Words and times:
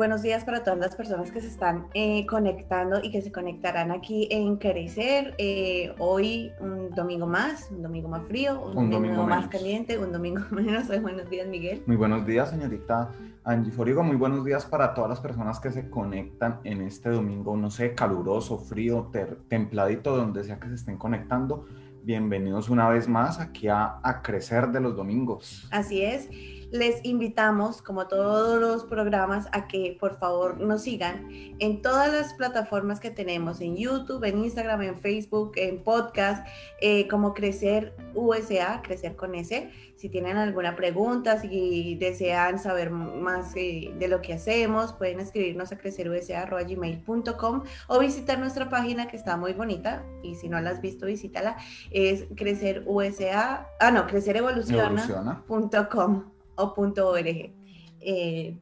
Buenos 0.00 0.22
días 0.22 0.44
para 0.44 0.64
todas 0.64 0.78
las 0.78 0.96
personas 0.96 1.30
que 1.30 1.42
se 1.42 1.48
están 1.48 1.88
eh, 1.92 2.24
conectando 2.24 3.00
y 3.02 3.10
que 3.10 3.20
se 3.20 3.30
conectarán 3.30 3.90
aquí 3.90 4.28
en 4.30 4.56
Crecer. 4.56 5.34
Eh, 5.36 5.94
hoy 5.98 6.52
un 6.58 6.88
domingo 6.94 7.26
más, 7.26 7.68
un 7.70 7.82
domingo 7.82 8.08
más 8.08 8.22
frío, 8.26 8.62
un, 8.62 8.68
Un 8.78 8.90
domingo, 8.90 9.16
domingo 9.16 9.26
más 9.26 9.48
caliente, 9.48 9.98
un 9.98 10.10
domingo 10.10 10.40
menos. 10.52 10.88
Buenos 11.02 11.28
días, 11.28 11.46
Miguel. 11.48 11.82
Muy 11.84 11.96
buenos 11.96 12.24
días, 12.24 12.48
señorita 12.48 13.10
Angie 13.44 13.70
Forigo. 13.70 14.02
Muy 14.02 14.16
buenos 14.16 14.42
días 14.42 14.64
para 14.64 14.94
todas 14.94 15.10
las 15.10 15.20
personas 15.20 15.60
que 15.60 15.70
se 15.70 15.90
conectan 15.90 16.60
en 16.64 16.80
este 16.80 17.10
domingo, 17.10 17.54
no 17.58 17.68
sé, 17.70 17.94
caluroso, 17.94 18.56
frío, 18.56 19.10
ter- 19.12 19.36
templadito, 19.48 20.16
donde 20.16 20.44
sea 20.44 20.58
que 20.58 20.68
se 20.68 20.76
estén 20.76 20.96
conectando. 20.96 21.66
Bienvenidos 22.02 22.70
una 22.70 22.88
vez 22.88 23.06
más 23.06 23.38
aquí 23.38 23.68
a, 23.68 23.98
a 24.02 24.22
Crecer 24.22 24.68
de 24.68 24.80
los 24.80 24.96
Domingos. 24.96 25.68
Así 25.70 26.00
es. 26.02 26.30
Les 26.70 27.04
invitamos, 27.04 27.82
como 27.82 28.06
todos 28.06 28.60
los 28.60 28.84
programas, 28.84 29.48
a 29.50 29.66
que 29.66 29.96
por 29.98 30.18
favor 30.18 30.60
nos 30.60 30.82
sigan 30.82 31.26
en 31.58 31.82
todas 31.82 32.12
las 32.12 32.34
plataformas 32.34 33.00
que 33.00 33.10
tenemos, 33.10 33.60
en 33.60 33.76
YouTube, 33.76 34.22
en 34.24 34.38
Instagram, 34.38 34.82
en 34.82 34.96
Facebook, 34.96 35.54
en 35.56 35.82
podcast, 35.82 36.46
eh, 36.80 37.08
como 37.08 37.34
Crecer 37.34 37.96
USA, 38.14 38.82
Crecer 38.82 39.16
con 39.16 39.34
S. 39.34 39.68
Si 39.96 40.08
tienen 40.08 40.36
alguna 40.36 40.76
pregunta, 40.76 41.40
si 41.40 41.96
desean 41.96 42.60
saber 42.60 42.90
más 42.90 43.56
eh, 43.56 43.92
de 43.98 44.06
lo 44.08 44.22
que 44.22 44.34
hacemos, 44.34 44.92
pueden 44.92 45.18
escribirnos 45.20 45.72
a 45.72 45.78
crecerusa.gmail.com 45.78 47.62
o 47.88 47.98
visitar 47.98 48.38
nuestra 48.38 48.70
página 48.70 49.08
que 49.08 49.16
está 49.16 49.36
muy 49.36 49.54
bonita 49.54 50.04
y 50.22 50.36
si 50.36 50.48
no 50.48 50.60
la 50.60 50.70
has 50.70 50.80
visto, 50.80 51.06
visítala. 51.06 51.56
Es 51.90 52.26
Crecer 52.36 52.84
USA, 52.86 53.66
ah 53.80 53.90
no, 53.90 54.06
crecerevoluciona.com 54.06 56.39
Evoluciona. 56.60 56.70
o 56.70 56.74
punto 56.74 57.08
.org. 57.08 57.52
Eh, 58.00 58.58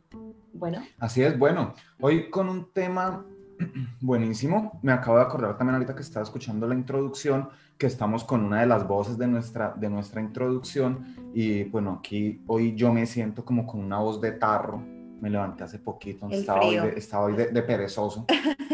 bueno, 0.53 0.83
Así 0.99 1.23
es, 1.23 1.39
bueno, 1.39 1.75
hoy 2.01 2.31
con 2.31 2.49
un 2.49 2.73
tema 2.73 3.25
buenísimo. 4.01 4.79
Me 4.83 4.93
acabo 4.93 5.19
de 5.19 5.25
acordar 5.25 5.57
también 5.57 5.75
ahorita 5.75 5.95
que 5.95 6.03
estaba 6.03 6.25
escuchando 6.25 6.67
la 6.67 6.75
introducción, 6.75 7.49
que 7.77 7.87
estamos 7.87 8.25
con 8.25 8.45
una 8.45 8.61
de 8.61 8.67
las 8.67 8.87
voces 8.87 9.19
de 9.19 9.27
nuestra, 9.29 9.75
de 9.77 9.89
nuestra 9.89 10.21
introducción. 10.21 11.33
Y 11.35 11.65
bueno, 11.65 11.99
aquí 12.01 12.43
hoy 12.47 12.75
yo 12.75 12.93
me 12.93 13.07
siento 13.07 13.45
como 13.45 13.67
con 13.67 13.81
una 13.81 13.99
voz 13.99 14.21
de 14.21 14.33
tarro. 14.33 14.83
Me 15.21 15.31
levanté 15.31 15.65
hace 15.65 15.79
poquito, 15.79 16.29
estaba 16.31 16.63
hoy, 16.63 16.77
de, 16.77 16.89
estaba 16.91 17.25
hoy 17.25 17.35
de, 17.35 17.47
de 17.49 17.63
perezoso. 17.63 18.25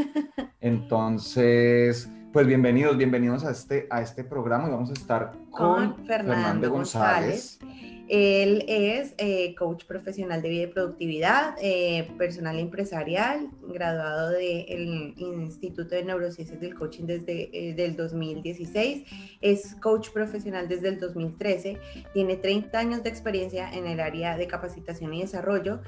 Entonces, 0.60 2.08
pues 2.34 2.48
bienvenidos, 2.48 2.96
bienvenidos 2.96 3.44
a 3.44 3.52
este, 3.52 3.86
a 3.90 4.02
este 4.02 4.24
programa. 4.24 4.66
Y 4.66 4.72
vamos 4.72 4.90
a 4.90 4.94
estar 4.94 5.34
con, 5.52 5.92
Con 5.92 6.04
Fernando 6.04 6.68
González. 6.68 7.60
Él 8.08 8.64
es 8.66 9.14
eh, 9.18 9.54
coach 9.54 9.84
profesional 9.84 10.42
de 10.42 10.48
vida 10.48 10.62
y 10.64 10.66
productividad, 10.66 11.54
eh, 11.62 12.10
personal 12.18 12.58
empresarial, 12.58 13.50
graduado 13.68 14.30
del 14.30 15.14
Instituto 15.16 15.94
de 15.94 16.04
Neurociencias 16.04 16.60
del 16.60 16.74
Coaching 16.74 17.04
desde 17.04 17.70
el 17.70 17.76
del 17.76 17.94
2016, 17.94 19.04
es 19.40 19.76
coach 19.76 20.10
profesional 20.10 20.66
desde 20.68 20.88
el 20.88 20.98
2013, 20.98 21.78
tiene 22.12 22.36
30 22.36 22.76
años 22.76 23.02
de 23.04 23.10
experiencia 23.10 23.72
en 23.72 23.86
el 23.86 24.00
área 24.00 24.36
de 24.36 24.48
capacitación 24.48 25.14
y 25.14 25.20
desarrollo 25.22 25.82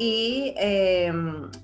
y 0.00 0.52
eh, 0.58 1.12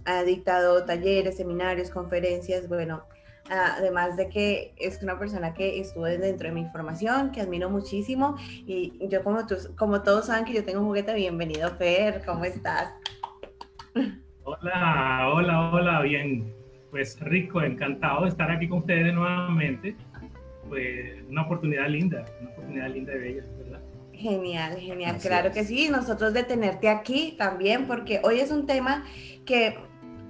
ha 0.05 0.23
dictado 0.23 0.85
talleres, 0.85 1.37
seminarios, 1.37 1.91
conferencias, 1.91 2.69
bueno, 2.69 3.03
Además 3.51 4.17
de 4.17 4.29
que 4.29 4.75
es 4.77 5.03
una 5.03 5.19
persona 5.19 5.55
que 5.55 5.81
estuvo 5.81 6.05
dentro 6.05 6.49
de 6.49 6.55
mi 6.55 6.67
formación, 6.67 7.33
que 7.33 7.41
admiro 7.41 7.71
muchísimo. 7.71 8.37
Y 8.67 8.99
yo, 9.09 9.23
como, 9.25 9.47
tú, 9.47 9.57
como 9.77 10.03
todos 10.03 10.27
saben 10.27 10.45
que 10.45 10.53
yo 10.53 10.65
tengo 10.65 10.81
un 10.81 10.87
juguete, 10.87 11.15
bienvenido, 11.15 11.71
Fer, 11.77 12.23
¿cómo 12.27 12.45
estás? 12.45 12.93
Hola, 14.45 15.31
hola, 15.33 15.71
hola, 15.73 16.03
bien. 16.03 16.53
Pues 16.91 17.19
rico, 17.21 17.63
encantado 17.63 18.23
de 18.23 18.31
estar 18.31 18.51
aquí 18.51 18.69
con 18.69 18.79
ustedes 18.79 19.13
nuevamente. 19.15 19.95
Pues 20.69 21.23
una 21.29 21.43
oportunidad 21.43 21.89
linda, 21.89 22.25
una 22.41 22.51
oportunidad 22.51 22.89
linda 22.91 23.15
y 23.15 23.19
bella, 23.19 23.45
¿verdad? 23.59 23.81
Genial, 24.13 24.77
genial, 24.79 25.17
Así 25.17 25.29
claro 25.29 25.49
es. 25.49 25.55
que 25.55 25.65
sí. 25.65 25.89
Nosotros 25.91 26.33
de 26.35 26.43
tenerte 26.43 26.89
aquí 26.89 27.35
también, 27.39 27.87
porque 27.87 28.21
hoy 28.25 28.41
es 28.41 28.51
un 28.51 28.67
tema 28.67 29.05
que 29.47 29.77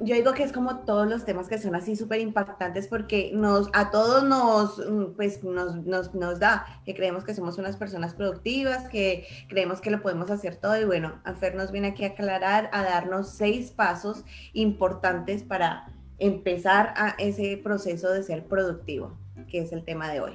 yo 0.00 0.14
digo 0.14 0.32
que 0.32 0.42
es 0.42 0.52
como 0.52 0.80
todos 0.80 1.08
los 1.08 1.24
temas 1.24 1.48
que 1.48 1.58
son 1.58 1.74
así 1.74 1.96
súper 1.96 2.20
impactantes 2.20 2.86
porque 2.86 3.32
nos, 3.34 3.68
a 3.72 3.90
todos 3.90 4.24
nos, 4.24 4.78
mm, 4.78 5.14
pues, 5.16 5.42
nos, 5.42 5.84
nos, 5.84 6.14
nos 6.14 6.38
da 6.38 6.64
que 6.84 6.94
creemos 6.94 7.24
que 7.24 7.34
somos 7.34 7.58
unas 7.58 7.76
personas 7.76 8.14
productivas, 8.14 8.88
que 8.88 9.26
creemos 9.48 9.80
que 9.80 9.90
lo 9.90 10.00
podemos 10.00 10.30
hacer 10.30 10.56
todo 10.56 10.80
y 10.80 10.84
bueno, 10.84 11.20
a 11.24 11.34
Fer 11.34 11.54
nos 11.54 11.72
viene 11.72 11.88
aquí 11.88 12.04
a 12.04 12.08
aclarar, 12.08 12.70
a 12.72 12.82
darnos 12.82 13.30
seis 13.30 13.70
pasos 13.70 14.24
importantes 14.52 15.42
para 15.42 15.86
empezar 16.18 16.94
a 16.96 17.14
ese 17.18 17.60
proceso 17.62 18.12
de 18.12 18.22
ser 18.22 18.44
productivo, 18.44 19.16
que 19.48 19.60
es 19.60 19.72
el 19.72 19.84
tema 19.84 20.10
de 20.10 20.20
hoy. 20.20 20.32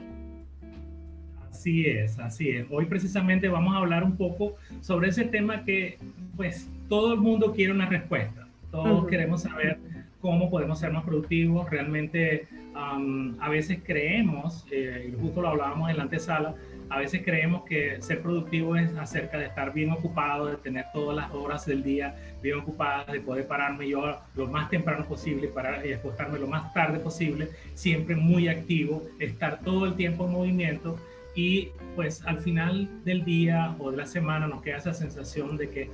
Así 1.49 1.85
es, 1.85 2.19
así 2.19 2.49
es. 2.49 2.67
Hoy 2.69 2.85
precisamente 2.85 3.47
vamos 3.47 3.73
a 3.75 3.77
hablar 3.77 4.03
un 4.03 4.17
poco 4.17 4.55
sobre 4.81 5.09
ese 5.09 5.23
tema 5.25 5.63
que 5.63 5.97
pues 6.35 6.67
todo 6.89 7.13
el 7.13 7.21
mundo 7.21 7.53
quiere 7.53 7.71
una 7.71 7.85
respuesta. 7.85 8.42
Todos 8.73 9.01
Ujú. 9.01 9.07
queremos 9.07 9.43
saber 9.43 9.77
cómo 10.19 10.49
podemos 10.49 10.79
ser 10.79 10.91
más 10.91 11.03
productivos. 11.03 11.69
Realmente 11.69 12.47
am, 12.73 13.37
a 13.39 13.49
veces 13.49 13.79
creemos, 13.85 14.65
eh, 14.71 15.11
y 15.11 15.21
justo 15.21 15.41
lo 15.43 15.49
hablábamos 15.49 15.91
en 15.91 15.97
la 15.97 16.03
antesala, 16.03 16.55
a 16.89 16.97
veces 16.97 17.21
creemos 17.23 17.65
que 17.65 18.01
ser 18.01 18.23
productivo 18.23 18.75
es 18.75 18.91
acerca 18.97 19.37
de 19.37 19.45
estar 19.45 19.73
bien 19.73 19.91
ocupado, 19.91 20.47
de 20.47 20.57
tener 20.57 20.85
todas 20.91 21.15
las 21.15 21.31
horas 21.31 21.67
del 21.67 21.83
día 21.83 22.15
bien 22.41 22.57
ocupadas, 22.57 23.11
de 23.11 23.19
poder 23.21 23.47
pararme 23.47 23.87
yo 23.87 24.17
lo 24.35 24.47
más 24.47 24.71
temprano 24.71 25.05
posible 25.05 25.49
para 25.49 25.85
y 25.85 25.93
acostarme 25.93 26.39
lo 26.39 26.47
más 26.47 26.73
tarde 26.73 26.97
posible, 26.97 27.49
siempre 27.75 28.15
muy 28.15 28.47
activo, 28.47 29.03
estar 29.19 29.59
todo 29.59 29.85
el 29.85 29.93
tiempo 29.93 30.25
en 30.25 30.31
movimiento 30.31 30.97
y 31.35 31.69
pues 31.95 32.25
al 32.25 32.39
final 32.39 32.89
del 33.05 33.23
día 33.23 33.75
o 33.77 33.91
de 33.91 33.97
la 33.97 34.07
semana 34.07 34.47
nos 34.47 34.63
queda 34.63 34.77
esa 34.77 34.95
sensación 34.95 35.57
de 35.57 35.69
que, 35.69 35.91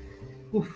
uff, 0.54 0.69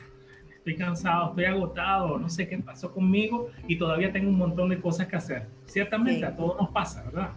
estoy 0.63 0.77
cansado, 0.77 1.30
estoy 1.30 1.44
agotado, 1.45 2.18
no 2.18 2.30
sé 2.30 2.48
qué 2.48 2.57
pasó 2.57 2.94
conmigo 2.94 3.50
y 3.68 3.77
todavía 3.77 4.13
tengo 4.13 4.30
un 4.30 4.38
montón 4.38 4.69
de 4.69 4.80
cosas 4.80 5.07
que 5.07 5.18
hacer. 5.18 5.48
Ciertamente 5.65 6.19
Sí. 6.19 6.24
a 6.24 6.36
todos 6.38 6.57
nos 6.57 6.69
pasa, 6.69 7.04
¿verdad? 7.04 7.31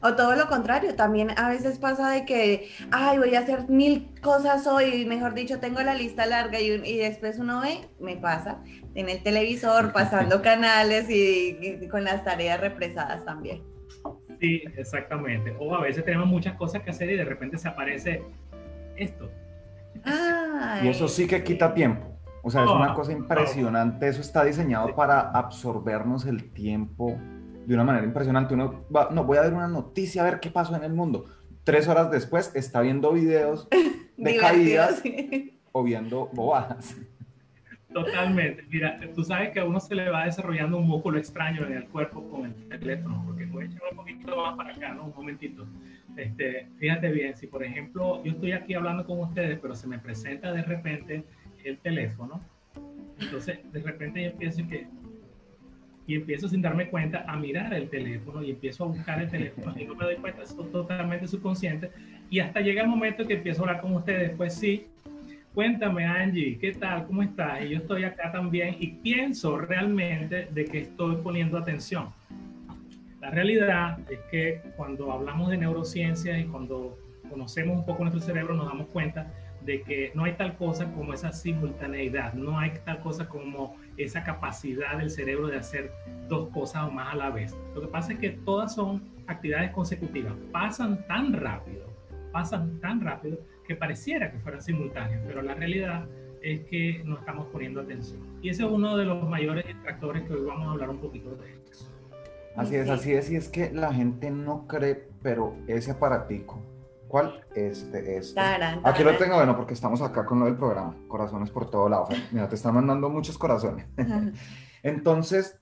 O 0.00 0.14
todo 0.14 0.36
lo 0.36 0.46
contrario, 0.46 0.94
también 0.94 1.30
a 1.36 1.48
veces 1.48 1.78
pasa 1.78 2.10
de 2.10 2.24
que, 2.26 2.68
ay, 2.92 3.18
voy 3.18 3.34
a 3.34 3.40
hacer 3.40 3.68
mil 3.68 4.10
cosas 4.20 4.66
hoy, 4.66 5.06
mejor 5.06 5.34
dicho, 5.34 5.58
tengo 5.58 5.80
la 5.80 5.94
lista 5.94 6.26
larga 6.26 6.60
y, 6.60 6.98
después 6.98 7.38
uno 7.38 7.62
ve, 7.62 7.88
me 7.98 8.16
pasa, 8.16 8.58
en 8.94 9.08
el 9.08 9.22
televisor, 9.22 9.92
pasando 9.94 10.42
canales 10.42 11.08
y, 11.10 11.56
y 11.82 11.88
con 11.88 12.04
las 12.04 12.22
tareas 12.24 12.60
represadas 12.60 13.24
también. 13.24 13.62
Sí, 14.38 14.62
exactamente. 14.76 15.56
O 15.58 15.74
a 15.74 15.80
veces 15.80 16.04
tenemos 16.04 16.28
muchas 16.28 16.54
cosas 16.56 16.82
que 16.82 16.90
hacer 16.90 17.10
y 17.10 17.16
de 17.16 17.24
repente 17.24 17.56
se 17.58 17.66
aparece 17.68 18.22
esto. 18.96 19.28
Ay, 20.04 20.86
Y 20.86 20.88
eso 20.90 21.08
sí 21.08 21.26
que 21.26 21.42
quita 21.42 21.74
tiempo. 21.74 22.17
O 22.42 22.50
sea, 22.50 22.64
es 22.64 22.70
una 22.70 22.94
cosa 22.94 23.12
impresionante. 23.12 24.08
Eso 24.08 24.20
está 24.20 24.44
diseñado 24.44 24.94
para 24.94 25.20
absorbernos 25.30 26.26
el 26.26 26.50
tiempo 26.52 27.18
de 27.66 27.74
una 27.74 27.84
manera 27.84 28.06
impresionante. 28.06 28.54
Uno 28.54 28.84
va, 28.94 29.10
no, 29.10 29.24
voy 29.24 29.38
a 29.38 29.42
ver 29.42 29.52
una 29.52 29.68
noticia, 29.68 30.22
a 30.22 30.24
ver 30.24 30.40
qué 30.40 30.50
pasó 30.50 30.74
en 30.76 30.84
el 30.84 30.92
mundo. 30.92 31.26
tres 31.64 31.88
horas 31.88 32.10
después 32.10 32.50
está 32.54 32.80
viendo 32.80 33.12
videos 33.12 33.68
de 34.16 34.36
caídas 34.36 35.02
o 35.72 35.82
viendo 35.82 36.30
bobadas. 36.32 36.96
Totalmente. 37.92 38.64
Mira, 38.70 39.00
tú 39.14 39.24
sabes 39.24 39.50
que 39.50 39.60
a 39.60 39.64
uno 39.64 39.80
se 39.80 39.94
le 39.94 40.10
va 40.10 40.24
desarrollando 40.24 40.78
un 40.78 40.86
músculo 40.86 41.18
extraño 41.18 41.66
en 41.66 41.72
el 41.72 41.88
cuerpo 41.88 42.22
con 42.28 42.44
el 42.44 42.54
teléfono, 42.78 43.22
porque 43.26 43.46
voy 43.46 43.64
a 43.64 43.66
echar 43.66 43.80
un 43.90 43.96
poquito 43.96 44.36
más 44.36 44.56
para 44.56 44.74
acá, 44.74 44.94
¿no? 44.94 45.04
Un 45.04 45.14
momentito. 45.14 45.66
Este, 46.16 46.68
fíjate 46.78 47.10
bien, 47.12 47.36
si 47.36 47.46
por 47.46 47.62
ejemplo 47.62 48.22
yo 48.24 48.32
estoy 48.32 48.52
aquí 48.52 48.74
hablando 48.74 49.06
con 49.06 49.20
ustedes, 49.20 49.58
pero 49.60 49.74
se 49.74 49.86
me 49.86 49.98
presenta 49.98 50.52
de 50.52 50.62
repente 50.62 51.24
el 51.68 51.78
teléfono, 51.78 52.40
entonces 53.20 53.58
de 53.72 53.80
repente 53.80 54.22
yo 54.22 54.30
empiezo 54.30 54.66
que 54.68 54.86
y 56.08 56.14
empiezo 56.14 56.48
sin 56.48 56.62
darme 56.62 56.88
cuenta 56.88 57.24
a 57.28 57.36
mirar 57.36 57.74
el 57.74 57.90
teléfono 57.90 58.42
y 58.42 58.50
empiezo 58.50 58.84
a 58.84 58.86
buscar 58.86 59.20
el 59.20 59.28
teléfono 59.28 59.74
y 59.78 59.84
no 59.84 59.94
me 59.94 60.06
doy 60.06 60.16
cuenta, 60.16 60.46
soy 60.46 60.66
totalmente 60.70 61.28
subconsciente 61.28 61.90
y 62.30 62.40
hasta 62.40 62.62
llega 62.62 62.80
el 62.80 62.88
momento 62.88 63.26
que 63.26 63.34
empiezo 63.34 63.62
a 63.62 63.68
hablar 63.68 63.82
con 63.82 63.94
ustedes, 63.94 64.30
pues 64.34 64.54
sí, 64.54 64.86
cuéntame 65.54 66.06
Angie, 66.06 66.56
¿qué 66.58 66.72
tal? 66.72 67.06
¿Cómo 67.06 67.22
estás? 67.22 67.62
Y 67.62 67.68
yo 67.68 67.78
estoy 67.78 68.04
acá 68.04 68.32
también 68.32 68.76
y 68.80 68.86
pienso 68.86 69.58
realmente 69.58 70.48
de 70.50 70.64
que 70.64 70.78
estoy 70.78 71.16
poniendo 71.16 71.58
atención. 71.58 72.08
La 73.20 73.28
realidad 73.28 73.98
es 74.10 74.20
que 74.30 74.62
cuando 74.78 75.12
hablamos 75.12 75.50
de 75.50 75.58
neurociencia 75.58 76.38
y 76.38 76.44
cuando 76.44 76.96
conocemos 77.28 77.80
un 77.80 77.84
poco 77.84 78.04
nuestro 78.04 78.22
cerebro 78.22 78.54
nos 78.54 78.66
damos 78.66 78.86
cuenta 78.86 79.30
de 79.68 79.82
que 79.82 80.10
no 80.14 80.24
hay 80.24 80.32
tal 80.32 80.56
cosa 80.56 80.90
como 80.94 81.12
esa 81.12 81.30
simultaneidad, 81.30 82.32
no 82.32 82.58
hay 82.58 82.72
tal 82.86 83.00
cosa 83.00 83.28
como 83.28 83.76
esa 83.98 84.24
capacidad 84.24 84.96
del 84.96 85.10
cerebro 85.10 85.48
de 85.48 85.58
hacer 85.58 85.92
dos 86.26 86.48
cosas 86.48 86.84
o 86.84 86.90
más 86.90 87.12
a 87.12 87.16
la 87.16 87.28
vez. 87.28 87.54
Lo 87.74 87.82
que 87.82 87.88
pasa 87.88 88.14
es 88.14 88.18
que 88.18 88.30
todas 88.30 88.74
son 88.74 89.02
actividades 89.26 89.70
consecutivas, 89.72 90.32
pasan 90.52 91.06
tan 91.06 91.34
rápido, 91.34 91.84
pasan 92.32 92.80
tan 92.80 93.02
rápido 93.02 93.40
que 93.66 93.76
pareciera 93.76 94.32
que 94.32 94.38
fueran 94.38 94.62
simultáneas, 94.62 95.20
pero 95.26 95.42
la 95.42 95.54
realidad 95.54 96.06
es 96.40 96.64
que 96.68 97.02
no 97.04 97.18
estamos 97.18 97.46
poniendo 97.48 97.82
atención. 97.82 98.22
Y 98.40 98.48
ese 98.48 98.64
es 98.64 98.70
uno 98.70 98.96
de 98.96 99.04
los 99.04 99.28
mayores 99.28 99.66
distractores 99.66 100.22
que 100.22 100.32
hoy 100.32 100.46
vamos 100.46 100.66
a 100.66 100.70
hablar 100.70 100.88
un 100.88 100.98
poquito 100.98 101.36
de 101.36 101.44
eso. 101.70 101.92
Así 102.56 102.74
es, 102.74 102.88
así 102.88 103.12
es, 103.12 103.30
y 103.30 103.36
es 103.36 103.50
que 103.50 103.70
la 103.70 103.92
gente 103.92 104.30
no 104.30 104.66
cree, 104.66 105.08
pero 105.20 105.54
ese 105.66 105.90
aparatico 105.90 106.58
¿Cuál? 107.08 107.40
Este, 107.54 108.18
este. 108.18 108.40
Aquí 108.84 109.02
lo 109.02 109.16
tengo, 109.16 109.36
bueno, 109.36 109.56
porque 109.56 109.74
estamos 109.74 110.02
acá 110.02 110.26
con 110.26 110.40
lo 110.40 110.44
del 110.44 110.56
programa. 110.56 110.94
Corazones 111.08 111.50
por 111.50 111.70
todo 111.70 111.88
lado. 111.88 112.08
Mira, 112.30 112.48
te 112.48 112.54
están 112.54 112.74
mandando 112.74 113.08
muchos 113.08 113.38
corazones. 113.38 113.86
Entonces, 114.82 115.58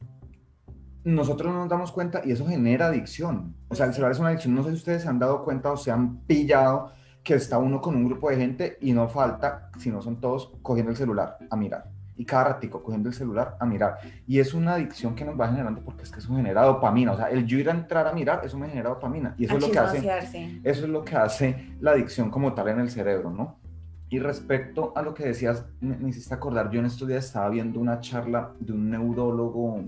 nosotros 1.05 1.53
no 1.53 1.61
nos 1.61 1.69
damos 1.69 1.93
cuenta 1.93 2.23
y 2.25 2.33
eso 2.33 2.47
genera 2.47 2.87
adicción. 2.87 3.57
O 3.69 3.75
sea, 3.75 3.87
el 3.87 3.93
celular 3.93 4.13
es 4.13 4.19
una 4.19 4.29
adicción. 4.29 4.55
No 4.55 4.65
sé 4.65 4.71
si 4.71 4.77
ustedes 4.77 5.03
se 5.03 5.09
han 5.09 5.21
dado 5.21 5.45
cuenta 5.45 5.71
o 5.71 5.77
se 5.77 5.93
han 5.93 6.19
pillado 6.23 6.93
que 7.23 7.35
está 7.35 7.59
uno 7.59 7.81
con 7.81 7.97
un 7.97 8.07
grupo 8.07 8.29
de 8.29 8.37
gente 8.37 8.79
y 8.81 8.93
no 8.93 9.09
falta, 9.09 9.71
si 9.79 9.91
no 9.91 10.03
son 10.03 10.21
todos, 10.21 10.53
cogiendo 10.63 10.91
el 10.91 10.97
celular 10.97 11.39
a 11.51 11.57
mirar 11.57 11.96
y 12.17 12.25
cada 12.25 12.45
ratico 12.45 12.83
cogiendo 12.83 13.09
el 13.09 13.15
celular 13.15 13.57
a 13.61 13.67
mirar. 13.67 13.99
Y 14.27 14.39
es 14.39 14.55
una 14.55 14.75
adicción 14.75 15.15
que 15.15 15.25
nos 15.25 15.39
va 15.39 15.49
generando 15.49 15.81
porque 15.83 16.03
es 16.03 16.11
que 16.11 16.21
eso 16.21 16.35
genera 16.35 16.63
dopamina. 16.63 17.13
O 17.13 17.17
sea, 17.17 17.31
el 17.31 17.47
yo 17.47 17.59
ir 17.59 17.69
a 17.69 17.73
entrar 17.73 18.07
a 18.07 18.13
mirar, 18.13 18.41
eso 18.45 18.59
me 18.59 18.69
genera 18.69 18.91
dopamina. 18.91 19.35
Y 19.39 19.45
eso 19.45 19.57
es 19.57 19.63
lo 19.63 19.71
que 19.71 19.79
hace, 19.79 20.61
eso 20.65 20.85
es 20.85 20.89
lo 20.89 21.05
que 21.05 21.17
hace 21.17 21.77
la 21.81 21.93
adicción 21.93 22.31
como 22.31 22.55
tal 22.55 22.69
en 22.69 22.81
el 22.81 22.91
cerebro, 22.91 23.31
¿no? 23.31 23.59
Y 24.09 24.21
respecto 24.21 24.93
a 24.95 25.03
lo 25.03 25.15
que 25.15 25.25
decías, 25.25 25.67
me, 25.81 26.09
hiciste 26.09 26.33
acordar, 26.33 26.71
yo 26.71 26.79
en 26.79 26.87
estos 26.87 27.09
días 27.09 27.25
estaba 27.25 27.49
viendo 27.49 27.81
una 27.81 28.01
charla 28.01 28.53
de 28.61 28.73
un 28.73 28.89
neurólogo 28.89 29.85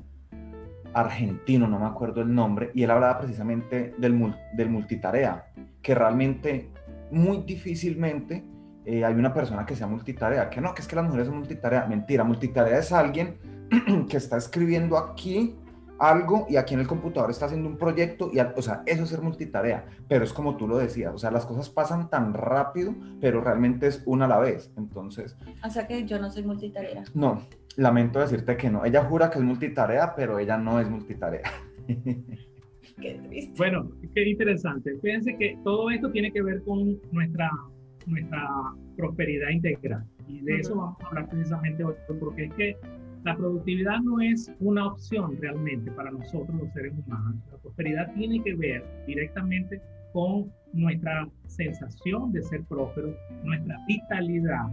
argentino, 0.92 1.68
no 1.68 1.78
me 1.78 1.86
acuerdo 1.86 2.22
el 2.22 2.34
nombre, 2.34 2.72
y 2.74 2.82
él 2.82 2.90
hablaba 2.90 3.18
precisamente 3.18 3.94
del, 3.96 4.34
del 4.54 4.70
multitarea, 4.70 5.46
que 5.80 5.94
realmente 5.94 6.68
muy 7.12 7.42
difícilmente 7.42 8.44
eh, 8.90 9.04
hay 9.04 9.14
una 9.14 9.34
persona 9.34 9.66
que 9.66 9.76
sea 9.76 9.86
multitarea, 9.86 10.48
que 10.48 10.62
no, 10.62 10.74
que 10.74 10.80
es 10.80 10.88
que 10.88 10.96
las 10.96 11.04
mujeres 11.04 11.26
son 11.26 11.36
multitarea. 11.36 11.84
Mentira, 11.86 12.24
multitarea 12.24 12.78
es 12.78 12.90
alguien 12.90 13.36
que 14.08 14.16
está 14.16 14.38
escribiendo 14.38 14.96
aquí 14.96 15.56
algo 15.98 16.46
y 16.48 16.56
aquí 16.56 16.72
en 16.72 16.80
el 16.80 16.86
computador 16.86 17.30
está 17.30 17.44
haciendo 17.44 17.68
un 17.68 17.76
proyecto 17.76 18.30
y, 18.32 18.38
o 18.38 18.62
sea, 18.62 18.82
eso 18.86 19.02
es 19.02 19.10
ser 19.10 19.20
multitarea, 19.20 19.84
pero 20.08 20.24
es 20.24 20.32
como 20.32 20.56
tú 20.56 20.66
lo 20.66 20.78
decías, 20.78 21.12
o 21.12 21.18
sea, 21.18 21.30
las 21.30 21.44
cosas 21.44 21.68
pasan 21.68 22.08
tan 22.08 22.32
rápido, 22.32 22.94
pero 23.20 23.42
realmente 23.42 23.88
es 23.88 24.02
una 24.06 24.24
a 24.24 24.28
la 24.28 24.38
vez, 24.38 24.72
entonces... 24.78 25.36
O 25.62 25.68
sea 25.68 25.86
que 25.86 26.06
yo 26.06 26.18
no 26.18 26.30
soy 26.30 26.44
multitarea. 26.44 27.04
No, 27.12 27.42
lamento 27.76 28.20
decirte 28.20 28.56
que 28.56 28.70
no, 28.70 28.86
ella 28.86 29.04
jura 29.04 29.28
que 29.28 29.38
es 29.38 29.44
multitarea, 29.44 30.14
pero 30.14 30.38
ella 30.38 30.56
no 30.56 30.80
es 30.80 30.88
multitarea. 30.88 31.42
Qué 31.86 33.20
triste. 33.28 33.54
Bueno, 33.58 33.92
qué 34.12 34.28
interesante. 34.28 34.98
Fíjense 35.00 35.36
que 35.36 35.56
todo 35.62 35.88
esto 35.88 36.10
tiene 36.10 36.32
que 36.32 36.42
ver 36.42 36.64
con 36.64 36.98
nuestra 37.12 37.48
nuestra 38.08 38.48
prosperidad 38.96 39.50
integral. 39.50 40.04
Y 40.26 40.40
de 40.40 40.56
eso 40.58 40.76
vamos 40.76 40.96
a 41.00 41.06
hablar 41.06 41.28
precisamente 41.28 41.84
hoy, 41.84 41.94
porque 42.20 42.44
es 42.44 42.54
que 42.54 42.76
la 43.24 43.36
productividad 43.36 44.00
no 44.00 44.20
es 44.20 44.50
una 44.60 44.86
opción 44.86 45.36
realmente 45.40 45.90
para 45.92 46.10
nosotros 46.10 46.56
los 46.58 46.72
seres 46.72 46.92
humanos. 47.06 47.36
La 47.50 47.58
prosperidad 47.58 48.12
tiene 48.14 48.42
que 48.42 48.54
ver 48.54 48.84
directamente 49.06 49.80
con 50.12 50.50
nuestra 50.72 51.28
sensación 51.46 52.32
de 52.32 52.42
ser 52.42 52.64
próspero, 52.64 53.14
nuestra 53.44 53.76
vitalidad, 53.86 54.66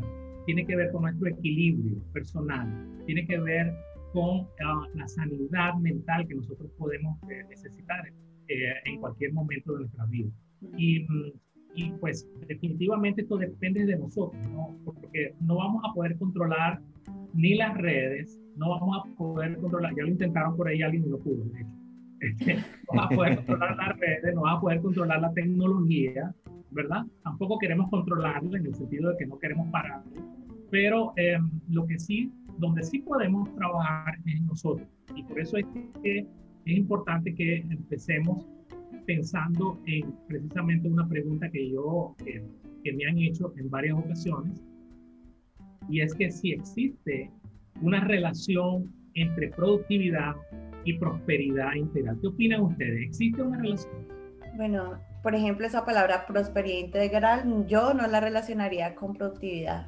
tiene 0.46 0.66
que 0.66 0.76
ver 0.76 0.92
con 0.92 1.04
nuestro 1.04 1.28
equilibrio 1.28 1.98
personal, 2.14 2.68
tiene 3.06 3.26
que 3.26 3.40
ver 3.40 3.74
con 4.14 4.48
ah, 4.64 4.88
la 4.94 5.08
sanidad 5.08 5.76
mental 5.76 6.26
que 6.28 6.36
nosotros 6.36 6.72
podemos 6.78 7.18
eh, 7.30 7.44
necesitar 7.50 8.08
eh, 8.48 8.74
en 8.86 9.00
cualquier 9.00 9.34
momento 9.34 9.74
de 9.74 9.80
nuestra 9.80 10.06
vida. 10.06 10.30
Y 10.78 11.02
mm, 11.02 11.32
y 11.76 11.92
pues 11.92 12.28
definitivamente 12.48 13.22
esto 13.22 13.38
depende 13.38 13.86
de 13.86 13.98
nosotros, 13.98 14.42
¿no? 14.50 14.76
Porque 14.86 15.36
no 15.42 15.58
vamos 15.58 15.84
a 15.88 15.94
poder 15.94 16.18
controlar 16.18 16.82
ni 17.34 17.56
las 17.56 17.76
redes, 17.76 18.40
no 18.56 18.70
vamos 18.70 18.98
a 18.98 19.16
poder 19.18 19.58
controlar, 19.58 19.94
ya 19.96 20.04
lo 20.04 20.10
intentaron 20.10 20.56
por 20.56 20.68
ahí, 20.68 20.82
alguien 20.82 21.04
no 21.04 21.18
lo 21.18 21.20
pudo, 21.20 21.44
de 21.46 21.62
hecho. 21.62 21.76
Este, 22.22 22.56
no 22.56 22.62
vamos 22.94 23.12
a 23.12 23.16
poder 23.16 23.36
controlar 23.46 23.76
las 23.76 24.00
redes, 24.00 24.36
no 24.36 24.42
vamos 24.42 24.58
a 24.58 24.62
poder 24.62 24.82
controlar 24.82 25.22
la 25.22 25.34
tecnología, 25.34 26.34
¿verdad? 26.72 27.06
Tampoco 27.24 27.60
queremos 27.60 27.90
controlarla 27.90 28.58
en 28.58 28.66
el 28.66 28.76
sentido 28.76 29.12
de 29.12 29.18
que 29.18 29.28
no 29.28 29.38
queremos 29.38 29.68
parar. 29.70 30.02
Pero 30.72 31.14
em, 31.18 31.50
lo 31.70 31.86
que 31.86 32.00
sí, 32.00 32.32
donde 32.58 32.84
sí 32.84 33.00
podemos 33.00 33.54
trabajar 33.56 34.16
es 34.26 34.42
nosotros. 34.42 34.88
Y 35.16 35.24
por 35.24 35.40
eso 35.40 35.58
es 35.58 35.66
que 36.02 36.20
es 36.66 36.78
importante 36.78 37.36
que 37.36 37.58
empecemos 37.58 38.48
pensando 39.06 39.80
en 39.86 40.12
precisamente 40.28 40.88
una 40.88 41.08
pregunta 41.08 41.50
que 41.50 41.72
yo, 41.72 42.16
que, 42.24 42.44
me 42.94 43.06
han 43.06 43.18
hecho 43.18 43.52
en 43.58 43.70
varias 43.70 43.98
ocasiones, 43.98 44.64
y 45.90 46.02
es 46.02 46.14
que 46.14 46.30
si 46.30 46.52
existe 46.52 47.32
una 47.82 48.02
relación 48.02 48.94
entre 49.16 49.50
productividad 49.50 50.36
y 50.84 50.94
prosperidad 50.98 51.74
integral. 51.74 52.20
¿Qué 52.22 52.28
opinan 52.28 52.62
ustedes? 52.62 53.02
¿Existe 53.08 53.42
una 53.42 53.58
relación? 53.58 54.08
Bueno, 54.56 55.00
por 55.24 55.34
ejemplo, 55.34 55.66
esa 55.66 55.84
palabra 55.84 56.28
prosperidad 56.28 56.78
integral, 56.78 57.66
yo 57.68 57.94
no 57.94 58.06
la 58.08 58.20
relacionaría 58.20 58.94
con 58.94 59.14
productividad, 59.14 59.88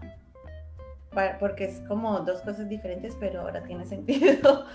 porque 1.40 1.66
es 1.66 1.82
como 1.88 2.20
dos 2.22 2.42
cosas 2.42 2.68
diferentes, 2.68 3.16
pero 3.20 3.42
ahora 3.42 3.64
tiene 3.64 3.86
sentido. 3.86 4.66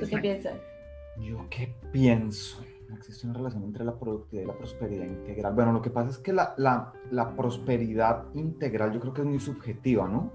¿Tú 0.00 0.06
qué 0.08 0.18
piensas? 0.18 0.54
Yo 1.20 1.46
qué 1.50 1.74
pienso 1.92 2.64
existe 2.96 3.26
una 3.26 3.36
relación 3.36 3.64
entre 3.64 3.84
la 3.84 3.98
productividad 3.98 4.44
y 4.44 4.46
la 4.46 4.56
prosperidad 4.56 5.04
integral. 5.04 5.54
Bueno, 5.54 5.72
lo 5.72 5.82
que 5.82 5.90
pasa 5.90 6.10
es 6.10 6.18
que 6.18 6.32
la, 6.32 6.54
la, 6.56 6.92
la 7.10 7.34
prosperidad 7.34 8.24
integral 8.34 8.92
yo 8.92 9.00
creo 9.00 9.12
que 9.12 9.22
es 9.22 9.26
muy 9.26 9.40
subjetiva, 9.40 10.08
¿no? 10.08 10.30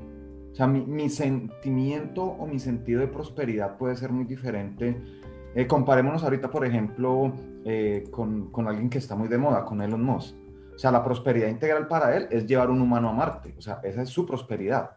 O 0.51 0.55
sea, 0.55 0.67
mi, 0.67 0.81
mi 0.81 1.09
sentimiento 1.09 2.23
o 2.23 2.47
mi 2.47 2.59
sentido 2.59 3.01
de 3.01 3.07
prosperidad 3.07 3.77
puede 3.77 3.95
ser 3.95 4.11
muy 4.11 4.25
diferente. 4.25 4.99
Eh, 5.53 5.67
comparémonos 5.67 6.23
ahorita, 6.23 6.49
por 6.49 6.65
ejemplo, 6.65 7.31
eh, 7.63 8.05
con, 8.11 8.51
con, 8.51 8.67
alguien 8.67 8.89
que 8.89 8.97
está 8.97 9.15
muy 9.15 9.27
de 9.27 9.37
moda, 9.37 9.65
con 9.65 9.81
Elon 9.81 10.03
Musk. 10.03 10.35
O 10.73 10.79
sea, 10.79 10.91
la 10.91 11.03
prosperidad 11.03 11.47
integral 11.47 11.87
para 11.87 12.15
él 12.15 12.27
es 12.31 12.45
llevar 12.45 12.69
un 12.69 12.81
humano 12.81 13.09
a 13.09 13.13
Marte. 13.13 13.55
O 13.57 13.61
sea, 13.61 13.79
esa 13.83 14.01
es 14.01 14.09
su 14.09 14.25
prosperidad. 14.25 14.91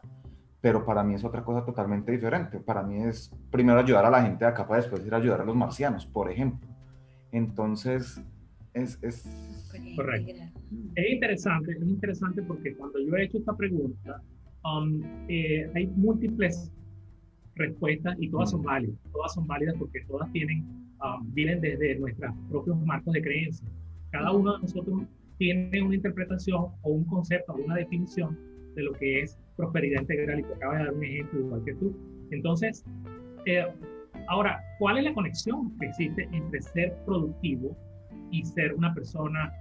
Pero 0.60 0.84
para 0.84 1.02
mí 1.02 1.14
es 1.14 1.24
otra 1.24 1.42
cosa 1.42 1.64
totalmente 1.64 2.12
diferente. 2.12 2.60
Para 2.60 2.82
mí 2.82 3.02
es 3.02 3.30
primero 3.50 3.80
ayudar 3.80 4.04
a 4.04 4.10
la 4.10 4.22
gente 4.22 4.44
de 4.44 4.50
acá 4.50 4.66
para 4.66 4.80
después 4.80 5.04
ir 5.04 5.14
a 5.14 5.16
ayudar 5.18 5.40
a 5.40 5.44
los 5.44 5.56
marcianos, 5.56 6.06
por 6.06 6.30
ejemplo. 6.30 6.69
Entonces, 7.32 8.22
es, 8.74 8.98
es... 9.02 9.24
Correcto. 9.96 10.32
Es 10.94 11.12
interesante, 11.12 11.72
es 11.72 11.82
interesante 11.82 12.42
porque 12.42 12.74
cuando 12.74 12.98
yo 13.00 13.16
he 13.16 13.24
hecho 13.24 13.38
esta 13.38 13.56
pregunta, 13.56 14.22
um, 14.64 15.02
eh, 15.28 15.70
hay 15.74 15.86
múltiples 15.88 16.72
respuestas 17.56 18.16
y 18.20 18.28
todas 18.30 18.50
son 18.50 18.62
válidas. 18.62 18.96
Todas 19.12 19.34
son 19.34 19.46
válidas 19.46 19.74
porque 19.78 20.00
todas 20.06 20.30
tienen, 20.32 20.64
um, 21.02 21.32
vienen 21.34 21.60
desde 21.60 21.98
nuestros 21.98 22.32
propios 22.48 22.80
marcos 22.84 23.12
de 23.14 23.22
creencia. 23.22 23.68
Cada 24.10 24.32
uno 24.32 24.54
de 24.54 24.62
nosotros 24.62 25.02
tiene 25.38 25.82
una 25.82 25.94
interpretación 25.94 26.66
o 26.82 26.90
un 26.90 27.04
concepto 27.04 27.52
o 27.52 27.56
una 27.56 27.76
definición 27.76 28.38
de 28.74 28.82
lo 28.82 28.92
que 28.92 29.22
es 29.22 29.38
prosperidad 29.56 30.02
integral 30.02 30.40
y 30.40 30.42
te 30.42 30.52
acaba 30.54 30.78
de 30.78 30.84
dar 30.84 30.94
un 30.94 31.04
ejemplo 31.04 31.40
igual 31.40 31.64
que 31.64 31.74
tú. 31.74 31.96
Entonces, 32.30 32.84
eh, 33.46 33.66
Ahora, 34.30 34.62
¿cuál 34.78 34.98
es 34.98 35.04
la 35.04 35.12
conexión 35.12 35.76
que 35.78 35.86
existe 35.86 36.28
entre 36.32 36.62
ser 36.62 36.96
productivo 37.04 37.76
y 38.30 38.44
ser 38.44 38.74
una 38.74 38.94
persona 38.94 39.52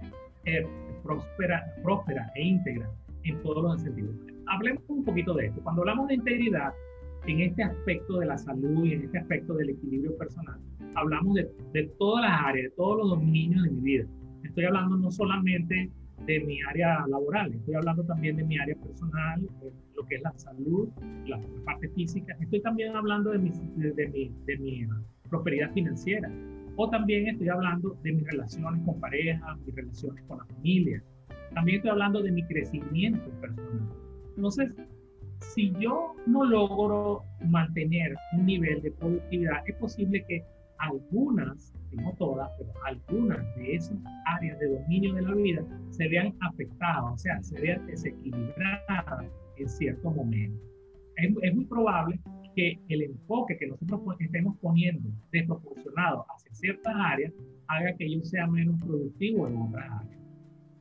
eh, 0.44 0.66
próspera, 1.02 1.74
próspera 1.82 2.30
e 2.34 2.42
íntegra 2.42 2.90
en 3.24 3.42
todos 3.42 3.62
los 3.62 3.82
sentidos. 3.82 4.14
Hablemos 4.46 4.82
un 4.88 5.04
poquito 5.04 5.34
de 5.34 5.46
esto. 5.46 5.60
Cuando 5.62 5.82
hablamos 5.82 6.08
de 6.08 6.14
integridad, 6.14 6.72
en 7.26 7.40
este 7.40 7.62
aspecto 7.62 8.18
de 8.18 8.26
la 8.26 8.38
salud 8.38 8.84
y 8.84 8.94
en 8.94 9.02
este 9.02 9.18
aspecto 9.18 9.54
del 9.54 9.70
equilibrio 9.70 10.16
personal, 10.16 10.58
hablamos 10.94 11.34
de, 11.34 11.50
de 11.72 11.84
todas 11.98 12.24
las 12.24 12.40
áreas, 12.46 12.70
de 12.70 12.76
todos 12.76 12.98
los 12.98 13.10
dominios 13.10 13.62
de 13.64 13.70
mi 13.70 13.80
vida. 13.80 14.06
Estoy 14.44 14.64
hablando 14.64 14.96
no 14.96 15.10
solamente 15.10 15.90
de 16.26 16.40
mi 16.40 16.60
área 16.62 17.06
laboral, 17.06 17.52
estoy 17.52 17.74
hablando 17.74 18.04
también 18.04 18.36
de 18.36 18.44
mi 18.44 18.58
área 18.58 18.74
personal, 18.76 19.48
lo 19.96 20.06
que 20.06 20.16
es 20.16 20.22
la 20.22 20.32
salud, 20.36 20.88
la 21.26 21.40
parte 21.64 21.88
física, 21.90 22.36
estoy 22.40 22.60
también 22.62 22.94
hablando 22.94 23.30
de 23.30 23.38
mi, 23.38 23.50
de, 23.76 24.08
mi, 24.08 24.32
de 24.46 24.58
mi 24.58 24.86
prosperidad 25.28 25.72
financiera, 25.72 26.30
o 26.76 26.88
también 26.88 27.28
estoy 27.28 27.48
hablando 27.48 27.96
de 28.02 28.12
mis 28.12 28.26
relaciones 28.26 28.82
con 28.84 29.00
pareja, 29.00 29.56
mis 29.66 29.74
relaciones 29.74 30.22
con 30.24 30.38
la 30.38 30.44
familia, 30.44 31.02
también 31.54 31.76
estoy 31.76 31.90
hablando 31.90 32.22
de 32.22 32.30
mi 32.32 32.44
crecimiento 32.44 33.28
personal. 33.40 33.88
Entonces, 34.36 34.72
si 35.40 35.72
yo 35.80 36.14
no 36.26 36.44
logro 36.44 37.24
mantener 37.44 38.14
un 38.34 38.46
nivel 38.46 38.82
de 38.82 38.92
productividad, 38.92 39.66
es 39.66 39.74
posible 39.76 40.24
que 40.28 40.44
algunas 40.80 41.72
no 41.92 42.12
todas, 42.18 42.50
pero 42.58 42.72
algunas 42.84 43.56
de 43.56 43.74
esas 43.74 43.98
áreas 44.26 44.58
de 44.58 44.68
dominio 44.68 45.14
de 45.14 45.22
la 45.22 45.34
vida 45.34 45.64
se 45.90 46.08
vean 46.08 46.34
afectadas, 46.40 47.12
o 47.12 47.18
sea, 47.18 47.42
se 47.42 47.60
vean 47.60 47.86
desequilibradas 47.86 49.24
en 49.56 49.68
cierto 49.68 50.10
momento. 50.10 50.60
Es, 51.16 51.34
es 51.42 51.54
muy 51.54 51.64
probable 51.66 52.20
que 52.54 52.78
el 52.88 53.02
enfoque 53.02 53.56
que 53.58 53.66
nosotros 53.66 54.00
estemos 54.18 54.56
poniendo 54.58 55.08
desproporcionado 55.32 56.24
hacia 56.34 56.54
ciertas 56.54 56.94
áreas 56.96 57.32
haga 57.68 57.94
que 57.96 58.10
yo 58.12 58.22
sea 58.24 58.46
menos 58.46 58.80
productivo 58.80 59.46
en 59.46 59.56
otras 59.56 59.90
áreas. 59.90 60.20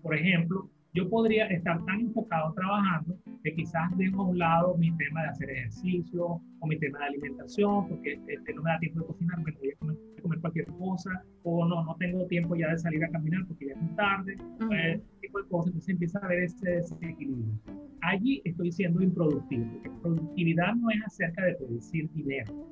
Por 0.02 0.16
ejemplo, 0.16 0.70
yo 0.94 1.08
podría 1.10 1.46
estar 1.48 1.84
tan 1.86 2.02
enfocado 2.02 2.54
trabajando 2.54 3.16
que 3.44 3.54
quizás 3.54 3.96
dejo 3.98 4.22
a 4.22 4.28
un 4.28 4.40
lado 4.40 4.76
mi 4.78 4.96
tema 4.98 5.24
de 5.24 5.30
hacer 5.30 5.50
ejercicio 5.52 6.42
o 6.60 6.68
mi 6.68 6.78
tema 6.80 7.00
de 7.00 7.06
alimentación, 7.06 7.88
porque 7.88 8.20
este, 8.28 8.54
no 8.54 8.64
me 8.64 8.72
da 8.72 8.80
tiempo 8.80 9.02
de 9.02 9.08
cocinar, 9.08 9.38
me 9.38 9.52
voy 9.52 9.72
a 9.72 9.78
comer, 9.78 9.98
comer, 10.22 10.40
cualquier 10.40 10.66
cosa, 10.66 11.24
o 11.44 11.66
no, 11.66 11.84
no 11.84 11.96
tengo 11.96 12.26
tiempo 12.26 12.56
ya 12.56 12.70
de 12.70 12.78
salir 12.80 13.04
a 13.04 13.10
caminar 13.10 13.46
porque 13.48 13.68
ya 13.68 13.74
es 13.74 13.82
muy 13.82 13.96
tarde, 13.96 14.36
uh 14.62 15.20
tipo 15.22 15.42
de 15.42 15.48
cosas, 15.50 15.68
entonces 15.68 15.90
empieza 15.90 16.20
a 16.20 16.26
haber 16.26 16.44
ese 16.44 16.70
desequilibrio. 16.70 17.54
Allí 18.02 18.42
estoy 18.46 18.72
siendo 18.72 19.02
improductivo, 19.02 19.66
porque 19.74 19.90
productividad 20.02 20.76
no 20.76 20.90
es 20.90 21.02
acerca 21.06 21.46
de 21.46 21.56
producir 21.56 22.10
dinero, 22.12 22.68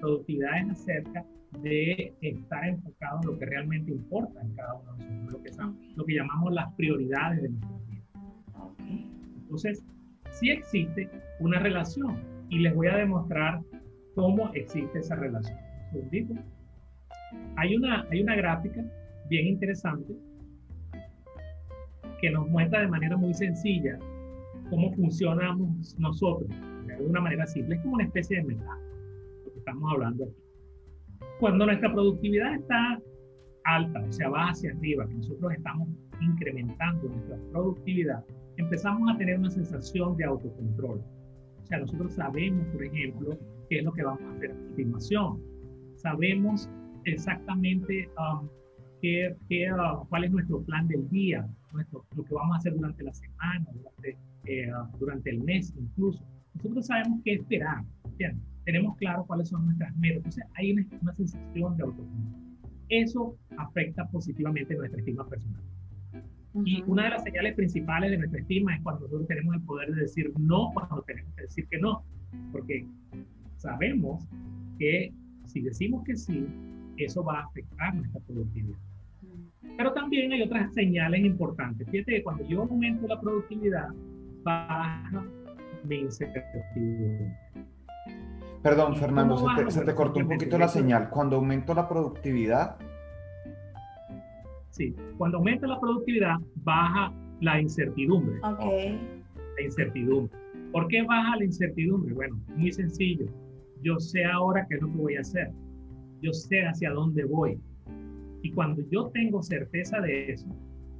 productividad 0.00 0.58
es 0.58 0.70
acerca 0.70 1.24
de 1.58 2.14
estar 2.20 2.66
enfocado 2.66 3.20
en 3.22 3.26
lo 3.28 3.38
que 3.38 3.46
realmente 3.46 3.90
importa 3.90 4.40
en 4.40 4.54
cada 4.54 4.74
uno 4.74 4.96
de 4.96 5.04
nosotros, 5.04 5.32
lo 5.32 5.42
que, 5.42 5.96
lo 5.96 6.04
que 6.04 6.14
llamamos 6.14 6.52
las 6.52 6.72
prioridades 6.74 7.42
de 7.42 7.48
nuestra 7.48 7.76
vida. 7.88 8.04
Entonces, 9.42 9.84
sí 10.30 10.50
existe 10.50 11.08
una 11.40 11.58
relación 11.58 12.16
y 12.48 12.60
les 12.60 12.74
voy 12.74 12.88
a 12.88 12.96
demostrar 12.96 13.60
cómo 14.14 14.50
existe 14.54 15.00
esa 15.00 15.16
relación. 15.16 15.58
Hay 17.56 17.76
una, 17.76 18.06
hay 18.10 18.22
una 18.22 18.36
gráfica 18.36 18.84
bien 19.28 19.46
interesante 19.46 20.14
que 22.20 22.30
nos 22.30 22.48
muestra 22.48 22.80
de 22.80 22.88
manera 22.88 23.16
muy 23.16 23.34
sencilla 23.34 23.98
cómo 24.68 24.92
funcionamos 24.92 25.96
nosotros, 25.98 26.48
de 26.86 27.04
una 27.04 27.20
manera 27.20 27.46
simple. 27.46 27.76
Es 27.76 27.82
como 27.82 27.94
una 27.94 28.04
especie 28.04 28.38
de 28.38 28.44
metáfora, 28.44 28.80
lo 29.44 29.52
que 29.52 29.58
estamos 29.58 29.92
hablando 29.92 30.24
aquí. 30.24 30.39
Cuando 31.38 31.66
nuestra 31.66 31.92
productividad 31.92 32.54
está 32.54 33.00
alta, 33.64 34.00
o 34.00 34.12
sea, 34.12 34.28
va 34.28 34.48
hacia 34.48 34.72
arriba, 34.72 35.06
que 35.06 35.14
nosotros 35.14 35.52
estamos 35.52 35.88
incrementando 36.20 37.08
nuestra 37.08 37.36
productividad, 37.52 38.24
empezamos 38.56 39.10
a 39.10 39.16
tener 39.18 39.38
una 39.38 39.50
sensación 39.50 40.16
de 40.16 40.24
autocontrol. 40.24 41.02
O 41.62 41.66
sea, 41.66 41.78
nosotros 41.78 42.14
sabemos, 42.14 42.66
por 42.68 42.84
ejemplo, 42.84 43.38
qué 43.68 43.78
es 43.78 43.84
lo 43.84 43.92
que 43.92 44.02
vamos 44.02 44.22
a 44.22 44.32
hacer 44.32 44.50
a 44.50 44.54
continuación. 44.54 45.40
Sabemos 45.96 46.68
exactamente 47.04 48.08
um, 48.18 48.48
qué, 49.00 49.34
qué, 49.48 49.72
uh, 49.72 50.06
cuál 50.08 50.24
es 50.24 50.32
nuestro 50.32 50.62
plan 50.62 50.88
del 50.88 51.08
día, 51.08 51.46
nuestro, 51.72 52.04
lo 52.16 52.24
que 52.24 52.34
vamos 52.34 52.56
a 52.56 52.58
hacer 52.58 52.74
durante 52.74 53.02
la 53.02 53.12
semana, 53.12 53.66
durante, 53.72 54.18
eh, 54.46 54.72
durante 54.98 55.30
el 55.30 55.42
mes 55.42 55.72
incluso. 55.76 56.24
Nosotros 56.54 56.86
sabemos 56.86 57.20
qué 57.24 57.34
esperar. 57.34 57.84
¿entiendes? 58.04 58.49
Tenemos 58.64 58.96
claro 58.96 59.24
cuáles 59.26 59.48
son 59.48 59.64
nuestras 59.64 59.94
metas. 59.96 60.18
Entonces 60.18 60.44
hay 60.54 60.72
una, 60.72 60.86
una 61.02 61.14
sensación 61.14 61.76
de 61.76 61.82
autocontrol. 61.82 62.40
Eso 62.88 63.36
afecta 63.56 64.06
positivamente 64.08 64.74
nuestra 64.74 64.98
estima 64.98 65.28
personal. 65.28 65.62
Y 66.64 66.82
una 66.86 67.04
de 67.04 67.10
las 67.10 67.22
señales 67.22 67.54
principales 67.54 68.10
de 68.10 68.18
nuestra 68.18 68.40
estima 68.40 68.74
es 68.74 68.82
cuando 68.82 69.02
nosotros 69.02 69.28
tenemos 69.28 69.54
el 69.54 69.62
poder 69.62 69.94
de 69.94 70.02
decir 70.02 70.32
no 70.38 70.70
cuando 70.74 71.02
tenemos 71.02 71.32
que 71.36 71.42
decir 71.42 71.66
que 71.68 71.78
no. 71.78 72.02
Porque 72.50 72.86
sabemos 73.56 74.28
que 74.78 75.12
si 75.46 75.60
decimos 75.60 76.02
que 76.04 76.16
sí, 76.16 76.46
eso 76.96 77.22
va 77.24 77.40
a 77.40 77.44
afectar 77.44 77.94
nuestra 77.94 78.20
productividad. 78.22 78.78
Pero 79.76 79.92
también 79.92 80.32
hay 80.32 80.42
otras 80.42 80.72
señales 80.74 81.24
importantes. 81.24 81.88
Fíjate 81.88 82.16
que 82.16 82.22
cuando 82.22 82.46
yo 82.46 82.62
aumento 82.62 83.06
la 83.06 83.20
productividad, 83.20 83.88
baja 84.42 85.24
mi 85.84 85.96
incertidumbre. 85.96 87.36
Perdón, 88.62 88.96
Fernando, 88.96 89.38
se 89.70 89.84
te, 89.84 89.94
cortó 89.94 90.20
un 90.20 90.28
poquito 90.28 90.58
la 90.58 90.68
señal. 90.68 91.08
Cuando 91.08 91.36
aumento 91.36 91.72
la 91.72 91.88
productividad. 91.88 92.76
Sí, 94.70 94.94
cuando 95.16 95.38
aumenta 95.38 95.66
la 95.66 95.80
productividad, 95.80 96.36
baja 96.56 97.12
la 97.40 97.60
incertidumbre. 97.60 98.38
Ok. 98.42 98.60
La 99.56 99.64
incertidumbre. 99.64 100.38
¿Por 100.72 100.88
qué 100.88 101.02
baja 101.02 101.36
la 101.36 101.44
incertidumbre? 101.44 102.12
Bueno, 102.14 102.38
muy 102.54 102.70
sencillo. 102.70 103.26
Yo 103.82 103.98
sé 103.98 104.24
ahora 104.24 104.66
qué 104.68 104.76
es 104.76 104.82
lo 104.82 104.88
que 104.88 104.98
voy 104.98 105.16
a 105.16 105.20
hacer. 105.20 105.50
Yo 106.20 106.32
sé 106.32 106.60
hacia 106.66 106.90
dónde 106.90 107.24
voy. 107.24 107.58
Y 108.42 108.52
cuando 108.52 108.82
yo 108.90 109.08
tengo 109.08 109.42
certeza 109.42 110.00
de 110.00 110.32
eso, 110.32 110.46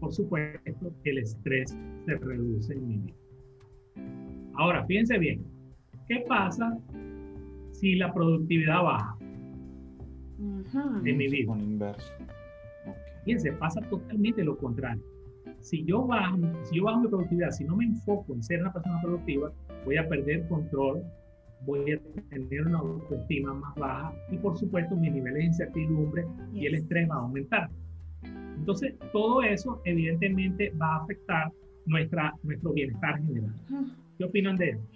por 0.00 0.12
supuesto, 0.12 0.92
el 1.04 1.18
estrés 1.18 1.76
se 2.06 2.14
reduce 2.16 2.72
en 2.72 2.88
mi 2.88 2.98
vida. 2.98 3.16
Ahora, 4.54 4.84
fíjense 4.86 5.18
bien, 5.18 5.44
¿qué 6.08 6.24
pasa 6.26 6.76
si 7.80 7.94
la 7.94 8.12
productividad 8.12 8.82
baja 8.82 9.16
de 11.02 11.12
mi 11.12 11.28
vida. 11.28 11.56
inverso. 11.58 12.12
Fíjense, 13.24 13.52
pasa 13.52 13.80
totalmente 13.88 14.44
lo 14.44 14.56
contrario. 14.56 15.02
Si 15.60 15.84
yo, 15.84 16.06
bajo, 16.06 16.38
si 16.64 16.76
yo 16.76 16.84
bajo 16.84 17.00
mi 17.00 17.08
productividad, 17.08 17.50
si 17.50 17.64
no 17.64 17.76
me 17.76 17.84
enfoco 17.86 18.34
en 18.34 18.42
ser 18.42 18.60
una 18.60 18.72
persona 18.72 19.00
productiva, 19.02 19.52
voy 19.84 19.96
a 19.96 20.08
perder 20.08 20.46
control, 20.48 21.02
voy 21.66 21.92
a 21.92 21.98
tener 22.30 22.66
una 22.66 22.78
autoestima 22.78 23.54
más 23.54 23.74
baja 23.76 24.14
y 24.30 24.36
por 24.38 24.56
supuesto 24.56 24.96
mis 24.96 25.12
niveles 25.12 25.38
de 25.38 25.44
incertidumbre 25.44 26.26
y 26.54 26.66
el 26.66 26.74
estrés 26.74 27.08
va 27.10 27.16
a 27.16 27.18
aumentar. 27.18 27.70
Entonces, 28.22 28.94
todo 29.12 29.42
eso 29.42 29.80
evidentemente 29.84 30.70
va 30.80 30.96
a 30.96 31.02
afectar 31.02 31.50
nuestra, 31.86 32.34
nuestro 32.42 32.72
bienestar 32.72 33.18
general. 33.22 33.54
¿Qué 34.18 34.24
opinan 34.24 34.56
de 34.56 34.70
eso? 34.70 34.86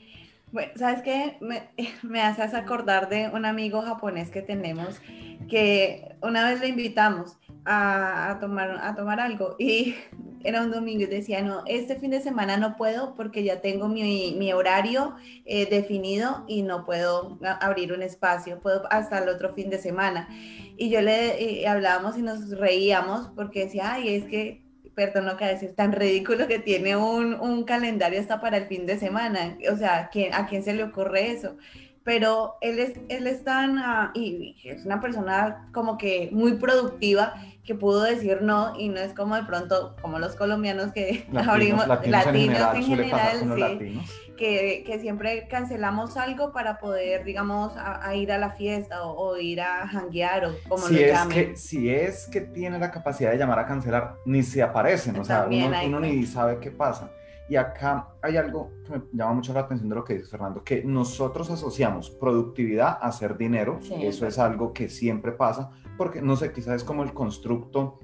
Bueno, 0.54 0.70
¿sabes 0.76 1.02
qué? 1.02 1.37
Me, 1.40 1.68
me, 2.04 2.23
haces 2.23 2.54
acordar 2.54 3.08
de 3.08 3.28
un 3.28 3.44
amigo 3.44 3.82
japonés 3.82 4.30
que 4.30 4.40
tenemos 4.40 5.00
que 5.49 6.14
una 6.23 6.49
vez 6.49 6.61
le 6.61 6.68
invitamos 6.68 7.37
a, 7.64 8.30
a, 8.30 8.38
tomar, 8.38 8.78
a 8.80 8.94
tomar 8.94 9.18
algo 9.18 9.56
y 9.58 9.96
era 10.44 10.62
un 10.62 10.70
domingo 10.70 11.02
y 11.02 11.06
decía, 11.06 11.42
no, 11.42 11.64
este 11.66 11.96
fin 11.96 12.12
de 12.12 12.20
semana 12.20 12.56
no 12.56 12.76
puedo 12.76 13.16
porque 13.16 13.42
ya 13.42 13.61
tengo 13.62 13.88
mi, 13.88 14.37
mi 14.38 14.52
horario 14.52 15.16
eh, 15.44 15.66
definido 15.66 16.44
y 16.46 16.62
no 16.62 16.84
puedo 16.84 17.37
abrir 17.61 17.92
un 17.92 18.02
espacio, 18.02 18.61
puedo 18.61 18.84
hasta 18.92 19.18
el 19.18 19.28
otro 19.28 19.54
fin 19.54 19.70
de 19.70 19.78
semana. 19.78 20.28
Y 20.76 20.88
yo 20.88 21.02
le 21.02 21.66
hablábamos 21.66 22.16
y 22.16 22.23
nos 22.23 22.49
reíamos 22.56 23.28
porque 23.34 23.64
decía, 23.64 23.94
ay, 23.94 24.14
es 24.14 24.25
que 24.26 24.63
perdón 24.95 25.27
lo 25.27 25.37
que 25.37 25.47
decir, 25.47 25.75
tan 25.75 25.93
ridículo 25.93 26.47
que 26.47 26.59
tiene 26.59 26.97
un, 26.97 27.35
un, 27.35 27.65
calendario 27.65 28.21
hasta 28.21 28.41
para 28.41 28.59
el 28.59 28.67
fin 28.67 28.87
de 28.87 28.99
semana. 28.99 29.59
O 29.73 29.77
sea, 29.77 30.11
¿a 30.33 30.47
quién 30.47 30.63
se 30.63 30.75
le 30.75 30.85
ocurre 30.85 31.31
eso? 31.31 31.57
Pero 32.05 32.57
él 32.61 32.79
es, 32.79 32.93
él 33.09 33.27
es 33.27 33.45
tan, 33.45 33.79
uh, 33.79 34.11
y 34.15 34.57
es 34.65 34.85
una 34.85 35.01
persona 35.01 35.69
como 35.73 35.97
que 35.97 36.29
muy 36.33 36.55
productiva 36.55 37.35
que 37.65 37.75
pudo 37.75 38.03
decir 38.03 38.43
no 38.43 38.79
y 38.79 38.91
no 38.91 39.01
es 39.01 39.15
como 39.15 39.37
de 39.37 39.45
pronto 39.45 39.97
como 40.03 40.19
los 40.19 40.37
colombianos 40.37 40.93
que 40.93 41.25
latinos, 41.33 41.49
abrimos 41.49 41.89
latinos, 41.89 42.27
latinos 42.27 42.75
en 42.75 42.83
general, 42.83 43.37
en 43.41 43.49
general 43.49 43.79
sí, 43.79 44.01
que, 44.37 44.83
que, 44.87 44.99
siempre 44.99 45.47
cancelamos 45.49 46.17
algo 46.17 46.53
para 46.53 46.79
poder 46.79 47.25
digamos 47.25 47.76
a, 47.76 48.07
a 48.07 48.14
ir 48.14 48.33
a 48.33 48.38
la 48.38 48.50
fiesta 48.50 49.05
o, 49.05 49.31
o, 49.31 49.37
ir 49.37 49.61
a 49.61 49.87
janguear 49.87 50.47
o 50.47 50.55
como 50.69 50.87
si 50.87 50.95
lo 50.95 51.00
es 51.00 51.12
llamen. 51.12 51.35
que 51.35 51.57
si 51.57 51.91
es 51.91 52.26
que 52.26 52.41
tiene 52.41 52.79
la 52.79 52.91
capacidad 52.91 53.31
de 53.31 53.38
llamar 53.38 53.59
a 53.59 53.67
cancelar 53.67 54.17
ni 54.25 54.43
se 54.43 54.62
aparecen 54.62 55.19
o 55.19 55.25
sea 55.25 55.47
uno, 55.49 55.76
uno 55.87 56.00
ni 56.00 56.25
sabe 56.26 56.59
qué 56.59 56.71
pasa 56.71 57.11
y 57.49 57.57
acá 57.57 58.09
hay 58.23 58.37
algo 58.37 58.71
que 58.87 58.93
me 58.93 59.03
llama 59.12 59.35
mucho 59.35 59.53
la 59.53 59.61
atención 59.61 59.88
de 59.88 59.95
lo 59.95 60.05
que 60.05 60.14
dice 60.14 60.26
Fernando, 60.26 60.64
que 60.64 60.83
nosotros 60.83 61.50
asociamos 61.50 62.11
productividad 62.11 62.99
a 63.00 63.09
hacer 63.09 63.37
dinero. 63.37 63.79
Sí, 63.83 63.95
Eso 64.00 64.26
es 64.26 64.38
algo 64.38 64.73
que 64.73 64.88
siempre 64.88 65.33
pasa, 65.33 65.71
porque 65.99 66.23
no 66.23 66.37
sé, 66.37 66.53
quizás 66.53 66.76
es 66.76 66.85
como 66.85 67.03
el 67.03 67.12
constructo 67.12 68.00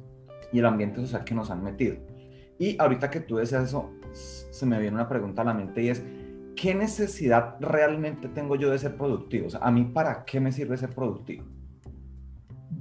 y 0.53 0.59
el 0.59 0.67
ambiente 0.67 1.01
social 1.01 1.25
que 1.25 1.35
nos 1.35 1.51
han 1.51 1.63
metido. 1.63 1.97
Y 2.59 2.79
ahorita 2.79 3.11
que 3.11 3.21
tú 3.21 3.37
decías 3.37 3.65
eso, 3.65 3.91
se 4.13 4.67
me 4.67 4.79
viene 4.79 4.97
una 4.97 5.09
pregunta 5.09 5.41
a 5.41 5.47
la 5.47 5.55
mente 5.55 5.83
y 5.83 5.89
es, 5.89 6.03
¿qué 6.61 6.75
necesidad 6.75 7.57
realmente 7.61 8.29
tengo 8.29 8.55
yo 8.55 8.71
de 8.71 8.79
ser 8.79 8.95
productivo? 8.97 9.47
O 9.47 9.50
sea, 9.50 9.61
¿a 9.61 9.71
mí 9.71 9.85
para 9.85 10.25
qué 10.25 10.40
me 10.40 10.52
sirve 10.52 10.76
ser 10.76 10.90
productivo? 10.90 11.45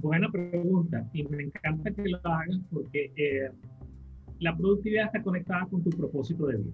Buena 0.01 0.29
pregunta 0.29 1.09
y 1.13 1.23
me 1.23 1.43
encanta 1.43 1.91
que 1.91 2.09
lo 2.09 2.17
hagas 2.23 2.59
porque 2.71 3.11
eh, 3.15 3.49
la 4.39 4.55
productividad 4.55 5.05
está 5.05 5.21
conectada 5.21 5.65
con 5.67 5.81
tu 5.81 5.89
propósito 5.91 6.47
de 6.47 6.57
vida. 6.57 6.73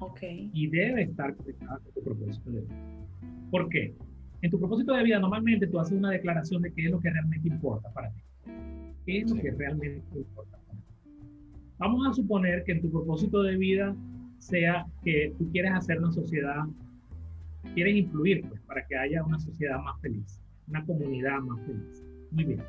Ok. 0.00 0.20
Y 0.52 0.68
debe 0.68 1.02
estar 1.02 1.34
conectada 1.34 1.78
con 1.78 1.92
tu 1.94 2.02
propósito 2.02 2.50
de 2.50 2.60
vida. 2.60 2.74
¿Por 3.50 3.68
qué? 3.70 3.94
En 4.42 4.50
tu 4.50 4.58
propósito 4.58 4.94
de 4.94 5.04
vida 5.04 5.18
normalmente 5.18 5.66
tú 5.66 5.80
haces 5.80 5.96
una 5.96 6.10
declaración 6.10 6.60
de 6.62 6.72
qué 6.72 6.84
es 6.84 6.90
lo 6.90 7.00
que 7.00 7.10
realmente 7.10 7.48
importa 7.48 7.90
para 7.92 8.10
ti. 8.10 8.22
¿Qué 9.06 9.20
es 9.20 9.30
lo 9.30 9.40
que 9.40 9.50
realmente 9.52 10.02
importa 10.14 10.58
para 10.66 10.78
ti? 10.78 10.84
Vamos 11.78 12.06
a 12.06 12.12
suponer 12.12 12.64
que 12.64 12.72
en 12.72 12.82
tu 12.82 12.90
propósito 12.90 13.42
de 13.42 13.56
vida 13.56 13.96
sea 14.38 14.86
que 15.04 15.32
tú 15.38 15.50
quieres 15.50 15.72
hacer 15.72 15.98
una 15.98 16.12
sociedad, 16.12 16.64
quieres 17.74 17.96
influir 17.96 18.46
pues, 18.48 18.60
para 18.62 18.86
que 18.86 18.96
haya 18.96 19.22
una 19.24 19.38
sociedad 19.38 19.80
más 19.82 20.00
feliz, 20.00 20.40
una 20.68 20.84
comunidad 20.84 21.38
más 21.40 21.60
feliz. 21.66 22.04
Muy 22.30 22.44
bien. 22.44 22.62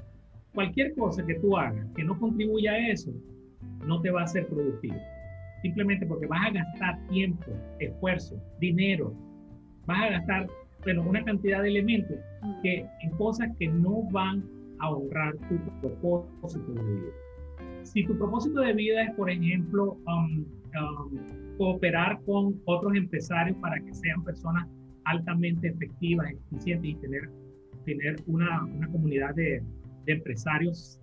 Cualquier 0.53 0.95
cosa 0.95 1.25
que 1.25 1.35
tú 1.35 1.55
hagas 1.57 1.85
que 1.95 2.03
no 2.03 2.17
contribuya 2.19 2.71
a 2.71 2.89
eso, 2.89 3.11
no 3.85 4.01
te 4.01 4.11
va 4.11 4.21
a 4.21 4.23
hacer 4.23 4.47
productivo. 4.47 4.97
Simplemente 5.61 6.05
porque 6.05 6.25
vas 6.25 6.47
a 6.47 6.51
gastar 6.51 7.07
tiempo, 7.07 7.51
esfuerzo, 7.79 8.41
dinero, 8.59 9.13
vas 9.85 10.03
a 10.03 10.09
gastar 10.11 10.47
bueno, 10.83 11.03
una 11.03 11.23
cantidad 11.23 11.61
de 11.61 11.69
elementos 11.69 12.17
que, 12.63 12.85
en 13.01 13.09
cosas 13.11 13.49
que 13.57 13.67
no 13.67 14.03
van 14.11 14.43
a 14.79 14.89
honrar 14.89 15.35
tu 15.49 15.57
propósito 15.81 16.71
de 16.73 16.83
vida. 16.83 17.11
Si 17.83 18.05
tu 18.05 18.17
propósito 18.17 18.61
de 18.61 18.73
vida 18.73 19.03
es, 19.03 19.13
por 19.15 19.29
ejemplo, 19.29 19.97
um, 20.07 20.45
um, 20.79 21.19
cooperar 21.59 22.21
con 22.23 22.57
otros 22.65 22.95
empresarios 22.95 23.57
para 23.57 23.77
que 23.81 23.93
sean 23.93 24.23
personas 24.23 24.65
altamente 25.03 25.67
efectivas, 25.67 26.31
eficientes 26.31 26.91
y 26.91 26.95
tener, 26.95 27.29
tener 27.85 28.15
una, 28.27 28.63
una 28.63 28.87
comunidad 28.87 29.35
de, 29.35 29.61
de, 30.05 30.13
empresarios, 30.13 31.01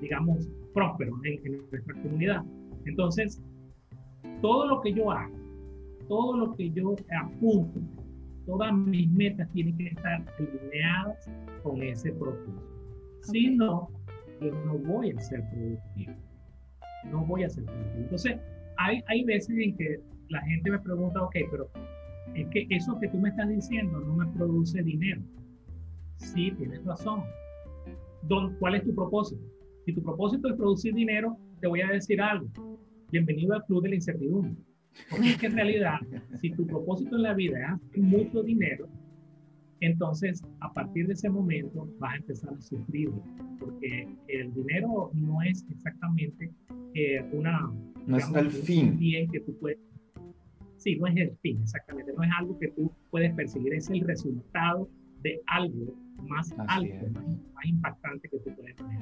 digamos, 0.00 0.48
prósperos 0.74 1.18
en, 1.24 1.44
en 1.44 1.60
nuestra 1.72 1.94
comunidad. 2.02 2.44
Entonces, 2.86 3.42
todo 4.40 4.68
lo 4.68 4.80
que 4.80 4.92
yo 4.92 5.10
haga, 5.10 5.28
todo 6.06 6.36
lo 6.36 6.54
que 6.54 6.70
yo 6.70 6.94
apunto, 7.20 7.80
todas 8.46 8.72
mis 8.72 9.10
metas 9.10 9.50
tienen 9.50 9.76
que 9.76 9.88
estar 9.88 10.24
alineadas 10.38 11.28
con 11.64 11.82
ese 11.82 12.12
propósito. 12.12 12.62
Si 13.22 13.56
no, 13.56 13.88
yo 14.40 14.52
no 14.66 14.78
voy 14.78 15.10
a 15.10 15.20
ser 15.20 15.42
productivo. 15.50 16.14
No 17.10 17.26
voy 17.26 17.42
a 17.42 17.50
ser 17.50 17.64
productivo. 17.64 18.02
Entonces, 18.04 18.38
hay, 18.80 19.02
hay 19.08 19.24
veces 19.24 19.56
en 19.58 19.76
que 19.76 20.00
la 20.28 20.40
gente 20.42 20.70
me 20.70 20.78
pregunta, 20.78 21.22
ok, 21.22 21.36
pero 21.50 21.70
es 22.34 22.46
que 22.48 22.66
eso 22.70 22.98
que 23.00 23.08
tú 23.08 23.18
me 23.18 23.28
estás 23.28 23.48
diciendo 23.48 24.00
no 24.00 24.14
me 24.14 24.26
produce 24.32 24.82
dinero. 24.82 25.20
Sí, 26.16 26.52
tienes 26.52 26.84
razón. 26.84 27.22
¿Cuál 28.58 28.74
es 28.76 28.84
tu 28.84 28.94
propósito? 28.94 29.42
Si 29.84 29.92
tu 29.92 30.02
propósito 30.02 30.48
es 30.48 30.56
producir 30.56 30.94
dinero, 30.94 31.36
te 31.60 31.66
voy 31.66 31.80
a 31.80 31.88
decir 31.88 32.20
algo. 32.20 32.48
Bienvenido 33.10 33.54
al 33.54 33.64
club 33.64 33.82
de 33.82 33.88
la 33.90 33.94
incertidumbre. 33.96 34.54
Porque 35.10 35.30
es 35.30 35.38
que 35.38 35.46
en 35.46 35.54
realidad, 35.54 35.98
si 36.40 36.50
tu 36.50 36.66
propósito 36.66 37.16
en 37.16 37.22
la 37.22 37.34
vida 37.34 37.80
es 37.92 38.02
mucho 38.02 38.42
dinero, 38.42 38.88
entonces 39.80 40.42
a 40.60 40.72
partir 40.72 41.06
de 41.06 41.14
ese 41.14 41.28
momento 41.28 41.88
vas 41.98 42.14
a 42.14 42.16
empezar 42.16 42.54
a 42.54 42.60
sufrir, 42.60 43.10
porque 43.58 44.08
el 44.28 44.52
dinero 44.54 45.10
no 45.14 45.42
es 45.42 45.64
exactamente 45.70 46.50
eh, 46.94 47.22
una... 47.32 47.72
No 48.06 48.16
es 48.16 48.30
el 48.34 48.50
fin. 48.50 48.98
Bien 48.98 49.30
que 49.30 49.40
tú 49.40 49.56
puedes... 49.58 49.78
Sí, 50.76 50.96
no 50.96 51.06
es 51.06 51.16
el 51.16 51.36
fin, 51.42 51.58
exactamente. 51.62 52.12
No 52.16 52.22
es 52.22 52.30
algo 52.38 52.58
que 52.58 52.68
tú 52.68 52.90
puedes 53.10 53.34
perseguir, 53.34 53.74
es 53.74 53.90
el 53.90 54.00
resultado 54.00 54.88
de 55.22 55.40
algo 55.46 55.94
más 56.28 56.52
alto, 56.66 57.06
más, 57.12 57.24
más, 57.54 57.64
impactante 57.64 58.28
que 58.28 58.38
tú 58.38 58.54
puedes 58.56 58.76
tener. 58.76 59.00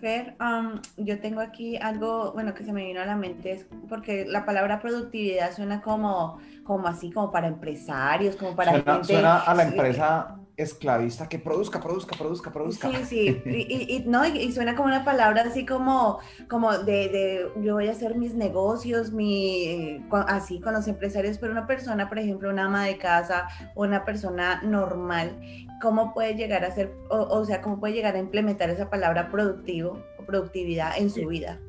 Fer, 0.00 0.34
um, 0.40 0.80
yo 0.96 1.20
tengo 1.20 1.40
aquí 1.40 1.76
algo, 1.76 2.32
bueno, 2.32 2.54
que 2.54 2.64
se 2.64 2.72
me 2.72 2.84
vino 2.84 3.00
a 3.00 3.06
la 3.06 3.16
mente, 3.16 3.52
es 3.52 3.66
porque 3.88 4.24
la 4.26 4.44
palabra 4.44 4.80
productividad 4.80 5.54
suena 5.54 5.82
como, 5.82 6.38
como 6.64 6.88
así, 6.88 7.10
como 7.10 7.30
para 7.30 7.48
empresarios, 7.48 8.36
como 8.36 8.56
para 8.56 8.72
suena, 8.72 8.92
gente... 8.94 9.12
Suena 9.12 9.38
a 9.38 9.54
la 9.54 9.62
empresa 9.64 10.39
esclavista 10.62 11.28
que 11.28 11.38
produzca, 11.38 11.80
produzca, 11.80 12.16
produzca, 12.16 12.52
produzca. 12.52 12.90
Sí, 13.04 13.04
sí, 13.04 13.42
y, 13.46 13.96
y, 13.96 14.04
no, 14.06 14.26
y, 14.26 14.52
suena 14.52 14.76
como 14.76 14.88
una 14.88 15.04
palabra 15.04 15.42
así 15.42 15.64
como, 15.64 16.18
como 16.48 16.76
de, 16.78 17.08
de, 17.08 17.50
yo 17.62 17.74
voy 17.74 17.88
a 17.88 17.92
hacer 17.92 18.16
mis 18.16 18.34
negocios, 18.34 19.12
mi, 19.12 20.00
así 20.28 20.60
con 20.60 20.74
los 20.74 20.86
empresarios, 20.88 21.38
pero 21.38 21.52
una 21.52 21.66
persona, 21.66 22.08
por 22.08 22.18
ejemplo, 22.18 22.50
una 22.50 22.66
ama 22.66 22.84
de 22.84 22.98
casa, 22.98 23.48
una 23.74 24.04
persona 24.04 24.62
normal, 24.62 25.40
¿cómo 25.80 26.12
puede 26.12 26.34
llegar 26.34 26.64
a 26.64 26.70
ser, 26.70 26.92
o, 27.08 27.18
o 27.18 27.44
sea, 27.44 27.60
cómo 27.60 27.80
puede 27.80 27.94
llegar 27.94 28.14
a 28.16 28.18
implementar 28.18 28.70
esa 28.70 28.90
palabra 28.90 29.30
productivo 29.30 30.02
o 30.18 30.24
productividad 30.24 30.98
en 30.98 31.10
su 31.10 31.26
vida? 31.28 31.60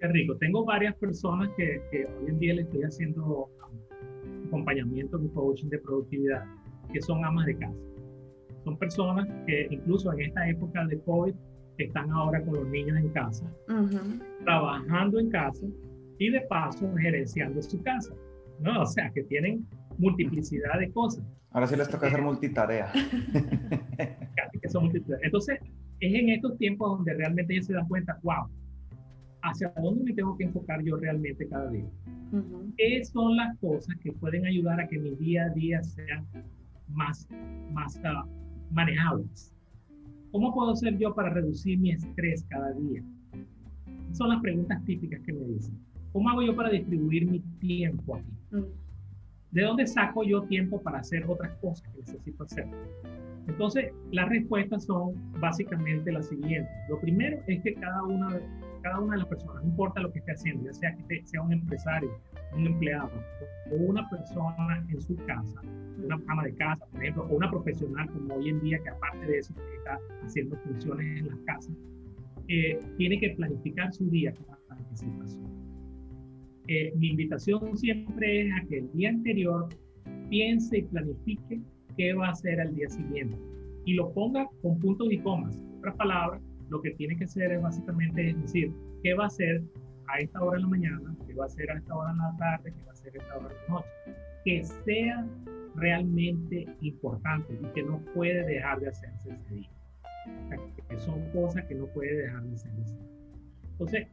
Qué 0.00 0.08
rico. 0.08 0.36
Tengo 0.36 0.64
varias 0.64 0.94
personas 0.96 1.48
que, 1.56 1.80
que 1.90 2.04
hoy 2.06 2.28
en 2.28 2.38
día 2.38 2.54
le 2.54 2.62
estoy 2.62 2.82
haciendo 2.82 3.48
acompañamiento 4.46 5.20
y 5.22 5.28
coaching 5.28 5.68
de 5.68 5.78
productividad, 5.78 6.44
que 6.92 7.00
son 7.00 7.24
amas 7.24 7.46
de 7.46 7.56
casa 7.56 7.74
son 8.64 8.78
personas 8.78 9.28
que 9.46 9.68
incluso 9.70 10.12
en 10.12 10.22
esta 10.22 10.48
época 10.48 10.84
de 10.86 10.98
COVID 11.00 11.34
están 11.78 12.10
ahora 12.10 12.42
con 12.42 12.54
los 12.54 12.68
niños 12.68 12.96
en 12.98 13.08
casa, 13.10 13.44
uh 13.68 13.72
-huh. 13.72 14.44
trabajando 14.44 15.18
en 15.18 15.30
casa 15.30 15.66
y 16.18 16.30
de 16.30 16.40
paso 16.42 16.92
gerenciando 16.96 17.60
su 17.62 17.82
casa. 17.82 18.14
¿no? 18.60 18.82
O 18.82 18.86
sea, 18.86 19.10
que 19.10 19.22
tienen 19.24 19.66
multiplicidad 19.98 20.78
de 20.78 20.90
cosas. 20.92 21.24
Ahora 21.50 21.66
sí 21.66 21.76
les 21.76 21.88
toca 21.88 22.08
hacer 22.08 22.22
multitarea. 22.22 22.90
Casi 24.36 24.58
que 24.60 24.68
son 24.68 24.84
multitarea. 24.84 25.20
Entonces, 25.24 25.58
es 26.00 26.14
en 26.14 26.30
estos 26.30 26.56
tiempos 26.58 26.96
donde 26.98 27.14
realmente 27.14 27.54
ellos 27.54 27.66
se 27.66 27.74
dan 27.74 27.86
cuenta, 27.86 28.18
wow, 28.22 28.48
hacia 29.42 29.72
dónde 29.80 30.04
me 30.04 30.14
tengo 30.14 30.36
que 30.36 30.44
enfocar 30.44 30.82
yo 30.82 30.96
realmente 30.96 31.46
cada 31.48 31.70
día. 31.70 31.88
Uh 32.32 32.36
-huh. 32.36 32.74
¿Qué 32.76 33.04
son 33.04 33.36
las 33.36 33.56
cosas 33.58 33.94
que 34.02 34.12
pueden 34.12 34.46
ayudar 34.46 34.80
a 34.80 34.88
que 34.88 34.98
mi 34.98 35.14
día 35.16 35.44
a 35.44 35.50
día 35.50 35.82
sean 35.82 36.26
más, 36.88 37.28
más 37.72 37.96
uh, 37.98 38.28
manejables. 38.74 39.54
¿Cómo 40.32 40.52
puedo 40.52 40.72
hacer 40.72 40.98
yo 40.98 41.14
para 41.14 41.30
reducir 41.30 41.78
mi 41.78 41.92
estrés 41.92 42.44
cada 42.48 42.72
día? 42.72 43.02
Son 44.12 44.28
las 44.28 44.40
preguntas 44.40 44.84
típicas 44.84 45.20
que 45.24 45.32
me 45.32 45.44
dicen. 45.44 45.78
¿Cómo 46.12 46.28
hago 46.30 46.42
yo 46.42 46.54
para 46.54 46.70
distribuir 46.70 47.26
mi 47.26 47.40
tiempo 47.60 48.16
aquí? 48.16 48.66
¿De 49.52 49.62
dónde 49.62 49.86
saco 49.86 50.24
yo 50.24 50.42
tiempo 50.42 50.82
para 50.82 50.98
hacer 50.98 51.24
otras 51.28 51.56
cosas 51.58 51.88
que 51.88 51.98
necesito 52.00 52.42
hacer? 52.42 52.66
Entonces, 53.46 53.92
las 54.10 54.28
respuestas 54.28 54.84
son 54.84 55.14
básicamente 55.38 56.10
las 56.10 56.28
siguientes. 56.28 56.72
Lo 56.88 57.00
primero 57.00 57.38
es 57.46 57.62
que 57.62 57.74
cada 57.74 58.02
una, 58.02 58.40
cada 58.82 59.00
una 59.00 59.12
de 59.12 59.18
las 59.18 59.28
personas, 59.28 59.62
no 59.62 59.70
importa 59.70 60.00
lo 60.00 60.12
que 60.12 60.18
esté 60.18 60.32
haciendo, 60.32 60.64
ya 60.64 60.72
sea 60.72 60.96
que 60.96 61.22
sea 61.26 61.42
un 61.42 61.52
empresario, 61.52 62.10
un 62.56 62.66
empleado 62.66 63.10
o 63.70 63.76
una 63.76 64.08
persona 64.08 64.84
en 64.90 65.00
su 65.00 65.16
casa, 65.26 65.60
una 66.02 66.20
ama 66.28 66.44
de 66.44 66.54
casa, 66.54 66.86
por 66.86 67.02
ejemplo, 67.02 67.26
o 67.30 67.36
una 67.36 67.50
profesional 67.50 68.08
como 68.10 68.34
hoy 68.34 68.50
en 68.50 68.60
día 68.60 68.78
que 68.82 68.90
aparte 68.90 69.26
de 69.26 69.38
eso 69.38 69.54
está 69.78 69.98
haciendo 70.24 70.56
funciones 70.58 71.20
en 71.20 71.28
las 71.28 71.38
casas, 71.40 71.74
eh, 72.48 72.78
tiene 72.98 73.18
que 73.18 73.30
planificar 73.30 73.92
su 73.92 74.08
día 74.10 74.32
con 74.32 74.56
anticipación. 74.68 75.44
Eh, 76.68 76.92
mi 76.96 77.10
invitación 77.10 77.76
siempre 77.76 78.46
es 78.46 78.52
a 78.52 78.66
que 78.66 78.78
el 78.78 78.92
día 78.92 79.10
anterior 79.10 79.68
piense 80.30 80.78
y 80.78 80.82
planifique 80.82 81.60
qué 81.96 82.14
va 82.14 82.28
a 82.28 82.30
hacer 82.30 82.60
al 82.60 82.74
día 82.74 82.88
siguiente 82.88 83.38
y 83.84 83.94
lo 83.94 84.12
ponga 84.12 84.48
con 84.62 84.78
puntos 84.78 85.08
y 85.10 85.18
comas. 85.18 85.56
En 85.56 85.78
otras 85.78 85.94
palabras, 85.96 86.42
lo 86.70 86.80
que 86.80 86.90
tiene 86.92 87.16
que 87.16 87.24
hacer 87.24 87.52
es 87.52 87.62
básicamente 87.62 88.30
es 88.30 88.40
decir, 88.40 88.72
qué 89.02 89.14
va 89.14 89.24
a 89.24 89.26
hacer 89.26 89.62
a 90.08 90.18
esta 90.18 90.42
hora 90.42 90.56
de 90.56 90.62
la 90.62 90.68
mañana, 90.68 91.16
qué 91.26 91.34
va 91.34 91.44
a 91.44 91.46
hacer 91.46 91.70
a 91.70 91.74
esta 91.78 91.94
hora 91.94 92.12
de 92.12 92.18
la 92.18 92.36
tarde, 92.38 92.72
qué 92.72 92.84
va 92.84 92.90
a 92.90 92.92
hacer 92.92 93.12
a 93.14 93.18
esta 93.18 93.36
hora 93.36 93.48
de 93.48 93.54
la 93.54 93.68
noche. 93.68 93.88
Que 94.44 94.64
sea 94.64 95.26
realmente 95.76 96.66
importante 96.80 97.54
y 97.54 97.66
que 97.72 97.82
no 97.82 97.98
puede 98.14 98.44
dejar 98.44 98.80
de 98.80 98.88
hacerse 98.88 99.30
ese 99.30 99.54
día. 99.54 99.70
O 100.26 100.48
sea, 100.48 100.58
que 100.88 100.98
son 100.98 101.20
cosas 101.32 101.64
que 101.64 101.74
no 101.74 101.86
puede 101.86 102.14
dejar 102.16 102.42
de 102.42 102.54
hacerse 102.54 102.82
ese 102.82 102.96
día. 102.96 103.08
Entonces, 103.72 104.08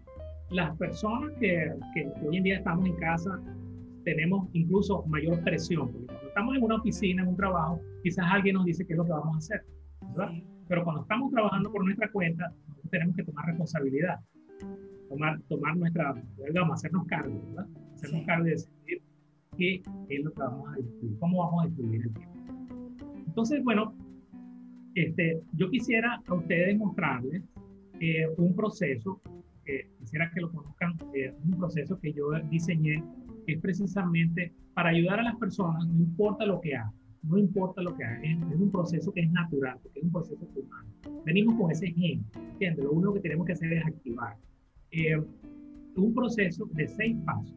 las 0.49 0.75
personas 0.77 1.32
que, 1.39 1.73
que, 1.93 2.12
hoy 2.25 2.38
en 2.38 2.43
día 2.43 2.58
estamos 2.58 2.86
en 2.86 2.95
casa 2.97 3.39
tenemos 4.04 4.49
incluso 4.54 5.04
mayor 5.06 5.41
presión, 5.43 5.91
porque 5.91 6.08
cuando 6.08 6.27
estamos 6.27 6.56
en 6.56 6.63
una 6.63 6.75
oficina, 6.75 7.21
en 7.21 7.30
un 7.30 7.38
trabajo, 7.38 7.80
quizás 8.04 8.25
alguien 8.30 8.56
nos 8.56 8.65
dice 8.65 8.86
qué 8.86 8.93
es 8.93 8.97
lo 8.97 9.06
que 9.06 9.12
vamos 9.12 9.36
a 9.36 9.38
hacer, 9.38 9.63
¿verdad? 10.15 10.32
Pero 10.67 10.84
cuando 10.84 11.04
estamos 11.04 11.32
trabajando 11.32 11.71
por 11.71 11.84
nuestra 11.84 12.12
cuenta, 12.12 12.51
tenemos 12.89 13.15
que 13.15 13.23
tomar 13.23 13.45
responsabilidad, 13.45 14.19
tomar, 15.12 15.41
tomar 15.50 15.78
nuestra, 15.78 16.15
digamos, 16.47 16.76
hacernos 16.76 17.06
cargo, 17.08 17.41
¿verdad? 17.50 17.67
Hacernos 17.95 18.21
sí. 18.21 18.26
cargo 18.26 18.43
de 18.45 18.52
decidir 18.52 19.02
qué 19.58 19.82
es 20.10 20.24
lo 20.24 20.34
que 20.34 20.39
vamos 20.39 20.69
a 20.69 20.78
distribuir, 20.78 21.19
cómo 21.19 21.38
vamos 21.39 21.63
a 21.63 21.67
distribuir 21.67 22.02
el 22.04 22.13
tiempo. 22.13 22.39
Entonces, 23.28 23.63
bueno, 23.63 23.93
este, 24.95 25.41
yo 25.54 25.69
quisiera 25.69 26.21
a 26.26 26.34
ustedes 26.34 26.78
mostrarles 26.78 27.43
eh, 28.00 28.28
un 28.38 28.56
proceso 28.56 29.21
porque 29.24 29.89
quisiera 30.00 30.32
que 30.34 30.41
lo 30.41 30.52
conozcan, 30.52 30.95
es 31.13 31.34
un 31.43 31.52
proceso 31.52 32.00
que 32.00 32.13
yo 32.13 32.32
diseñé 32.50 33.04
que 33.45 33.54
es 33.54 33.62
precisamente 33.62 34.54
para 34.74 34.89
ayudar 34.89 35.19
a 35.19 35.24
las 35.24 35.36
personas, 35.36 35.86
no 35.88 36.00
importa 36.00 36.45
lo 36.45 36.62
que 36.62 36.76
hagan, 36.76 36.93
no 37.24 37.38
importa 37.38 37.82
lo 37.82 37.95
que 37.95 38.04
hagan, 38.04 38.24
es, 38.24 38.60
un 38.60 38.71
proceso 38.71 39.12
que 39.12 39.21
es 39.21 39.32
natural, 39.32 39.78
porque 39.84 40.00
es 40.00 40.06
un 40.06 40.12
proceso 40.12 40.47
humano. 40.56 40.89
Venimos 41.26 41.56
con 41.56 41.71
ese 41.71 41.88
gen, 41.91 42.26
¿entiendes? 42.36 42.86
Lo 42.86 42.91
único 42.91 43.13
que 43.13 43.19
tenemos 43.19 43.45
que 43.45 43.54
hacer 43.54 43.74
es 43.74 43.86
activar. 43.86 44.36
Eh, 44.91 45.17
un 45.95 46.13
proceso 46.13 46.65
de 46.73 46.86
seis 46.88 47.15
pasos 47.25 47.56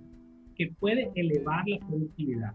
que 0.55 0.70
puede 0.79 1.11
elevar 1.16 1.66
la 1.66 1.79
productividad, 1.81 2.55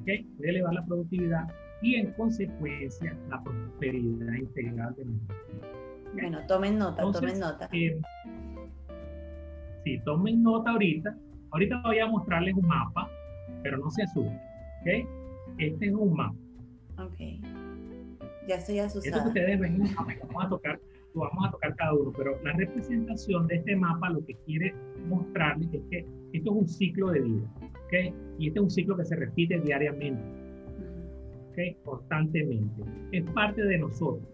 ¿ok? 0.00 0.08
Puede 0.38 0.50
elevar 0.50 0.72
la 0.72 0.86
productividad 0.86 1.46
y 1.82 1.96
en 1.96 2.12
consecuencia 2.12 3.14
la 3.28 3.42
prosperidad 3.42 4.32
integral 4.32 4.94
de 4.96 5.04
nuestra 5.04 5.36
vida. 5.52 5.68
Bueno, 6.14 6.46
tomen 6.46 6.78
nota, 6.78 7.02
tomen 7.02 7.38
nota. 7.38 7.68
Eh, 7.72 8.00
sí, 9.84 10.00
tomen 10.06 10.42
nota 10.42 10.70
ahorita. 10.70 11.14
Ahorita 11.50 11.82
voy 11.84 11.98
a 11.98 12.06
mostrarles 12.06 12.54
un 12.54 12.66
mapa, 12.66 13.10
pero 13.62 13.76
no 13.76 13.90
se 13.90 14.04
asusten, 14.04 14.40
¿ok? 14.80 15.08
Este 15.58 15.86
es 15.86 15.92
un 15.92 16.14
mapa. 16.14 16.36
Ok. 16.98 17.18
Ya 18.48 18.54
estoy 18.54 18.78
asustada. 18.78 19.16
Esto 19.16 19.22
que 19.22 19.40
ustedes 19.40 19.60
ven 19.60 19.82
vamos 20.28 20.44
a 20.44 20.48
tocar, 20.48 20.80
vamos 21.18 21.48
a 21.48 21.50
tocar 21.50 21.74
cada 21.76 21.94
uno, 21.94 22.12
pero 22.16 22.38
la 22.42 22.52
representación 22.52 23.46
de 23.46 23.56
este 23.56 23.76
mapa 23.76 24.10
lo 24.10 24.24
que 24.24 24.34
quiere 24.46 24.74
mostrarles 25.08 25.68
es 25.72 25.82
que 25.90 25.98
esto 26.32 26.50
es 26.50 26.56
un 26.56 26.68
ciclo 26.68 27.10
de 27.10 27.20
vida, 27.20 27.50
¿ok? 27.62 28.14
Y 28.38 28.48
este 28.48 28.58
es 28.58 28.62
un 28.62 28.70
ciclo 28.70 28.96
que 28.96 29.04
se 29.04 29.16
repite 29.16 29.60
diariamente, 29.60 30.22
¿ok? 31.50 31.84
Constantemente. 31.84 32.82
Es 33.12 33.24
parte 33.30 33.62
de 33.62 33.78
nosotros. 33.78 34.28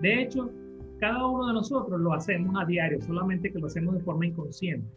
De 0.00 0.22
hecho, 0.22 0.50
cada 0.98 1.26
uno 1.26 1.48
de 1.48 1.54
nosotros 1.54 2.00
lo 2.00 2.12
hacemos 2.12 2.54
a 2.60 2.64
diario, 2.64 3.00
solamente 3.02 3.52
que 3.52 3.58
lo 3.58 3.66
hacemos 3.66 3.94
de 3.94 4.00
forma 4.00 4.26
inconsciente. 4.26 4.88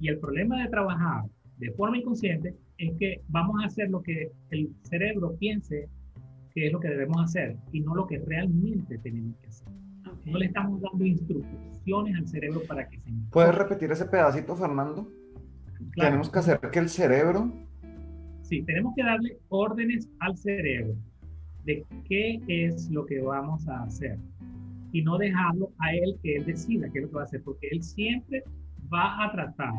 Y 0.00 0.08
el 0.08 0.18
problema 0.18 0.62
de 0.62 0.68
trabajar 0.68 1.24
de 1.58 1.70
forma 1.72 1.98
inconsciente 1.98 2.54
es 2.78 2.92
que 2.98 3.20
vamos 3.28 3.62
a 3.62 3.66
hacer 3.66 3.90
lo 3.90 4.02
que 4.02 4.30
el 4.50 4.70
cerebro 4.82 5.36
piense 5.38 5.88
que 6.54 6.66
es 6.66 6.72
lo 6.72 6.80
que 6.80 6.88
debemos 6.88 7.22
hacer 7.22 7.56
y 7.72 7.80
no 7.80 7.94
lo 7.94 8.06
que 8.06 8.18
realmente 8.18 8.98
tenemos 8.98 9.36
que 9.38 9.48
hacer. 9.48 9.68
No 10.24 10.38
le 10.38 10.46
estamos 10.46 10.80
dando 10.80 11.04
instrucciones 11.04 12.16
al 12.16 12.26
cerebro 12.26 12.62
para 12.66 12.88
que 12.88 12.98
se... 12.98 13.10
¿Puedes 13.30 13.54
repetir 13.54 13.90
ese 13.92 14.06
pedacito, 14.06 14.56
Fernando? 14.56 15.08
Tenemos 15.94 16.30
que 16.30 16.38
hacer 16.38 16.60
que 16.72 16.78
el 16.78 16.88
cerebro... 16.88 17.52
Sí, 18.42 18.62
tenemos 18.62 18.94
que 18.94 19.02
darle 19.02 19.38
órdenes 19.48 20.08
al 20.20 20.36
cerebro 20.36 20.94
de 21.64 21.84
qué 22.06 22.40
es 22.46 22.90
lo 22.90 23.06
que 23.06 23.20
vamos 23.20 23.66
a 23.68 23.82
hacer 23.84 24.18
y 24.92 25.02
no 25.02 25.18
dejarlo 25.18 25.72
a 25.78 25.92
él 25.94 26.18
que 26.22 26.36
él 26.36 26.46
decida 26.46 26.88
qué 26.92 26.98
es 26.98 27.04
lo 27.04 27.10
que 27.10 27.16
va 27.16 27.22
a 27.22 27.24
hacer, 27.24 27.42
porque 27.42 27.68
él 27.72 27.82
siempre 27.82 28.44
va 28.92 29.24
a 29.24 29.32
tratar 29.32 29.72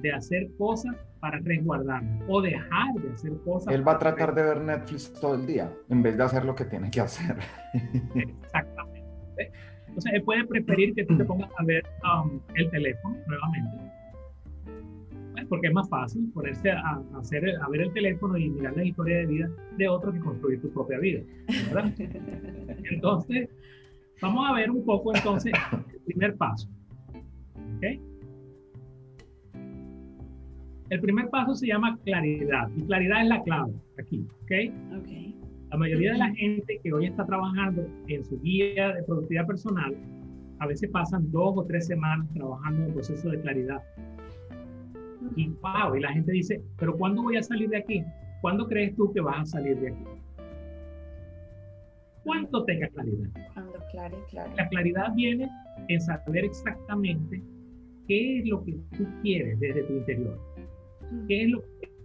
de 0.00 0.12
hacer 0.12 0.48
cosas 0.58 0.94
para 1.18 1.38
resguardarnos 1.40 2.22
o 2.28 2.42
dejar 2.42 2.94
de 2.94 3.10
hacer 3.10 3.32
cosas. 3.44 3.72
Él 3.74 3.86
va 3.86 3.92
a 3.92 3.98
tratar 3.98 4.34
de 4.34 4.42
ver 4.42 4.60
Netflix 4.60 5.12
todo 5.14 5.34
el 5.34 5.46
día 5.46 5.72
en 5.88 6.02
vez 6.02 6.16
de 6.16 6.22
hacer 6.22 6.44
lo 6.44 6.54
que 6.54 6.66
tiene 6.66 6.90
que 6.90 7.00
hacer. 7.00 7.38
Exactamente. 8.14 9.02
Entonces, 9.94 10.12
él 10.12 10.22
puede 10.22 10.44
preferir 10.44 10.94
que 10.94 11.04
tú 11.04 11.16
te 11.16 11.24
pongas 11.24 11.50
a 11.56 11.64
ver 11.64 11.84
um, 12.02 12.40
el 12.54 12.70
teléfono 12.70 13.16
nuevamente. 13.26 13.76
Pues, 15.32 15.46
porque 15.46 15.68
es 15.68 15.72
más 15.72 15.88
fácil 15.88 16.30
ponerse 16.32 16.70
a, 16.70 17.00
hacer, 17.18 17.44
a 17.62 17.68
ver 17.68 17.82
el 17.82 17.92
teléfono 17.92 18.36
y 18.36 18.50
mirar 18.50 18.76
la 18.76 18.84
historia 18.84 19.18
de 19.18 19.26
vida 19.26 19.50
de 19.76 19.88
otro 19.88 20.12
que 20.12 20.20
construir 20.20 20.60
tu 20.60 20.72
propia 20.72 20.98
vida. 20.98 21.20
¿verdad? 21.70 21.92
Entonces, 22.90 23.48
Vamos 24.20 24.48
a 24.48 24.54
ver 24.54 24.70
un 24.70 24.84
poco 24.84 25.14
entonces 25.14 25.52
el 25.92 26.00
primer 26.06 26.36
paso. 26.36 26.68
¿Okay? 27.76 28.00
El 30.90 31.00
primer 31.00 31.28
paso 31.30 31.54
se 31.54 31.66
llama 31.66 31.98
claridad 32.04 32.70
y 32.76 32.82
claridad 32.84 33.22
es 33.22 33.28
la 33.28 33.42
clave 33.42 33.74
aquí. 33.98 34.26
¿okay? 34.44 34.72
Okay. 35.00 35.33
La 35.74 35.78
mayoría 35.78 36.12
de 36.12 36.18
la 36.18 36.32
gente 36.36 36.78
que 36.84 36.92
hoy 36.92 37.06
está 37.06 37.26
trabajando 37.26 37.84
en 38.06 38.24
su 38.24 38.40
guía 38.42 38.92
de 38.92 39.02
productividad 39.02 39.44
personal, 39.44 39.92
a 40.60 40.68
veces 40.68 40.88
pasan 40.88 41.28
dos 41.32 41.52
o 41.56 41.64
tres 41.64 41.88
semanas 41.88 42.32
trabajando 42.32 42.82
en 42.82 42.88
el 42.90 42.94
proceso 42.94 43.28
de 43.28 43.40
claridad. 43.40 43.82
Y 45.34 45.48
wow, 45.48 45.96
y 45.96 46.00
la 46.00 46.12
gente 46.12 46.30
dice, 46.30 46.62
pero 46.78 46.96
¿cuándo 46.96 47.24
voy 47.24 47.38
a 47.38 47.42
salir 47.42 47.70
de 47.70 47.78
aquí? 47.78 48.04
¿Cuándo 48.40 48.68
crees 48.68 48.94
tú 48.94 49.12
que 49.12 49.20
vas 49.20 49.40
a 49.40 49.46
salir 49.46 49.76
de 49.80 49.88
aquí? 49.88 50.04
¿Cuánto 52.22 52.64
tenga 52.66 52.86
claridad? 52.90 53.30
La 54.54 54.68
claridad 54.68 55.12
viene 55.16 55.50
en 55.88 56.00
saber 56.00 56.44
exactamente 56.44 57.42
qué 58.06 58.38
es 58.38 58.46
lo 58.46 58.64
que 58.64 58.78
tú 58.96 59.08
quieres 59.22 59.58
desde 59.58 59.82
tu 59.82 59.94
interior. 59.94 60.38
¿Qué 61.26 61.42
es 61.42 61.50
lo 61.50 61.64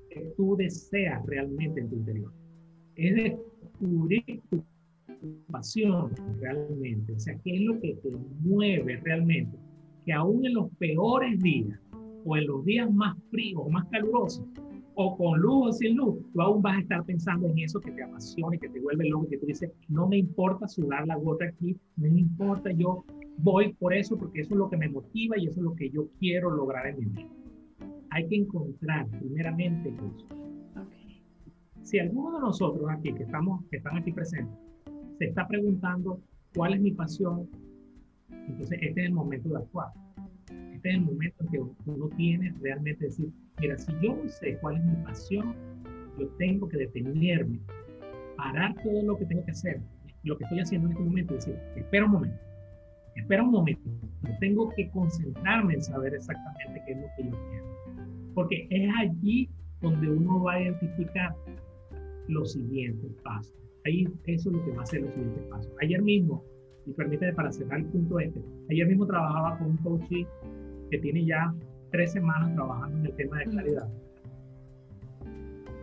que 0.10 0.34
tú 0.36 0.56
deseas 0.56 1.24
realmente 1.28 1.82
en 1.82 1.90
tu 1.92 1.98
interior? 1.98 2.34
Es 2.96 3.40
descubrir 3.80 4.42
tu 4.50 4.63
pasión 5.52 6.12
realmente. 6.39 7.13
O 7.13 7.20
sea, 7.20 7.38
qué 7.44 7.56
es 7.56 7.62
lo 7.62 7.80
que 7.80 7.96
te 7.96 8.12
mueve 8.42 8.98
realmente. 9.04 9.58
Que 10.06 10.13
aún 10.13 10.46
en 10.46 10.54
los 10.54 10.70
peores 10.78 11.42
días 11.42 11.80
o 12.26 12.38
en 12.38 12.48
los 12.48 12.65
días 12.65 12.92
más 12.92 13.18
fríos 13.32 13.70
más 13.70 13.86
calurosos, 13.89 14.46
o 15.02 15.15
con 15.15 15.39
luz 15.39 15.68
o 15.68 15.72
sin 15.72 15.96
luz, 15.96 16.18
tú 16.34 16.42
aún 16.42 16.62
vas 16.62 16.76
a 16.76 16.82
estar 16.82 17.06
pensando 17.06 17.48
en 17.48 17.60
eso 17.60 17.80
que 17.80 17.92
te 17.92 18.04
apasiona 18.04 18.58
y 18.58 18.60
que 18.60 18.68
te 18.68 18.82
vuelve 18.82 19.08
loco, 19.08 19.30
que 19.30 19.38
tú 19.38 19.46
dices, 19.46 19.72
no 19.88 20.10
me 20.10 20.18
importa 20.18 20.68
sudar 20.68 21.08
la 21.08 21.15
gota 21.15 21.46
aquí, 21.46 21.78
no 21.96 22.12
me 22.12 22.20
importa, 22.20 22.70
yo 22.74 23.06
voy 23.38 23.72
por 23.74 23.94
eso 23.94 24.18
porque 24.18 24.42
eso 24.42 24.56
es 24.56 24.58
lo 24.58 24.70
que 24.70 24.76
me 24.76 24.89
motiva 24.89 25.38
y 25.38 25.48
eso 25.48 25.62
es 25.62 25.63
lo 25.63 25.76
que 25.76 25.89
yo 25.89 26.10
quiero 26.20 26.50
lograr 26.52 26.88
en 26.88 27.00
mi 27.00 27.06
vida. 27.06 27.30
Hay 28.10 28.28
que 28.28 28.36
encontrar 28.36 29.08
primeramente 29.08 29.89
eso. 29.89 30.49
Si 31.89 31.97
alguno 31.97 32.36
de 32.36 32.41
nosotros 32.41 32.88
aquí, 32.88 33.12
que, 33.13 33.23
estamos, 33.23 33.65
que 33.71 33.78
están 33.78 33.97
aquí 33.97 34.12
presentes, 34.12 34.56
se 35.17 35.25
está 35.25 35.47
preguntando 35.47 36.21
cuál 36.56 36.75
es 36.75 36.82
mi 36.82 36.91
pasión, 36.91 37.49
entonces 38.30 38.78
este 38.80 39.02
es 39.02 39.08
el 39.08 39.13
momento 39.13 39.49
de 39.49 39.58
actuar. 39.58 39.88
Este 40.71 40.88
es 40.88 40.95
el 40.95 41.02
momento 41.02 41.43
en 41.43 41.49
que 41.49 41.60
uno 41.88 42.10
tiene 42.10 42.54
realmente 42.62 43.06
decir, 43.06 43.32
Mira, 43.60 43.75
si 43.75 43.91
yo 44.04 44.15
sé 44.28 44.56
cuál 44.62 44.78
es 44.78 44.86
mi 44.86 45.04
pasión, 45.04 45.56
yo 46.19 46.28
tengo 46.38 46.69
que 46.69 46.78
detenerme, 46.78 47.60
parar 48.38 48.75
todo 48.84 49.02
lo 49.02 49.17
que 49.17 49.25
tengo 49.25 49.43
que 49.45 49.52
hacer, 49.52 49.82
lo 50.25 50.38
que 50.38 50.43
estoy 50.43 50.60
haciendo 50.60 50.89
en 50.89 50.93
este 50.93 51.04
momento, 51.04 51.34
y 51.34 51.38
decir, 51.38 51.60
espera 51.75 52.06
un 52.06 52.12
momento, 52.12 52.39
espera 53.15 53.41
un 53.41 53.49
momento, 53.49 53.89
yo 54.28 54.38
tengo 54.39 54.69
que 54.75 54.91
concentrarme 54.91 55.73
en 55.73 55.82
saber 55.82 56.13
exactamente 56.13 56.84
qué 56.86 56.91
es 56.91 56.99
lo 56.99 57.08
que 57.17 57.23
yo 57.23 57.49
quiero. 57.49 57.65
Porque 58.36 58.67
es 58.69 58.91
allí 58.95 59.49
donde 59.82 60.08
uno 60.08 60.43
va 60.43 60.54
a 60.54 60.62
identificar 60.62 61.36
los 62.30 62.54
siguientes 62.54 63.12
pasos. 63.24 63.54
Ahí 63.86 64.08
eso 64.26 64.50
es 64.50 64.56
lo 64.56 64.65
que 64.65 64.72
va 64.72 64.84
a 64.84 64.86
ser 64.86 65.02
los 65.02 65.13
siguientes 65.13 65.44
pasos. 65.46 65.72
Ayer 65.82 66.02
mismo, 66.02 66.44
y 66.86 66.92
permíteme 66.94 67.34
para 67.34 67.52
cerrar 67.52 67.80
el 67.80 67.86
punto 67.88 68.20
este, 68.20 68.42
ayer 68.70 68.88
mismo 68.88 69.06
trabajaba 69.06 69.58
con 69.58 69.72
un 69.72 69.78
coach 69.78 70.10
que 70.89 70.98
tiene 70.98 71.26
ya 71.26 71.54
tres 71.92 72.12
semanas 72.12 72.54
trabajando 72.56 72.98
en 73.00 73.06
el 73.06 73.15
tema 73.15 73.39
de 73.39 73.46
claridad. 73.46 73.89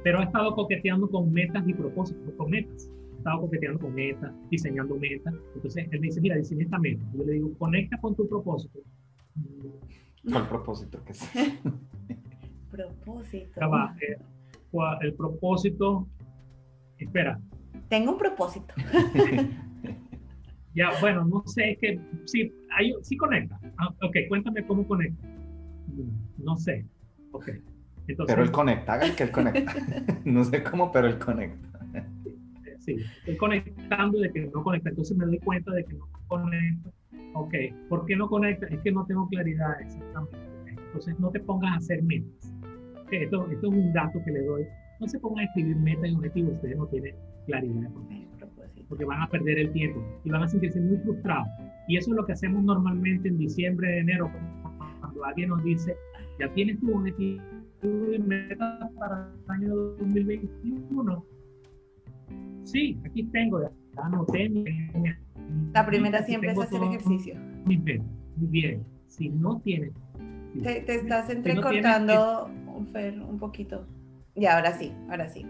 Pero 0.02 0.20
ha 0.20 0.24
estado 0.24 0.54
coqueteando 0.54 1.10
con 1.10 1.32
metas 1.32 1.66
y 1.66 1.74
propósitos, 1.74 2.32
con 2.34 2.50
metas. 2.50 2.88
Ha 3.14 3.18
estado 3.18 3.40
coqueteando 3.40 3.80
con 3.80 3.94
metas, 3.94 4.32
diseñando 4.50 4.94
metas. 4.96 5.34
Entonces 5.54 5.88
él 5.90 6.00
me 6.00 6.06
dice, 6.06 6.20
mira, 6.20 6.36
diseña 6.36 6.64
esta 6.64 6.78
meta. 6.78 7.04
Yo 7.12 7.24
le 7.24 7.32
digo, 7.32 7.52
conecta 7.58 7.98
con 8.00 8.14
tu 8.14 8.28
propósito. 8.28 8.78
¿Cuál 10.30 10.48
propósito 10.48 11.02
que 11.04 11.12
es? 11.12 11.30
propósito. 12.70 13.60
Eh, 14.00 14.16
el 15.00 15.14
propósito, 15.14 16.06
espera. 16.98 17.40
Tengo 17.88 18.12
un 18.12 18.18
propósito. 18.18 18.74
ya, 20.74 20.90
bueno, 21.00 21.24
no 21.24 21.42
sé, 21.46 21.72
es 21.72 21.78
que 21.78 22.00
sí, 22.24 22.52
hay, 22.76 22.92
sí 23.02 23.16
conecta. 23.16 23.58
Ah, 23.78 23.88
ok, 24.02 24.16
cuéntame 24.28 24.66
cómo 24.66 24.86
conecta 24.86 25.36
no 26.38 26.56
sé. 26.56 26.84
Ok. 27.32 27.50
pero 28.26 28.42
él 28.42 28.50
conecta, 28.50 28.94
haga 28.94 29.14
que 29.14 29.24
él 29.24 29.30
conecta. 29.30 29.74
no 30.24 30.44
sé 30.44 30.62
cómo, 30.62 30.92
pero 30.92 31.08
él 31.08 31.18
conecta. 31.18 31.80
sí, 32.78 32.96
estoy 33.18 33.36
conectando 33.36 34.18
de 34.20 34.30
que 34.30 34.46
no 34.46 34.62
conecta. 34.62 34.90
Entonces 34.90 35.16
me 35.16 35.26
doy 35.26 35.38
cuenta 35.38 35.72
de 35.72 35.84
que 35.84 35.94
no 35.94 36.08
conecta. 36.28 36.90
Ok, 37.34 37.54
¿por 37.88 38.06
qué 38.06 38.16
no 38.16 38.28
conecta? 38.28 38.66
Es 38.66 38.80
que 38.80 38.92
no 38.92 39.04
tengo 39.06 39.28
claridad 39.28 39.80
exactamente. 39.80 40.38
Entonces 40.68 41.18
no 41.18 41.30
te 41.30 41.40
pongas 41.40 41.72
a 41.72 41.76
hacer 41.76 42.02
metas. 42.02 42.54
esto, 43.10 43.50
esto 43.50 43.66
es 43.66 43.72
un 43.72 43.92
dato 43.92 44.22
que 44.24 44.30
le 44.30 44.42
doy. 44.42 44.64
No 45.00 45.08
se 45.08 45.18
pongan 45.18 45.40
a 45.40 45.44
escribir 45.44 45.76
metas 45.76 46.10
y 46.10 46.14
objetivos, 46.14 46.54
ustedes 46.54 46.76
no 46.76 46.86
tienen 46.86 47.14
claridad 47.46 47.90
porque 48.88 49.04
van 49.04 49.20
a 49.20 49.28
perder 49.28 49.58
el 49.58 49.72
tiempo 49.72 50.00
y 50.24 50.30
van 50.30 50.42
a 50.42 50.48
sentirse 50.48 50.80
muy 50.80 50.96
frustrados. 50.98 51.48
Y 51.88 51.96
eso 51.96 52.10
es 52.10 52.16
lo 52.16 52.26
que 52.26 52.32
hacemos 52.32 52.62
normalmente 52.62 53.28
en 53.28 53.38
diciembre, 53.38 53.98
enero, 53.98 54.30
alguien 55.24 55.48
nos 55.48 55.62
dice, 55.64 55.96
ya 56.38 56.52
tienes 56.52 56.78
tu 56.80 56.94
objetivo 56.94 57.42
y 57.82 58.18
meta 58.18 58.90
para 58.98 59.32
el 59.44 59.50
año 59.50 59.74
2021. 59.74 61.24
Sí, 62.64 62.98
aquí 63.04 63.24
tengo, 63.24 63.62
ya 63.62 63.70
anoté 64.02 64.50
La 65.72 65.86
primera 65.86 66.22
siempre 66.22 66.52
es 66.52 66.58
hacer 66.58 66.82
ejercicio. 66.82 67.34
Muy 67.64 67.76
bien, 67.76 68.02
muy 68.36 68.48
bien. 68.48 68.84
si 69.06 69.28
no 69.28 69.60
tienes... 69.60 69.92
Te, 70.62 70.80
te 70.80 70.94
estás 70.96 71.28
entrecortando, 71.30 72.50
Fer, 72.92 73.20
un 73.20 73.38
poquito. 73.38 73.86
Y 74.36 74.46
ahora 74.46 74.72
sí, 74.72 74.92
ahora 75.08 75.28
sí. 75.28 75.46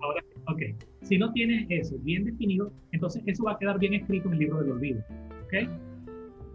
Ahora, 0.00 0.22
ok. 0.46 0.62
Si 1.02 1.18
no 1.18 1.32
tienes 1.32 1.66
eso 1.68 1.96
bien 2.00 2.24
definido, 2.24 2.72
entonces 2.92 3.22
eso 3.26 3.44
va 3.44 3.52
a 3.52 3.58
quedar 3.58 3.78
bien 3.78 3.94
escrito 3.94 4.28
en 4.28 4.34
el 4.34 4.40
libro 4.40 4.60
del 4.60 4.72
olvido. 4.72 5.02
¿Ok? 5.44 5.54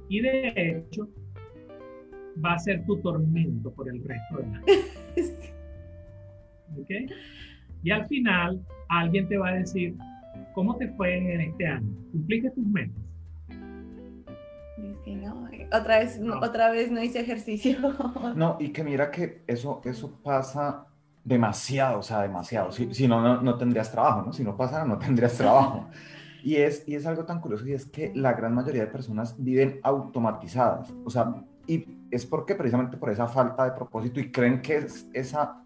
Y 0.10 0.22
de 0.22 0.54
hecho, 0.56 1.08
va 2.44 2.54
a 2.54 2.60
ser 2.60 2.86
tu 2.86 3.00
tormento 3.02 3.72
por 3.72 3.88
el 3.90 4.04
resto 4.04 4.38
del 4.38 4.46
año. 4.46 4.64
¿Ok? 6.82 6.90
Y 7.84 7.92
al 7.92 8.06
final, 8.08 8.60
alguien 8.90 9.28
te 9.28 9.38
va 9.38 9.50
a 9.50 9.56
decir, 9.56 9.96
¿cómo 10.54 10.78
te 10.78 10.88
fue 10.90 11.18
en 11.18 11.42
este 11.42 11.68
año? 11.68 11.96
¿Cumpliste 12.12 12.50
tus 12.52 12.66
metas? 12.66 13.04
no, 15.06 15.50
otra 15.72 16.00
vez, 16.00 16.20
no. 16.20 16.40
otra 16.40 16.72
vez 16.72 16.92
no 16.92 17.04
hice 17.04 17.20
ejercicio. 17.20 17.78
No, 18.36 18.58
y 18.60 18.70
que 18.70 18.84
mira 18.84 19.12
que 19.12 19.44
eso, 19.48 19.82
eso 19.86 20.20
pasa 20.24 20.88
demasiado, 21.24 22.00
o 22.00 22.04
sea, 22.04 22.22
demasiado. 22.22 22.72
Si, 22.72 22.94
si 22.94 23.08
no, 23.08 23.22
no, 23.22 23.42
no, 23.42 23.58
tendrías 23.58 23.92
trabajo, 23.92 24.24
¿no? 24.24 24.34
Si 24.34 24.44
no 24.44 24.56
pasara, 24.56 24.86
no 24.86 24.98
tendrías 24.98 25.34
trabajo. 25.38 25.88
Y 26.44 26.58
es, 26.58 26.84
y 26.88 26.96
es 26.96 27.06
algo 27.06 27.24
tan 27.24 27.40
curioso 27.40 27.66
y 27.66 27.72
es 27.72 27.86
que 27.86 28.12
la 28.16 28.34
gran 28.34 28.54
mayoría 28.54 28.82
de 28.82 28.92
personas 28.92 29.36
viven 29.38 29.80
automatizadas. 29.82 30.94
O 31.06 31.10
sea, 31.10 31.34
y 31.68 31.86
es 32.12 32.26
porque 32.26 32.56
precisamente 32.56 32.98
por 32.98 33.10
esa 33.10 33.28
falta 33.28 33.64
de 33.64 33.72
propósito 33.72 34.20
y 34.20 34.30
creen 34.30 34.62
que 34.62 34.78
es 34.78 35.08
esa 35.14 35.64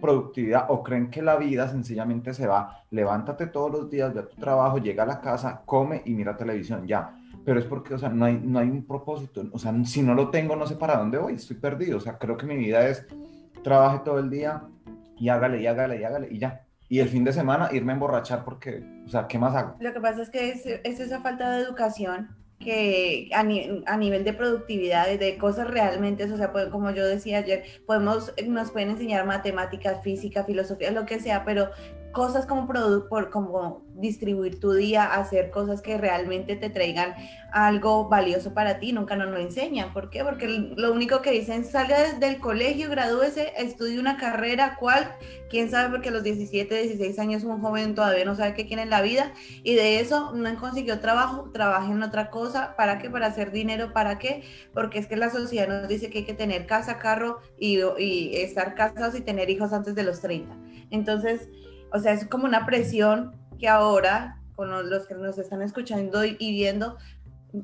productividad 0.00 0.66
o 0.68 0.82
creen 0.82 1.10
que 1.10 1.20
la 1.20 1.36
vida 1.36 1.68
sencillamente 1.68 2.32
se 2.32 2.46
va, 2.46 2.84
levántate 2.90 3.48
todos 3.48 3.70
los 3.70 3.90
días, 3.90 4.14
ve 4.14 4.20
a 4.20 4.28
tu 4.28 4.36
trabajo, 4.36 4.78
llega 4.78 5.02
a 5.02 5.06
la 5.06 5.20
casa, 5.20 5.62
come 5.66 6.02
y 6.04 6.14
mira 6.14 6.36
televisión, 6.36 6.86
ya. 6.86 7.16
Pero 7.44 7.58
es 7.58 7.66
porque, 7.66 7.94
o 7.94 7.98
sea, 7.98 8.08
no 8.08 8.24
hay, 8.24 8.40
no 8.42 8.60
hay 8.60 8.68
un 8.70 8.84
propósito. 8.84 9.42
O 9.52 9.58
sea, 9.58 9.74
si 9.84 10.02
no 10.02 10.14
lo 10.14 10.30
tengo, 10.30 10.54
no 10.54 10.66
sé 10.66 10.76
para 10.76 10.96
dónde 10.96 11.18
voy, 11.18 11.34
estoy 11.34 11.56
perdido. 11.56 11.98
O 11.98 12.00
sea, 12.00 12.18
creo 12.18 12.36
que 12.36 12.46
mi 12.46 12.56
vida 12.56 12.86
es 12.86 13.06
trabaje 13.62 14.00
todo 14.04 14.18
el 14.18 14.30
día 14.30 14.62
y 15.20 15.28
hágale, 15.28 15.60
y 15.60 15.66
hágale, 15.68 16.00
y 16.00 16.04
hágale, 16.04 16.28
y 16.30 16.38
ya 16.38 16.64
y 16.90 16.98
el 16.98 17.08
fin 17.08 17.22
de 17.22 17.32
semana 17.32 17.70
irme 17.72 17.92
a 17.92 17.94
emborrachar 17.94 18.44
porque, 18.44 18.82
o 19.06 19.08
sea, 19.08 19.28
¿qué 19.28 19.38
más 19.38 19.54
hago? 19.54 19.76
Lo 19.78 19.92
que 19.92 20.00
pasa 20.00 20.22
es 20.22 20.28
que 20.28 20.50
es, 20.50 20.66
es 20.66 20.98
esa 20.98 21.20
falta 21.20 21.48
de 21.52 21.62
educación 21.62 22.36
que 22.58 23.30
a, 23.32 23.44
nivel 23.44 24.24
de 24.24 24.32
productividad, 24.34 25.06
de 25.06 25.38
cosas 25.38 25.68
realmente, 25.68 26.24
o 26.24 26.36
sea, 26.36 26.52
como 26.70 26.90
yo 26.90 27.06
decía 27.06 27.38
ayer, 27.38 27.62
podemos, 27.86 28.34
nos 28.46 28.72
pueden 28.72 28.90
enseñar 28.90 29.24
matemáticas, 29.24 30.02
física, 30.02 30.44
filosofía, 30.44 30.90
lo 30.90 31.06
que 31.06 31.20
sea, 31.20 31.44
pero 31.44 31.70
cosas 32.12 32.46
como, 32.46 32.66
por, 33.08 33.30
como 33.30 33.82
distribuir 33.94 34.58
tu 34.58 34.72
día, 34.72 35.04
hacer 35.04 35.50
cosas 35.50 35.82
que 35.82 35.98
realmente 35.98 36.56
te 36.56 36.70
traigan 36.70 37.14
algo 37.52 38.08
valioso 38.08 38.54
para 38.54 38.78
ti, 38.78 38.92
nunca 38.92 39.16
nos 39.16 39.28
lo 39.28 39.38
enseñan. 39.38 39.92
¿Por 39.92 40.10
qué? 40.10 40.24
Porque 40.24 40.46
lo 40.48 40.92
único 40.92 41.20
que 41.20 41.32
dicen, 41.32 41.64
salga 41.64 42.14
del 42.14 42.38
colegio, 42.38 42.88
gradúese, 42.88 43.52
estudie 43.56 43.98
una 43.98 44.16
carrera, 44.16 44.76
¿cuál? 44.78 45.12
¿Quién 45.48 45.70
sabe? 45.70 45.90
Porque 45.90 46.08
a 46.08 46.12
los 46.12 46.22
17, 46.22 46.82
16 46.82 47.18
años 47.18 47.44
un 47.44 47.60
joven 47.60 47.94
todavía 47.94 48.24
no 48.24 48.36
sabe 48.36 48.54
qué 48.54 48.66
quiere 48.66 48.82
en 48.82 48.90
la 48.90 49.02
vida 49.02 49.32
y 49.62 49.74
de 49.74 50.00
eso 50.00 50.32
no 50.32 50.56
consiguió 50.56 51.00
trabajo, 51.00 51.50
trabaja 51.52 51.90
en 51.90 52.02
otra 52.02 52.30
cosa. 52.30 52.76
¿Para 52.76 52.98
qué? 52.98 53.10
Para 53.10 53.26
hacer 53.26 53.50
dinero, 53.50 53.92
¿para 53.92 54.18
qué? 54.18 54.44
Porque 54.72 54.98
es 54.98 55.06
que 55.06 55.16
la 55.16 55.30
sociedad 55.30 55.68
nos 55.68 55.88
dice 55.88 56.10
que 56.10 56.18
hay 56.18 56.24
que 56.24 56.34
tener 56.34 56.66
casa, 56.66 56.98
carro 56.98 57.40
y, 57.58 57.80
y 57.98 58.36
estar 58.36 58.74
casados 58.74 59.16
y 59.16 59.20
tener 59.20 59.50
hijos 59.50 59.72
antes 59.72 59.94
de 59.94 60.04
los 60.04 60.20
30. 60.20 60.56
Entonces, 60.90 61.48
o 61.92 61.98
sea, 61.98 62.12
es 62.12 62.26
como 62.26 62.44
una 62.44 62.66
presión 62.66 63.32
que 63.58 63.68
ahora, 63.68 64.40
con 64.54 64.70
los 64.90 65.06
que 65.06 65.14
nos 65.14 65.38
están 65.38 65.62
escuchando 65.62 66.24
y 66.24 66.36
viendo, 66.38 66.96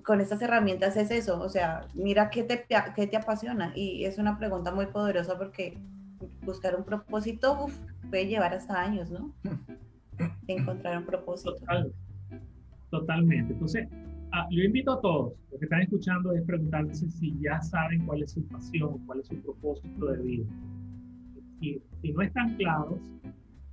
con 0.02 0.20
estas 0.20 0.42
herramientas 0.42 0.96
es 0.96 1.10
eso. 1.10 1.40
O 1.40 1.48
sea, 1.48 1.86
mira 1.94 2.30
qué 2.30 2.42
te, 2.42 2.66
qué 2.94 3.06
te 3.06 3.16
apasiona. 3.16 3.72
Y 3.74 4.04
es 4.04 4.18
una 4.18 4.38
pregunta 4.38 4.72
muy 4.72 4.86
poderosa 4.86 5.38
porque 5.38 5.78
buscar 6.42 6.76
un 6.76 6.84
propósito 6.84 7.66
puede 8.10 8.26
llevar 8.26 8.54
hasta 8.54 8.80
años, 8.80 9.10
¿no? 9.10 9.32
encontrar 10.46 10.98
un 10.98 11.04
propósito. 11.04 11.54
totalmente. 12.90 13.52
Entonces, 13.52 13.88
ah, 14.32 14.46
yo 14.50 14.62
invito 14.62 14.92
a 14.92 15.00
todos, 15.00 15.34
los 15.50 15.60
que 15.60 15.66
están 15.66 15.82
escuchando, 15.82 16.32
es 16.32 16.42
preguntarse 16.44 17.08
si 17.10 17.38
ya 17.40 17.60
saben 17.60 18.06
cuál 18.06 18.22
es 18.22 18.32
su 18.32 18.46
pasión, 18.48 18.98
cuál 19.06 19.20
es 19.20 19.26
su 19.26 19.36
propósito 19.36 20.06
de 20.06 20.22
vida. 20.22 20.46
Y 21.60 21.80
si 22.02 22.12
no 22.12 22.22
están 22.22 22.54
claros, 22.56 23.00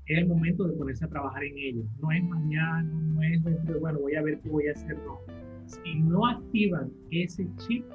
es 0.07 0.17
el 0.17 0.27
momento 0.27 0.65
de 0.65 0.73
ponerse 0.73 1.05
a 1.05 1.07
trabajar 1.07 1.43
en 1.43 1.57
ello. 1.57 1.83
No 2.01 2.11
es 2.11 2.23
mañana, 2.23 2.83
no 2.83 3.21
es 3.21 3.41
bueno, 3.79 3.99
voy 3.99 4.15
a 4.15 4.21
ver 4.21 4.39
qué 4.39 4.49
voy 4.49 4.67
a 4.67 4.71
hacer, 4.71 4.97
no. 5.05 5.19
Si 5.65 5.95
no 5.95 6.27
activan 6.27 6.91
ese 7.11 7.47
chip, 7.57 7.85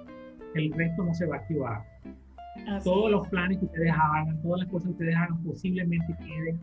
el 0.54 0.72
resto 0.72 1.04
no 1.04 1.14
se 1.14 1.26
va 1.26 1.36
a 1.36 1.38
activar. 1.40 1.84
Todos 2.82 3.10
los 3.10 3.28
planes 3.28 3.58
que 3.58 3.66
ustedes 3.66 3.92
hagan, 3.92 4.42
todas 4.42 4.60
las 4.60 4.68
cosas 4.70 4.86
que 4.86 4.92
ustedes 4.92 5.16
hagan 5.16 5.42
posiblemente 5.44 6.16
queden 6.18 6.60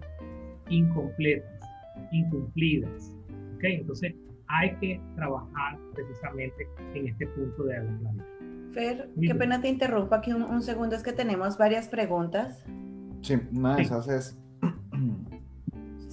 incompletas, 0.69 1.61
incumplidas. 2.11 3.15
¿Ok? 3.55 3.63
Entonces 3.63 4.13
hay 4.47 4.75
que 4.75 5.01
trabajar 5.15 5.77
precisamente 5.93 6.67
en 6.93 7.07
este 7.07 7.27
punto 7.27 7.63
de 7.63 7.77
la 7.77 8.25
Fer, 8.73 9.09
qué 9.21 9.33
pena 9.33 9.61
te 9.61 9.69
interrumpo 9.69 10.13
aquí 10.15 10.33
un, 10.33 10.43
un, 10.43 10.61
segundo, 10.61 10.97
es 10.97 11.03
que 11.03 11.13
tenemos 11.13 11.57
varias 11.57 11.87
preguntas. 11.87 12.61
Sí, 13.21 13.35
una 13.53 13.77
de 13.77 13.83
esas 13.83 14.09
es, 14.09 14.37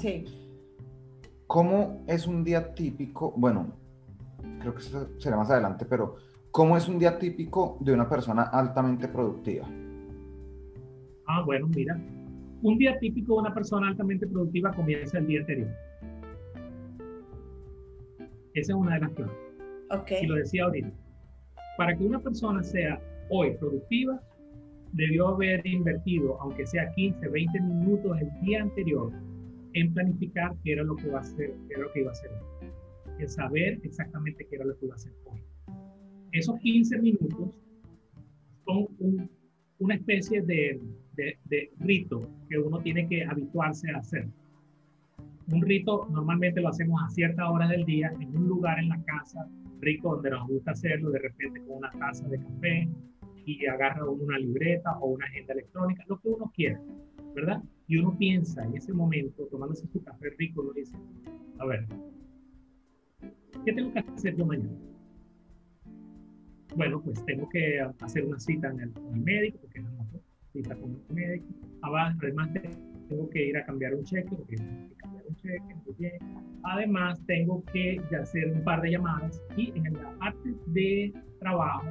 Sí. 0.03 0.25
¿Cómo 1.47 2.03
es 2.09 2.27
un 2.27 2.43
día 2.43 2.75
típico? 2.75 3.33
Bueno, 3.37 3.73
creo 4.59 4.75
que 4.75 4.81
eso 4.81 5.09
será 5.21 5.37
más 5.37 5.49
adelante, 5.49 5.87
pero 5.88 6.17
¿cómo 6.51 6.77
es 6.77 6.88
un 6.88 6.99
día 6.99 7.21
típico 7.21 7.77
de 7.79 7.93
una 7.93 8.09
persona 8.09 8.43
altamente 8.43 9.07
productiva? 9.07 9.65
Ah, 11.29 11.43
bueno, 11.47 11.69
mira, 11.69 11.97
un 12.62 12.79
día 12.79 12.99
típico 12.99 13.35
de 13.35 13.43
una 13.43 13.55
persona 13.55 13.91
altamente 13.91 14.27
productiva 14.27 14.73
comienza 14.73 15.19
el 15.19 15.27
día 15.29 15.38
anterior. 15.38 15.71
Esa 18.55 18.73
es 18.73 18.77
una 18.77 18.95
de 18.95 19.01
las 19.03 19.12
claves. 19.12 19.37
Okay. 20.01 20.25
Y 20.25 20.27
lo 20.27 20.35
decía 20.35 20.65
ahorita. 20.65 20.91
Para 21.79 21.97
que 21.97 22.05
una 22.05 22.19
persona 22.19 22.61
sea 22.65 23.01
hoy 23.31 23.57
productiva, 23.57 24.21
debió 24.95 25.29
haber 25.29 25.65
invertido, 25.65 26.41
aunque 26.41 26.67
sea 26.67 26.93
15, 26.93 27.29
20 27.29 27.61
minutos 27.61 28.21
el 28.21 28.41
día 28.41 28.62
anterior 28.62 29.12
en 29.75 29.93
planificar 29.93 30.57
qué 30.63 30.73
era 30.73 30.83
lo 30.83 30.97
que, 30.97 31.09
va 31.09 31.19
a 31.19 31.23
hacer, 31.23 31.55
qué 31.69 31.75
era 31.75 31.83
lo 31.85 31.93
que 31.93 32.01
iba 32.01 32.11
a 32.11 32.13
hacer 32.13 32.31
hoy, 32.31 32.69
en 33.19 33.29
saber 33.29 33.81
exactamente 33.83 34.47
qué 34.49 34.57
era 34.57 34.65
lo 34.65 34.77
que 34.79 34.87
iba 34.87 34.95
a 34.95 34.97
hacer 34.97 35.13
hoy. 35.25 35.41
Esos 36.33 36.59
15 36.61 36.99
minutos 36.99 37.59
son 38.65 39.29
una 39.79 39.95
especie 39.95 40.43
de, 40.43 40.81
de, 41.15 41.39
de 41.45 41.71
rito 41.81 42.29
que 42.49 42.59
uno 42.59 42.81
tiene 42.81 43.09
que 43.09 43.25
habituarse 43.25 43.91
a 43.91 43.99
hacer. 43.99 44.29
Un 45.53 45.63
rito 45.63 46.09
normalmente 46.11 46.61
lo 46.61 46.69
hacemos 46.69 47.03
a 47.03 47.11
ciertas 47.11 47.47
horas 47.49 47.69
del 47.69 47.85
día, 47.85 48.13
en 48.21 48.37
un 48.37 48.49
lugar 48.49 48.79
en 48.79 48.89
la 48.89 49.03
casa, 49.05 49.47
rico 49.81 50.15
donde 50.15 50.31
nos 50.31 50.49
gusta 50.49 50.71
hacerlo, 50.71 51.11
de 51.11 51.19
repente 51.19 51.61
con 51.67 51.79
una 51.79 51.91
taza 51.91 52.27
de 52.29 52.39
café 52.39 52.89
y 53.45 53.67
agarra 53.67 54.09
una 54.09 54.39
libreta 54.39 54.97
o 55.01 55.09
una 55.09 55.27
agenda 55.27 55.53
electrónica, 55.53 56.05
lo 56.09 56.19
que 56.21 56.29
uno 56.29 56.51
quiera, 56.55 56.81
¿verdad? 57.35 57.63
Y 57.93 57.99
uno 57.99 58.17
piensa 58.17 58.65
en 58.65 58.75
ese 58.75 58.91
momento, 58.95 59.47
tomándose 59.49 59.87
su 59.89 60.03
café 60.03 60.31
rico, 60.39 60.63
uno 60.63 60.73
dice, 60.73 60.97
a 61.59 61.67
ver, 61.67 61.87
¿qué 63.67 63.73
tengo 63.75 63.93
que 63.93 63.99
hacer 63.99 64.35
yo 64.35 64.47
mañana? 64.47 64.73
Bueno, 66.75 67.03
pues 67.03 67.23
tengo 67.27 67.47
que 67.51 67.81
hacer 68.01 68.25
una 68.25 68.41
cita 68.41 68.71
en 68.71 68.81
el, 68.81 68.93
con 68.93 69.15
el 69.15 69.21
médico, 69.21 69.59
porque 69.61 69.81
es 69.81 69.85
una 69.85 70.07
cita 70.55 70.75
con 70.77 70.91
el 70.91 71.15
médico. 71.15 71.45
Además, 71.83 72.49
tengo 73.11 73.29
que 73.29 73.49
ir 73.49 73.59
a 73.59 73.67
cambiar 73.67 73.95
un 73.95 74.05
cheque, 74.05 74.37
porque 74.37 74.57
tengo 74.57 74.89
que 74.89 74.95
cambiar 74.95 75.25
un 75.29 75.37
cheque, 75.37 75.75
muy 75.85 75.95
bien. 75.99 76.15
Además, 76.63 77.21
tengo 77.27 77.63
que 77.75 78.01
hacer 78.19 78.53
un 78.53 78.65
par 78.65 78.81
de 78.81 78.93
llamadas 78.93 79.39
y 79.55 79.71
en 79.75 79.93
la 79.93 80.17
parte 80.19 80.55
de 80.69 81.13
trabajo 81.41 81.89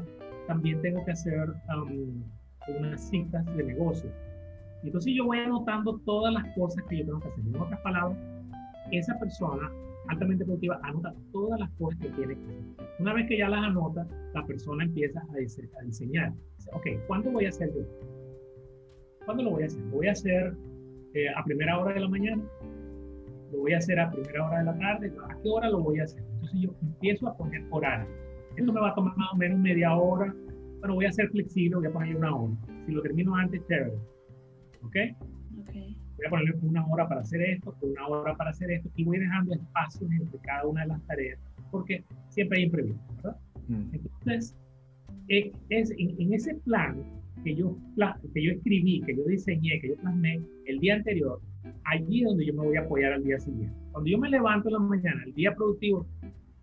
también 0.47 0.81
tengo 0.81 1.05
que 1.05 1.11
hacer 1.11 1.47
um, 1.77 2.23
unas 2.79 3.07
citas 3.07 3.45
de 3.55 3.63
negocios 3.65 4.11
entonces 4.83 5.13
yo 5.15 5.25
voy 5.25 5.39
anotando 5.39 5.99
todas 6.05 6.33
las 6.33 6.43
cosas 6.55 6.83
que 6.89 6.97
yo 6.97 7.05
tengo 7.05 7.19
que 7.19 7.27
hacer. 7.27 7.45
En 7.45 7.55
otras 7.55 7.79
palabras, 7.81 8.17
esa 8.91 9.17
persona 9.19 9.71
altamente 10.07 10.43
productiva 10.43 10.79
anota 10.83 11.13
todas 11.31 11.59
las 11.59 11.69
cosas 11.71 11.99
que 11.99 12.09
tiene 12.09 12.35
que 12.35 12.43
hacer. 12.43 12.87
Una 12.99 13.13
vez 13.13 13.27
que 13.27 13.37
ya 13.37 13.49
las 13.49 13.63
anota, 13.63 14.07
la 14.33 14.45
persona 14.45 14.83
empieza 14.83 15.21
a, 15.21 15.83
diseñar. 15.85 16.33
ok, 16.73 16.87
¿cuándo 17.07 17.31
voy 17.31 17.45
a 17.45 17.49
hacer 17.49 17.71
yo? 17.73 17.81
¿Cuándo 19.25 19.43
lo 19.43 19.51
voy 19.51 19.63
a 19.63 19.65
hacer? 19.67 19.81
¿Lo 19.83 19.97
voy 19.97 20.07
a 20.07 20.11
hacer 20.11 20.55
eh, 21.13 21.29
a 21.35 21.43
primera 21.43 21.77
hora 21.77 21.93
de 21.93 21.99
la 21.99 22.09
mañana? 22.09 22.43
¿Lo 23.51 23.59
voy 23.59 23.73
a 23.73 23.77
hacer 23.77 23.99
a 23.99 24.09
primera 24.09 24.47
hora 24.47 24.59
de 24.59 24.65
la 24.65 24.77
tarde? 24.77 25.13
¿A 25.29 25.41
qué 25.41 25.49
hora 25.49 25.69
lo 25.69 25.81
voy 25.81 25.99
a 25.99 26.03
hacer? 26.03 26.23
Entonces 26.33 26.61
yo 26.61 26.73
empiezo 26.81 27.27
a 27.27 27.37
poner 27.37 27.63
horario. 27.69 28.07
Esto 28.55 28.73
me 28.73 28.81
va 28.81 28.89
a 28.89 28.95
tomar 28.95 29.15
más 29.15 29.33
o 29.33 29.37
menos 29.37 29.59
media 29.59 29.93
hora. 29.95 30.33
Bueno, 30.79 30.95
voy 30.95 31.05
a 31.05 31.11
ser 31.11 31.29
flexible, 31.29 31.77
voy 31.77 31.87
a 31.87 31.91
poner 31.91 32.15
una 32.15 32.35
hora. 32.35 32.53
Si 32.85 32.91
lo 32.91 33.01
termino 33.03 33.35
antes, 33.35 33.61
chévere 33.67 33.93
¿ok? 34.83 34.95
Voy 35.73 36.25
a 36.25 36.29
ponerle 36.29 36.53
una 36.61 36.85
hora 36.87 37.07
para 37.07 37.21
hacer 37.21 37.41
esto, 37.41 37.75
una 37.81 38.07
hora 38.07 38.35
para 38.35 38.51
hacer 38.51 38.71
esto, 38.71 38.89
y 38.95 39.03
voy 39.03 39.19
dejando 39.19 39.53
espacios 39.53 40.11
entre 40.11 40.39
cada 40.39 40.65
una 40.65 40.81
de 40.81 40.87
las 40.89 41.01
tareas, 41.07 41.39
porque 41.71 42.03
siempre 42.29 42.59
hay 42.59 42.65
imprevistos, 42.65 43.15
¿verdad? 43.17 43.37
Mm. 43.67 43.93
Entonces, 43.93 44.55
eh, 45.27 45.51
es, 45.69 45.91
en, 45.97 46.33
ese 46.33 46.55
plan 46.55 47.01
que 47.43 47.55
yo, 47.55 47.75
que 48.33 48.43
yo 48.43 48.51
escribí, 48.51 49.01
que 49.01 49.15
yo 49.15 49.23
diseñé, 49.23 49.79
que 49.79 49.89
yo 49.89 49.95
plasmé 49.97 50.41
el 50.65 50.79
día 50.79 50.95
anterior, 50.95 51.39
allí 51.85 52.21
es 52.21 52.27
donde 52.27 52.45
yo 52.45 52.53
me 52.53 52.65
voy 52.65 52.77
a 52.77 52.81
apoyar 52.81 53.13
al 53.13 53.23
día 53.23 53.39
siguiente. 53.39 53.73
Cuando 53.91 54.09
yo 54.09 54.17
me 54.17 54.29
levanto 54.29 54.69
en 54.69 54.73
la 54.73 54.79
mañana, 54.79 55.23
el 55.25 55.33
día 55.33 55.53
productivo 55.55 56.05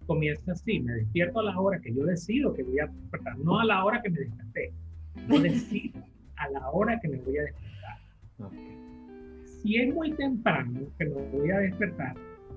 comienza 0.07 0.53
así, 0.53 0.81
me 0.81 0.93
despierto 0.95 1.41
a 1.41 1.45
la 1.45 1.59
hora 1.59 1.81
que 1.81 1.95
yo 1.95 2.05
decido 2.05 2.55
que 2.55 2.63
voy 2.63 2.79
a 2.79 2.87
despertar, 2.87 3.39
no 3.39 3.61
a 3.61 3.65
la 3.65 3.85
hora 3.85 4.01
que 4.03 4.11
me 4.11 4.21
desperté, 4.21 4.73
yo 5.29 5.41
decido 5.43 6.03
a 6.37 6.49
la 6.51 6.71
hora 6.71 6.99
que 7.01 7.09
me 7.09 7.19
voy 7.19 7.39
a 7.39 7.43
despertar. 7.43 7.68
Si 9.45 9.77
es 9.77 9.95
muy 9.95 10.13
temprano 10.13 10.81
que 10.99 11.07
me 11.07 11.23
voy 11.31 11.51
a 11.51 11.59
despertar, 11.59 12.15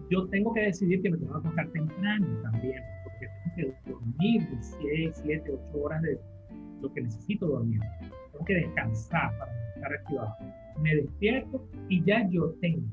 yo 0.10 0.28
tengo 0.28 0.54
que 0.54 0.62
decidir 0.62 1.02
que 1.02 1.10
me 1.10 1.18
tengo 1.18 1.34
que 1.34 1.40
acostar 1.40 1.68
temprano 1.70 2.28
también, 2.44 2.84
porque 3.04 3.28
tengo 3.56 3.74
que 3.86 3.92
dormir 3.92 4.48
6, 4.62 5.22
7, 5.24 5.52
8 5.72 5.84
horas 5.84 6.02
de 6.02 6.20
lo 6.82 6.94
que 6.94 7.02
necesito 7.02 7.48
dormir. 7.48 7.80
Tengo 8.32 8.46
que 8.46 8.56
descansar 8.56 9.38
para 9.38 9.52
estar 9.76 9.94
activado. 9.94 10.36
Me 10.82 10.96
despierto 10.96 11.66
y 11.90 12.04
ya 12.04 12.28
yo 12.30 12.54
tengo 12.62 12.84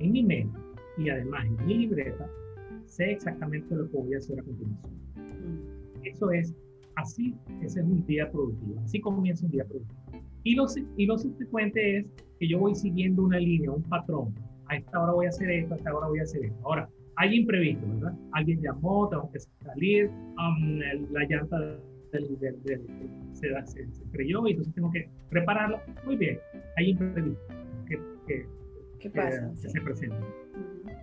en 0.00 0.12
mi 0.12 0.22
mente 0.22 0.58
y 0.96 1.10
además 1.10 1.46
en 1.46 1.66
mi 1.66 1.74
libreta, 1.78 2.28
sé 2.86 3.12
exactamente 3.12 3.74
lo 3.74 3.88
que 3.90 3.96
voy 3.96 4.14
a 4.14 4.18
hacer 4.18 4.40
a 4.40 4.42
continuación. 4.42 4.94
Mm. 5.16 6.06
Eso 6.06 6.30
es 6.30 6.54
así, 6.96 7.34
ese 7.62 7.80
es 7.80 7.86
un 7.86 8.04
día 8.06 8.30
productivo, 8.30 8.80
así 8.80 9.00
comienza 9.00 9.46
un 9.46 9.52
día 9.52 9.64
productivo. 9.64 10.07
Y 10.44 10.54
lo, 10.54 10.66
y 10.96 11.06
lo 11.06 11.18
subsecuente 11.18 11.98
es 11.98 12.06
que 12.38 12.48
yo 12.48 12.58
voy 12.58 12.74
siguiendo 12.74 13.22
una 13.24 13.38
línea, 13.38 13.70
un 13.70 13.82
patrón. 13.82 14.34
A 14.66 14.76
esta 14.76 15.02
hora 15.02 15.12
voy 15.12 15.26
a 15.26 15.28
hacer 15.30 15.50
esto, 15.50 15.74
a 15.74 15.76
esta 15.76 15.94
hora 15.94 16.08
voy 16.08 16.20
a 16.20 16.22
hacer 16.22 16.44
esto. 16.44 16.58
Ahora, 16.64 16.88
hay 17.16 17.34
imprevisto, 17.34 17.86
¿verdad? 17.88 18.14
Alguien 18.32 18.62
llamó, 18.62 19.08
tengo 19.08 19.30
que 19.32 19.40
salir, 19.64 20.08
um, 20.08 20.78
la 21.10 21.24
llanta 21.28 21.58
del, 22.12 22.38
del, 22.38 22.62
del, 22.62 22.86
se, 23.32 23.48
se, 23.66 23.90
se, 23.90 24.04
estrelló 24.04 24.46
y 24.46 24.50
entonces 24.52 24.74
tengo 24.74 24.90
que 24.92 25.08
prepararlo. 25.28 25.80
Muy 26.04 26.16
bien, 26.16 26.38
hay 26.76 26.90
imprevisto 26.90 27.40
que, 27.86 28.00
que, 28.26 28.46
¿Qué 29.00 29.10
pasa? 29.10 29.50
que 29.60 29.68
se 29.68 29.80
presentan. 29.80 30.24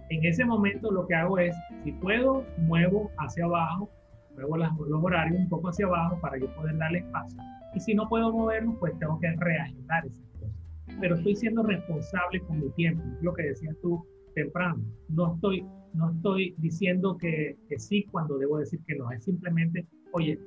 En 0.10 0.24
ese 0.24 0.46
momento 0.46 0.92
lo 0.92 1.06
que 1.06 1.16
hago 1.16 1.38
es, 1.40 1.56
si 1.84 1.92
puedo, 1.94 2.46
muevo 2.60 3.12
hacia 3.18 3.46
abajo, 3.46 3.90
muevo 4.36 4.58
los, 4.58 4.70
los 4.88 5.04
horarios 5.04 5.38
un 5.38 5.50
poco 5.50 5.70
hacia 5.70 5.86
abajo 5.86 6.20
para 6.22 6.38
yo 6.38 6.48
poder 6.56 6.78
darle 6.78 7.00
espacio. 7.00 7.38
Y 7.76 7.80
si 7.80 7.94
no 7.94 8.08
puedo 8.08 8.32
moverlo, 8.32 8.78
pues 8.80 8.98
tengo 9.00 9.20
que 9.20 9.32
reagendar 9.38 10.06
esas 10.06 10.26
cosas. 10.40 10.56
Pero 11.00 11.16
estoy 11.16 11.36
siendo 11.36 11.64
responsable 11.64 12.40
con 12.42 12.60
mi 12.60 12.70
tiempo, 12.72 13.04
lo 13.22 13.34
que 13.34 13.44
decías 13.44 13.76
tú 13.82 14.04
temprano. 14.34 14.84
No 15.10 15.34
estoy, 15.36 15.66
no 15.94 16.12
estoy 16.12 16.56
diciendo 16.58 17.18
que, 17.18 17.58
que 17.68 17.80
sí 17.80 18.06
cuando 18.12 18.38
debo 18.38 18.58
decir 18.60 18.80
que 18.86 18.96
no, 18.96 19.12
es 19.12 19.24
simplemente, 19.24 19.86
oye, 20.14 20.40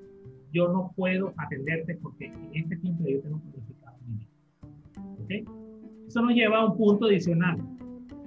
yo 0.53 0.69
no 0.69 0.93
puedo 0.97 1.35
atenderte 1.37 1.97
porque 1.97 2.27
en 2.27 2.51
este 2.55 2.77
tiempo 2.77 3.05
yo 3.07 3.21
tengo 3.21 3.41
planificado 3.41 3.97
mi 4.07 4.17
vida. 4.17 4.31
¿Ok? 5.23 6.07
Eso 6.07 6.23
nos 6.23 6.35
lleva 6.35 6.59
a 6.59 6.67
un 6.67 6.77
punto 6.77 7.07
adicional. 7.07 7.59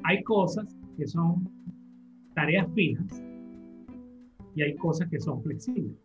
Hay 0.03 0.23
cosas 0.23 0.77
que 0.97 1.07
son 1.07 1.49
tareas 2.35 2.67
fijas 2.73 3.23
y 4.55 4.61
hay 4.61 4.75
cosas 4.75 5.09
que 5.09 5.19
son 5.19 5.41
flexibles. 5.41 5.97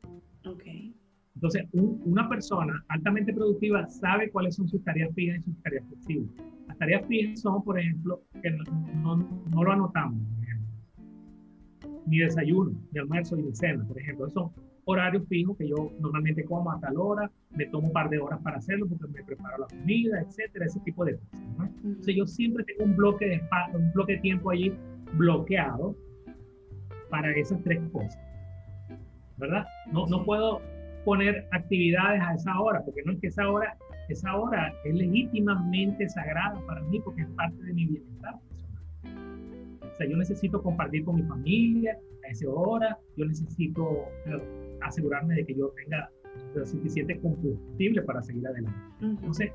Entonces, 1.36 1.64
un, 1.72 2.00
una 2.06 2.28
persona 2.28 2.82
altamente 2.88 3.32
productiva 3.32 3.86
sabe 3.88 4.30
cuáles 4.30 4.56
son 4.56 4.66
sus 4.68 4.82
tareas 4.82 5.14
fijas 5.14 5.38
y 5.38 5.42
sus 5.42 5.62
tareas 5.62 5.84
flexibles. 5.86 6.30
Las 6.66 6.78
tareas 6.78 7.06
fijas 7.06 7.40
son, 7.40 7.62
por 7.62 7.78
ejemplo, 7.78 8.22
que 8.42 8.50
no, 8.50 8.64
no, 9.16 9.16
no 9.50 9.64
lo 9.64 9.72
anotamos, 9.72 10.18
mi 12.06 12.18
desayuno, 12.18 12.72
mi 12.92 13.00
almuerzo 13.00 13.36
y 13.36 13.42
mi 13.42 13.54
cena, 13.54 13.84
por 13.86 14.00
ejemplo. 14.00 14.30
Son 14.30 14.50
horarios 14.84 15.26
fijos 15.28 15.56
que 15.58 15.68
yo 15.68 15.92
normalmente 16.00 16.44
como 16.44 16.70
a 16.72 16.80
tal 16.80 16.96
hora, 16.96 17.30
me 17.50 17.66
tomo 17.66 17.88
un 17.88 17.92
par 17.92 18.08
de 18.08 18.18
horas 18.18 18.40
para 18.42 18.56
hacerlo 18.56 18.86
porque 18.88 19.06
me 19.08 19.24
preparo 19.24 19.58
la 19.58 19.66
comida, 19.66 20.20
etcétera, 20.20 20.66
ese 20.66 20.80
tipo 20.80 21.04
de 21.04 21.18
cosas. 21.18 21.46
¿no? 21.58 21.64
Entonces 21.84 22.16
yo 22.16 22.26
siempre 22.26 22.64
tengo 22.64 22.84
un 22.84 22.96
bloque 22.96 23.26
de 23.26 23.34
espacio, 23.34 23.78
un 23.78 23.92
bloque 23.92 24.14
de 24.14 24.18
tiempo 24.20 24.50
allí 24.50 24.72
bloqueado 25.14 25.94
para 27.10 27.30
esas 27.32 27.62
tres 27.64 27.80
cosas. 27.92 28.18
¿Verdad? 29.38 29.66
No, 29.92 30.06
no 30.06 30.24
puedo 30.24 30.62
poner 31.06 31.46
actividades 31.52 32.20
a 32.20 32.34
esa 32.34 32.60
hora, 32.60 32.84
porque 32.84 33.00
no 33.04 33.12
es 33.12 33.20
que 33.20 33.28
esa 33.28 33.48
hora, 33.48 33.78
esa 34.08 34.36
hora 34.36 34.74
es 34.84 34.92
legítimamente 34.92 36.08
sagrada 36.08 36.60
para 36.66 36.82
mí 36.82 36.98
porque 36.98 37.22
es 37.22 37.28
parte 37.28 37.62
de 37.62 37.72
mi 37.72 37.86
bienestar 37.86 38.34
personal. 38.48 38.82
O 39.92 39.96
sea, 39.96 40.06
yo 40.08 40.16
necesito 40.16 40.60
compartir 40.60 41.04
con 41.04 41.14
mi 41.14 41.22
familia 41.22 41.96
a 42.26 42.30
esa 42.32 42.48
hora, 42.50 42.98
yo 43.16 43.24
necesito 43.24 44.08
asegurarme 44.82 45.36
de 45.36 45.46
que 45.46 45.54
yo 45.54 45.72
tenga 45.76 46.10
suficiente 46.64 47.20
combustible 47.20 48.02
para 48.02 48.20
seguir 48.20 48.44
adelante. 48.48 48.78
Entonces, 49.00 49.52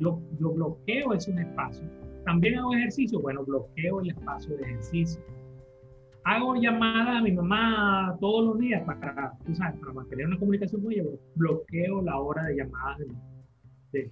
yo, 0.00 0.18
yo 0.40 0.50
bloqueo 0.52 1.12
ese 1.12 1.30
espacio. 1.30 1.84
También 2.24 2.58
hago 2.58 2.74
ejercicio, 2.74 3.20
bueno, 3.20 3.44
bloqueo 3.44 4.00
el 4.00 4.10
espacio 4.12 4.56
de 4.56 4.62
ejercicio. 4.62 5.20
Hago 6.24 6.54
llamadas 6.56 7.16
a 7.16 7.22
mi 7.22 7.32
mamá 7.32 8.16
todos 8.20 8.44
los 8.44 8.58
días 8.58 8.82
para, 8.84 9.32
tú 9.44 9.54
sabes, 9.54 9.78
para 9.80 9.92
mantener 9.92 10.26
una 10.26 10.38
comunicación 10.38 10.82
con 10.82 10.92
ella, 10.92 11.04
bloqueo 11.34 12.02
la 12.02 12.18
hora 12.18 12.44
de 12.44 12.56
llamadas 12.56 12.98
de, 13.92 14.10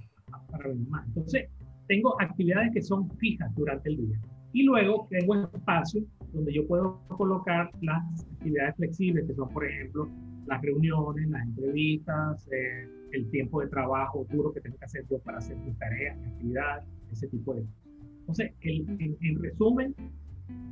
para 0.51 0.69
mi 0.69 0.85
mamá. 0.85 1.05
Entonces, 1.09 1.49
tengo 1.87 2.21
actividades 2.21 2.73
que 2.73 2.83
son 2.83 3.11
fijas 3.19 3.55
durante 3.55 3.91
el 3.91 3.97
día. 3.97 4.19
Y 4.53 4.63
luego 4.63 5.07
tengo 5.11 5.35
espacio 5.35 6.03
donde 6.33 6.53
yo 6.53 6.67
puedo 6.67 7.01
colocar 7.09 7.71
las 7.83 8.25
actividades 8.35 8.77
flexibles, 8.77 9.27
que 9.27 9.35
son, 9.35 9.49
por 9.51 9.67
ejemplo, 9.67 10.09
las 10.47 10.63
reuniones, 10.63 11.29
las 11.29 11.47
entrevistas, 11.47 12.49
eh, 12.53 12.89
el 13.13 13.31
tiempo 13.31 13.61
de 13.61 13.69
trabajo 13.69 14.27
duro 14.31 14.53
que 14.53 14.61
tengo 14.61 14.77
que 14.79 14.85
hacer 14.85 15.05
yo 15.11 15.19
para 15.21 15.39
hacer 15.39 15.57
mis 15.59 15.77
tareas, 15.79 16.19
actividades, 16.27 16.85
ese 17.13 17.29
tipo 17.29 17.55
de 17.55 17.63
cosas. 17.63 17.77
Entonces, 18.21 18.53
el, 18.61 19.17
en, 19.21 19.43
resumen, 19.43 19.95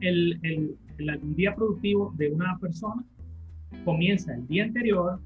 el, 0.00 0.38
el, 0.42 0.76
el, 0.98 1.36
día 1.36 1.54
productivo 1.54 2.12
de 2.16 2.30
una 2.30 2.58
persona 2.58 3.04
comienza 3.84 4.34
el 4.34 4.46
día 4.46 4.64
anterior 4.64 5.20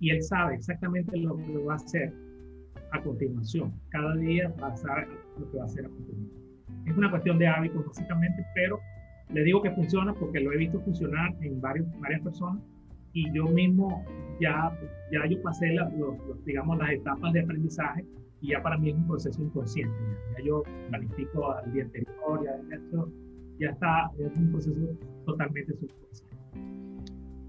y 0.00 0.10
él 0.10 0.22
sabe 0.22 0.54
exactamente 0.54 1.16
lo 1.16 1.36
que 1.36 1.58
va 1.58 1.74
a 1.74 1.76
hacer 1.76 2.12
a 2.92 3.02
continuación. 3.02 3.72
Cada 3.90 4.14
día 4.16 4.52
va 4.62 4.68
a 4.68 4.76
saber 4.76 5.08
lo 5.38 5.50
que 5.50 5.56
va 5.56 5.64
a 5.64 5.66
hacer 5.66 5.86
a 5.86 5.88
continuación. 5.88 6.42
Es 6.86 6.96
una 6.96 7.10
cuestión 7.10 7.38
de 7.38 7.48
hábitos, 7.48 7.84
básicamente, 7.86 8.44
pero 8.54 8.78
le 9.32 9.42
digo 9.42 9.62
que 9.62 9.70
funciona 9.72 10.14
porque 10.14 10.40
lo 10.40 10.52
he 10.52 10.56
visto 10.56 10.80
funcionar 10.80 11.34
en 11.40 11.60
varios, 11.60 11.86
varias 12.00 12.22
personas 12.22 12.62
y 13.12 13.32
yo 13.32 13.46
mismo 13.46 14.04
ya, 14.40 14.78
ya 15.10 15.26
yo 15.26 15.40
pasé 15.42 15.72
la, 15.72 15.90
digamos, 16.44 16.78
las 16.78 16.90
etapas 16.90 17.32
de 17.32 17.40
aprendizaje 17.40 18.04
y 18.42 18.50
ya 18.50 18.62
para 18.62 18.76
mí 18.76 18.90
es 18.90 18.96
un 18.96 19.06
proceso 19.08 19.42
inconsciente. 19.42 19.94
Ya, 20.36 20.44
yo 20.44 20.62
planifico 20.90 21.52
al 21.52 21.72
día 21.72 21.84
anterior, 21.84 22.44
ya, 22.44 22.76
esto, 22.76 23.10
ya 23.58 23.70
está, 23.70 24.10
es 24.18 24.36
un 24.36 24.50
proceso 24.50 24.80
totalmente 25.24 25.72
subconsciente. 25.72 26.36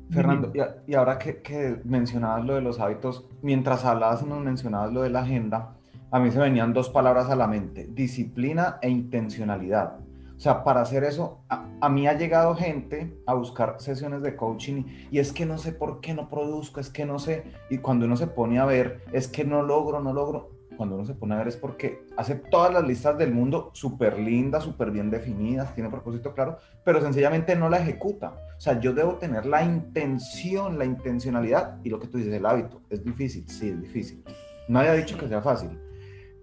Fernando, 0.10 0.54
y, 0.88 0.94
ahora 0.94 1.20
que, 1.20 1.42
que, 1.42 1.82
mencionabas 1.84 2.46
lo 2.46 2.56
de 2.56 2.62
los 2.62 2.80
hábitos, 2.80 3.28
mientras 3.42 3.84
hablabas 3.84 4.22
y 4.22 4.26
nos 4.26 4.42
mencionabas 4.42 4.94
lo 4.94 5.02
de 5.02 5.10
la 5.10 5.22
agenda, 5.22 5.76
a 6.12 6.20
mí 6.20 6.32
se 6.32 6.40
venían 6.40 6.74
dos 6.74 6.90
palabras 6.90 7.30
a 7.30 7.36
la 7.36 7.48
mente, 7.48 7.88
disciplina 7.92 8.78
e 8.82 8.90
intencionalidad. 8.90 10.00
O 10.38 10.40
sea, 10.40 10.64
para 10.64 10.82
hacer 10.82 11.04
eso, 11.04 11.42
a, 11.50 11.90
mí 11.90 12.08
ha 12.08 12.14
llegado 12.14 12.56
gente 12.56 13.20
a 13.26 13.34
buscar 13.34 13.78
sesiones 13.80 14.22
de 14.22 14.36
coaching 14.36 14.84
y, 15.10 15.18
es 15.18 15.34
que 15.34 15.48
no 15.48 15.58
sé 15.58 15.72
por 15.72 16.00
qué 16.00 16.14
no 16.14 16.30
produzco, 16.30 16.80
es 16.80 16.92
que 16.92 17.08
no 17.08 17.18
sé, 17.18 17.44
y 17.72 17.80
cuando 17.80 18.06
uno 18.06 18.16
se 18.16 18.28
pone 18.28 18.60
a 18.60 18.66
ver, 18.66 19.04
es 19.12 19.28
que 19.28 19.44
no 19.44 19.64
logro, 19.64 20.00
no 20.00 20.14
logro, 20.14 20.52
cuando 20.78 20.96
uno 20.96 21.06
se 21.06 21.16
pone 21.16 21.36
a 21.36 21.40
ver 21.40 21.48
es 21.50 21.58
porque 21.58 22.06
hace 22.16 22.36
todas 22.36 22.72
las 22.72 22.88
listas 22.88 23.18
del 23.18 23.34
mundo 23.34 23.72
súper 23.74 24.20
lindas, 24.20 24.64
súper 24.64 24.92
bien 24.92 25.10
definidas, 25.10 25.74
tiene 25.74 25.90
propósito 25.90 26.34
claro, 26.34 26.58
pero 26.86 27.02
sencillamente 27.02 27.56
no 27.56 27.70
la 27.70 27.80
ejecuta. 27.80 28.36
O 28.58 28.62
sea, 28.62 28.80
yo 28.80 28.94
debo 28.94 29.16
tener 29.16 29.46
la 29.46 29.64
intención, 29.64 30.80
la 30.80 30.86
intencionalidad 30.86 31.80
y 31.84 31.90
lo 31.90 32.00
que 32.00 32.08
tú 32.08 32.18
dices, 32.18 32.34
el 32.34 32.46
hábito. 32.46 32.82
Es 32.90 33.04
difícil, 33.04 33.50
sí, 33.50 33.70
es 33.70 33.82
difícil. 33.82 34.24
No 34.70 34.80
haya 34.80 34.94
dicho 34.94 35.18
que 35.18 35.28
sea 35.28 35.42
fácil, 35.42 35.78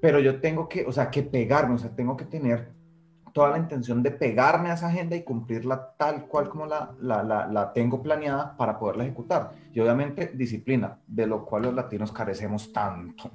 pero 0.00 0.20
yo 0.20 0.40
tengo 0.40 0.68
que, 0.68 0.84
o 0.84 0.92
sea, 0.92 1.10
que 1.10 1.22
pegarme, 1.22 1.76
o 1.76 1.78
sea, 1.78 1.94
tengo 1.94 2.16
que 2.16 2.26
tener 2.26 2.74
toda 3.34 3.50
la 3.50 3.58
intención 3.58 4.00
de 4.02 4.12
pegarme 4.12 4.70
a 4.70 4.74
esa 4.74 4.86
agenda 4.86 5.16
y 5.16 5.24
cumplirla 5.24 5.94
tal 5.98 6.26
cual 6.26 6.48
como 6.48 6.66
la, 6.66 6.94
la, 7.00 7.22
la, 7.24 7.72
tengo 7.72 8.00
planeada 8.00 8.56
para 8.56 8.78
poderla 8.78 9.04
ejecutar. 9.04 9.50
Y 9.72 9.80
obviamente 9.80 10.30
disciplina, 10.32 11.00
de 11.06 11.26
lo 11.26 11.44
cual 11.44 11.64
los 11.64 11.74
latinos 11.74 12.12
carecemos 12.12 12.72
tanto, 12.72 13.32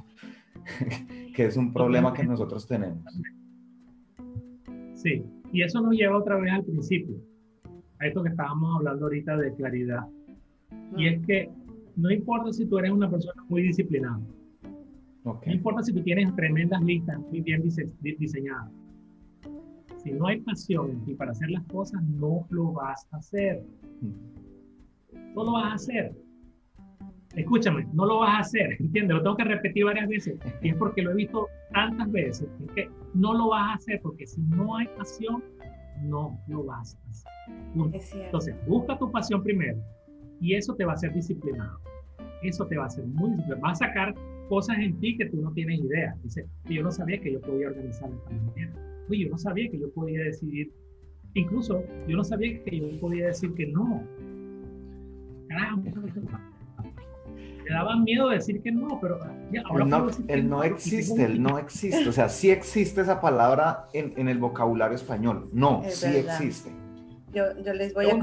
que 1.36 1.45
es 1.45 1.57
un 1.57 1.74
problema 1.74 2.14
que 2.14 2.24
nosotros 2.24 2.68
tenemos. 2.68 3.03
Sí, 4.95 5.24
y 5.51 5.62
eso 5.62 5.82
nos 5.82 5.93
lleva 5.93 6.18
otra 6.18 6.38
vez 6.38 6.51
al 6.51 6.64
principio, 6.64 7.16
a 7.99 8.07
esto 8.07 8.22
que 8.24 8.30
estábamos 8.30 8.78
hablando 8.78 9.05
ahorita 9.05 9.38
de 9.38 9.53
claridad. 9.53 10.05
Y 10.97 11.07
es 11.07 11.26
que 11.26 11.49
no 11.95 12.12
importa 12.12 12.51
si 12.51 12.66
tú 12.66 12.78
eres 12.78 12.91
una 12.91 13.10
persona 13.10 13.43
muy 13.47 13.64
disciplinada, 13.64 14.20
no 15.24 15.41
importa 15.45 15.84
si 15.84 15.93
tú 15.93 16.01
tienes 16.01 16.34
tremendas 16.36 16.82
listas 16.82 17.20
muy 17.20 17.41
bien 17.41 17.62
diseñadas, 17.62 18.72
si 20.03 20.12
no 20.12 20.28
hay 20.28 20.39
pasión 20.41 20.91
en 20.91 21.05
ti 21.05 21.14
para 21.14 21.32
hacer 21.32 21.49
las 21.49 21.64
cosas, 21.66 22.01
no 22.03 22.45
lo 22.49 22.72
vas 22.72 23.05
a 23.12 23.18
hacer. 23.18 23.64
No 25.36 25.43
lo 25.43 25.53
vas 25.53 25.72
a 25.72 25.76
hacer. 25.76 26.16
Escúchame, 27.40 27.88
no 27.94 28.06
lo 28.06 28.20
vas 28.20 28.36
a 28.36 28.40
hacer, 28.40 28.76
¿entiendes? 28.80 29.18
Lo 29.18 29.24
tengo 29.24 29.38
que 29.38 29.44
repetir 29.46 29.86
varias 29.86 30.08
veces. 30.08 30.40
Y 30.62 30.70
es 30.70 30.76
porque 30.76 31.02
lo 31.02 31.12
he 31.12 31.16
visto 31.16 31.48
tantas 31.72 32.12
veces. 32.12 32.48
Es 32.66 32.72
que 32.74 32.90
no 33.14 33.34
lo 33.34 33.50
vas 33.50 33.70
a 33.70 33.74
hacer 33.76 34.00
porque 34.02 34.28
si 34.28 34.42
no 34.42 34.78
hay 34.78 34.88
pasión, 34.98 35.44
no 36.04 36.40
lo 36.48 36.64
vas 36.64 36.96
a 36.96 37.10
hacer. 37.10 37.32
Entonces, 38.26 38.56
busca 38.68 38.98
tu 38.98 39.12
pasión 39.12 39.44
primero 39.44 39.78
y 40.40 40.56
eso 40.56 40.76
te 40.76 40.86
va 40.86 40.94
a 40.94 40.96
hacer 40.96 41.14
disciplinado. 41.14 41.80
Eso 42.42 42.66
te 42.66 42.78
va 42.78 42.84
a 42.84 42.88
hacer 42.88 43.06
muy 43.06 43.32
disciplinado. 43.32 43.62
Va 43.62 43.72
a 43.72 43.76
sacar 43.76 44.16
cosas 44.48 44.78
en 44.80 45.00
ti 45.00 45.18
que 45.18 45.26
tú 45.26 45.42
no 45.42 45.52
tienes 45.52 45.80
idea. 45.80 46.16
Dice, 46.24 46.46
yo 46.66 46.84
no 46.84 46.92
sabía 46.92 47.20
que 47.20 47.34
yo 47.34 47.42
podía 47.42 47.68
organizar 47.68 48.10
esta 48.10 48.32
manera. 48.32 48.72
Oye, 49.10 49.26
yo 49.26 49.30
no 49.32 49.38
sabía 49.38 49.70
que 49.70 49.80
yo 49.80 49.92
podía 49.92 50.24
decidir. 50.24 50.72
Incluso 51.34 51.84
yo 52.08 52.18
no 52.18 52.24
sabía 52.24 52.64
que 52.64 52.80
yo 52.80 53.00
podía 53.00 53.28
decir 53.28 53.54
que 53.54 53.68
no. 53.68 54.04
Caramba, 55.48 55.92
me 57.70 57.76
daba 57.76 57.96
miedo 57.98 58.30
decir 58.30 58.62
que 58.64 58.72
no, 58.72 59.00
pero 59.00 59.20
ahora 59.66 59.84
el 59.84 59.90
no, 59.90 60.10
el 60.28 60.50
no 60.50 60.64
existe, 60.64 61.24
el 61.24 61.42
no 61.42 61.60
existe. 61.60 62.10
O 62.10 62.12
sea, 62.12 62.28
sí 62.28 62.50
existe 62.50 63.02
esa 63.02 63.22
palabra 63.22 63.86
en, 63.94 64.14
en 64.18 64.28
el 64.28 64.40
vocabulario 64.40 64.96
español. 64.96 65.50
No, 65.54 65.84
sí 65.88 66.08
existe. 66.08 66.72
Yo, 67.32 67.44
yo 67.64 67.74
les 67.74 67.94
voy 67.94 68.08
a... 68.08 68.18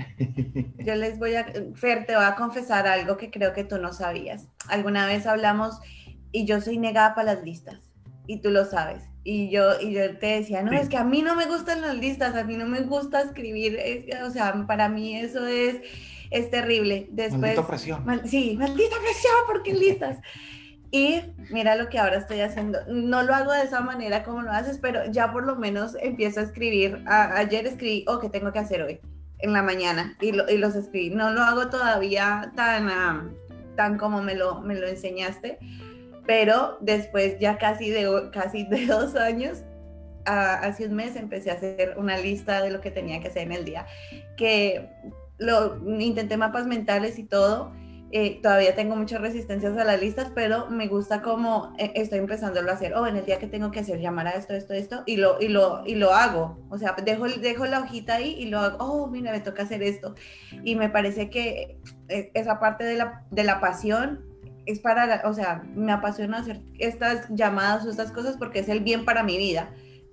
Yo 0.84 0.94
les 0.94 1.18
voy 1.18 1.34
a... 1.34 1.46
Fer, 1.74 2.06
te 2.06 2.14
voy 2.14 2.24
a 2.24 2.34
confesar 2.34 2.86
algo 2.86 3.16
que 3.16 3.30
creo 3.30 3.54
que 3.54 3.64
tú 3.64 3.78
no 3.78 3.92
sabías. 3.92 4.48
Alguna 4.68 5.06
vez 5.06 5.26
hablamos 5.26 5.78
y 6.32 6.44
yo 6.46 6.60
soy 6.60 6.78
negada 6.78 7.14
para 7.14 7.34
las 7.34 7.44
listas 7.44 7.90
y 8.26 8.40
tú 8.40 8.50
lo 8.50 8.64
sabes. 8.64 9.02
Y 9.24 9.50
yo, 9.50 9.80
y 9.80 9.92
yo 9.92 10.18
te 10.18 10.26
decía, 10.26 10.62
no, 10.62 10.72
es 10.72 10.88
que 10.88 10.96
a 10.96 11.04
mí 11.04 11.22
no 11.22 11.36
me 11.36 11.46
gustan 11.46 11.82
las 11.82 11.96
listas, 11.96 12.34
a 12.34 12.44
mí 12.44 12.56
no 12.56 12.66
me 12.66 12.80
gusta 12.80 13.20
escribir, 13.20 13.78
o 14.24 14.30
sea, 14.30 14.64
para 14.66 14.88
mí 14.88 15.16
eso 15.16 15.46
es 15.46 15.82
es 16.30 16.50
terrible. 16.50 17.08
Después, 17.10 17.40
maldita 17.40 17.66
presión. 17.66 18.22
sí, 18.24 18.56
maldita 18.58 18.96
presión, 19.00 19.34
porque 19.46 19.74
listas. 19.74 20.18
Y 20.92 21.20
mira 21.50 21.76
lo 21.76 21.88
que 21.88 21.98
ahora 21.98 22.16
estoy 22.16 22.40
haciendo. 22.40 22.80
No 22.88 23.22
lo 23.22 23.34
hago 23.34 23.52
de 23.52 23.62
esa 23.62 23.80
manera 23.80 24.24
como 24.24 24.42
lo 24.42 24.50
haces, 24.50 24.78
pero 24.78 25.04
ya 25.10 25.32
por 25.32 25.46
lo 25.46 25.56
menos 25.56 25.96
empiezo 26.00 26.40
a 26.40 26.44
escribir. 26.44 27.02
ayer 27.06 27.66
escribí, 27.66 28.04
oh, 28.08 28.18
¿qué 28.18 28.28
tengo 28.28 28.52
que 28.52 28.58
hacer 28.58 28.82
hoy? 28.82 29.00
En 29.38 29.52
la 29.52 29.62
mañana. 29.62 30.16
Y, 30.20 30.28
y 30.28 30.58
los 30.58 30.74
escribí. 30.74 31.10
No 31.10 31.30
lo 31.30 31.42
hago 31.42 31.68
todavía 31.68 32.52
tan, 32.56 33.36
tan 33.76 33.98
como 33.98 34.20
me 34.20 34.34
lo, 34.34 34.60
me 34.62 34.74
lo 34.74 34.88
enseñaste. 34.88 35.58
Pero 36.26 36.78
después 36.80 37.38
ya 37.38 37.56
casi 37.56 37.90
de, 37.90 38.30
casi 38.32 38.64
de 38.64 38.86
dos 38.86 39.14
años, 39.14 39.62
hace 40.24 40.86
un 40.86 40.94
mes 40.94 41.16
empecé 41.16 41.50
a 41.50 41.54
hacer 41.54 41.94
una 41.96 42.18
lista 42.18 42.62
de 42.62 42.70
lo 42.70 42.80
que 42.80 42.90
tenía 42.90 43.20
que 43.20 43.28
hacer 43.28 43.42
en 43.42 43.52
el 43.52 43.64
día. 43.64 43.86
Que 44.36 44.88
lo, 45.40 45.78
intenté 45.98 46.36
mapas 46.36 46.66
mentales 46.66 47.18
y 47.18 47.24
todo. 47.24 47.72
Eh, 48.12 48.40
todavía 48.42 48.74
tengo 48.74 48.96
muchas 48.96 49.20
resistencias 49.20 49.76
a 49.76 49.84
las 49.84 50.00
listas, 50.00 50.32
pero 50.34 50.68
me 50.68 50.88
gusta 50.88 51.22
como 51.22 51.72
eh, 51.78 51.92
estoy 51.94 52.18
empezando 52.18 52.60
a 52.60 52.72
hacer. 52.72 52.94
Oh, 52.94 53.06
en 53.06 53.16
el 53.16 53.24
día 53.24 53.38
que 53.38 53.46
tengo 53.46 53.70
que 53.70 53.80
hacer, 53.80 54.00
llamar 54.00 54.26
a 54.26 54.32
esto, 54.32 54.52
esto, 54.52 54.74
esto, 54.74 55.02
y 55.06 55.16
lo, 55.16 55.40
y 55.40 55.48
lo, 55.48 55.82
y 55.86 55.94
lo 55.94 56.12
hago. 56.12 56.58
O 56.70 56.78
sea, 56.78 56.94
dejo, 57.04 57.26
dejo 57.28 57.66
la 57.66 57.80
hojita 57.80 58.16
ahí 58.16 58.34
y 58.38 58.46
lo 58.46 58.58
hago. 58.58 58.78
Oh, 58.80 59.06
mira, 59.06 59.32
me 59.32 59.40
toca 59.40 59.62
hacer 59.62 59.82
esto. 59.82 60.14
Y 60.64 60.74
me 60.74 60.88
parece 60.88 61.30
que 61.30 61.78
eh, 62.08 62.30
esa 62.34 62.58
parte 62.58 62.84
de 62.84 62.96
la, 62.96 63.24
de 63.30 63.44
la 63.44 63.60
pasión 63.60 64.24
es 64.66 64.80
para, 64.80 65.22
o 65.24 65.32
sea, 65.32 65.62
me 65.74 65.92
apasiona 65.92 66.38
hacer 66.38 66.60
estas 66.78 67.28
llamadas 67.30 67.86
o 67.86 67.90
estas 67.90 68.12
cosas 68.12 68.36
porque 68.36 68.58
es 68.58 68.68
el 68.68 68.80
bien 68.80 69.04
para 69.04 69.22
mi 69.22 69.38
vida 69.38 69.70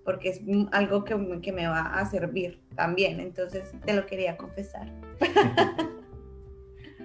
porque 0.08 0.30
es 0.30 0.41
algo 0.72 1.03
que, 1.03 1.41
que, 1.41 1.51
me 1.51 1.68
va 1.68 1.82
a 1.82 2.05
servir 2.05 2.62
también. 2.78 3.20
Entonces, 3.20 3.76
te 3.86 3.93
lo 3.93 4.05
quería 4.05 4.38
confesar. 4.38 4.89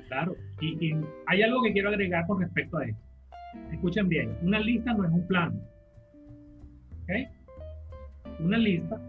Claro, 0.08 0.36
y, 0.60 0.92
hay 1.24 1.40
algo 1.40 1.62
que 1.62 1.72
quiero 1.72 1.88
agregar 1.88 2.26
con 2.26 2.38
respecto 2.38 2.76
a 2.76 2.84
esto. 2.84 3.02
Escuchen 3.72 4.10
bien, 4.10 4.36
una 4.42 4.60
lista 4.60 4.92
no 4.92 5.06
es 5.06 5.10
un 5.10 5.26
plan. 5.26 5.58
¿Ok? 7.04 7.10
Una 8.40 8.58
lista 8.58 9.00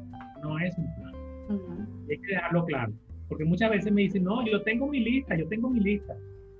no 0.41 0.57
es 0.59 0.77
un 0.77 0.95
plan. 0.95 1.13
Hay 2.09 2.17
que 2.19 2.27
dejarlo 2.27 2.63
claro. 2.63 2.93
Porque 3.27 3.43
muchas 3.43 3.69
veces 3.69 3.91
me 3.91 4.03
dicen, 4.03 4.23
no, 4.23 4.47
yo 4.47 4.61
tengo 4.61 4.87
mi 4.87 5.01
lista, 5.01 5.35
yo 5.35 5.45
tengo 5.49 5.69
mi 5.69 5.81
lista. 5.81 6.15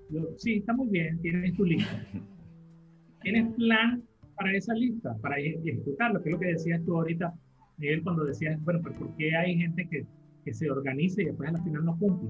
Yo, 0.09 0.27
sí, 0.35 0.55
está 0.55 0.73
muy 0.73 0.89
bien, 0.89 1.17
tienes 1.21 1.55
tu 1.55 1.63
lista. 1.63 2.05
¿Tienes 3.21 3.53
plan 3.53 4.03
para 4.35 4.55
esa 4.55 4.73
lista, 4.73 5.15
para 5.21 5.37
ejecutarlo, 5.37 6.21
que 6.21 6.29
es 6.29 6.33
lo 6.33 6.39
que 6.39 6.47
decías 6.47 6.83
tú 6.85 6.97
ahorita, 6.97 7.33
Miguel, 7.77 8.03
cuando 8.03 8.25
decías, 8.25 8.61
bueno, 8.63 8.79
pero 8.83 8.95
¿por 8.99 9.15
qué 9.15 9.35
hay 9.35 9.57
gente 9.57 9.87
que, 9.89 10.05
que 10.43 10.53
se 10.53 10.69
organiza 10.69 11.21
y 11.21 11.25
después 11.25 11.49
al 11.49 11.63
final 11.63 11.85
no 11.85 11.97
cumple? 11.97 12.29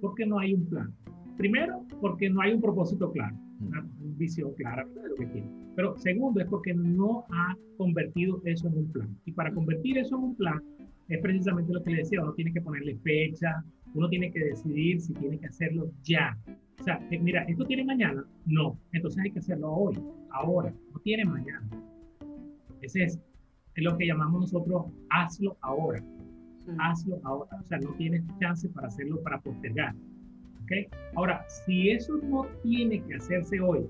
Porque 0.00 0.26
no 0.26 0.38
hay 0.38 0.54
un 0.54 0.68
plan. 0.68 0.92
Primero, 1.36 1.84
porque 2.00 2.28
no 2.28 2.42
hay 2.42 2.52
un 2.52 2.60
propósito 2.60 3.10
claro, 3.10 3.36
una 3.60 3.86
visión 4.16 4.52
clara 4.54 4.84
de 4.84 5.08
lo 5.08 5.14
que 5.14 5.26
tiene. 5.26 5.50
Pero 5.74 5.96
segundo, 5.96 6.40
es 6.40 6.46
porque 6.48 6.74
no 6.74 7.24
ha 7.30 7.56
convertido 7.78 8.40
eso 8.44 8.68
en 8.68 8.78
un 8.78 8.92
plan. 8.92 9.16
Y 9.24 9.32
para 9.32 9.52
convertir 9.52 9.98
eso 9.98 10.16
en 10.16 10.24
un 10.24 10.36
plan, 10.36 10.62
es 11.08 11.20
precisamente 11.20 11.72
lo 11.72 11.82
que 11.82 11.90
le 11.90 11.96
decía, 11.98 12.22
uno 12.22 12.34
tiene 12.34 12.52
que 12.52 12.60
ponerle 12.60 12.96
fecha, 12.98 13.64
uno 13.94 14.08
tiene 14.08 14.30
que 14.30 14.40
decidir 14.40 15.00
si 15.00 15.14
tiene 15.14 15.38
que 15.38 15.46
hacerlo 15.46 15.90
ya. 16.02 16.36
O 16.82 16.84
sea, 16.84 17.00
eh, 17.12 17.18
mira, 17.20 17.44
¿esto 17.44 17.64
tiene 17.64 17.84
mañana? 17.84 18.24
No. 18.44 18.76
Entonces 18.92 19.22
hay 19.22 19.30
que 19.30 19.38
hacerlo 19.38 19.70
hoy, 19.72 19.96
ahora. 20.30 20.74
No 20.92 20.98
tiene 21.04 21.24
mañana. 21.24 21.64
Ese 22.80 23.04
es, 23.04 23.20
es 23.76 23.84
lo 23.84 23.96
que 23.96 24.08
llamamos 24.08 24.40
nosotros 24.40 24.86
hazlo 25.10 25.56
ahora. 25.60 26.02
Hazlo 26.80 27.20
ahora. 27.22 27.56
O 27.60 27.68
sea, 27.68 27.78
no 27.78 27.94
tienes 27.94 28.24
chance 28.40 28.68
para 28.70 28.88
hacerlo 28.88 29.22
para 29.22 29.40
postergar. 29.40 29.94
¿Ok? 30.64 30.92
Ahora, 31.14 31.46
si 31.48 31.90
eso 31.90 32.16
no 32.16 32.46
tiene 32.64 33.00
que 33.04 33.14
hacerse 33.14 33.60
hoy, 33.60 33.86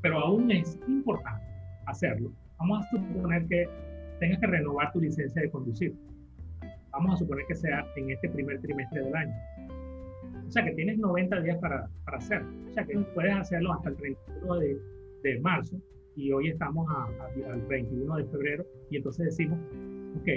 pero 0.00 0.20
aún 0.20 0.50
es 0.50 0.78
importante 0.88 1.44
hacerlo, 1.84 2.32
vamos 2.60 2.86
a 2.86 2.90
suponer 2.92 3.46
que 3.46 3.68
tengas 4.20 4.38
que 4.38 4.46
renovar 4.46 4.90
tu 4.94 5.02
licencia 5.02 5.42
de 5.42 5.50
conducir. 5.50 5.94
Vamos 6.92 7.16
a 7.16 7.16
suponer 7.18 7.44
que 7.46 7.56
sea 7.56 7.86
en 7.96 8.10
este 8.10 8.30
primer 8.30 8.58
trimestre 8.62 9.04
del 9.04 9.14
año 9.14 9.34
sea 10.54 10.64
que 10.64 10.72
tienes 10.72 10.98
90 10.98 11.40
días 11.40 11.58
para, 11.58 11.90
para 12.04 12.18
hacerlo. 12.18 12.48
O 12.70 12.72
sea 12.72 12.84
que 12.84 12.96
puedes 13.12 13.34
hacerlo 13.34 13.72
hasta 13.72 13.90
el 13.90 13.96
31 13.96 14.58
de, 14.58 14.78
de 15.22 15.40
marzo 15.40 15.76
y 16.14 16.30
hoy 16.30 16.48
estamos 16.48 16.88
al 16.88 17.60
21 17.62 18.16
de 18.16 18.24
febrero 18.26 18.64
y 18.88 18.96
entonces 18.96 19.26
decimos, 19.26 19.58
ok, 20.20 20.28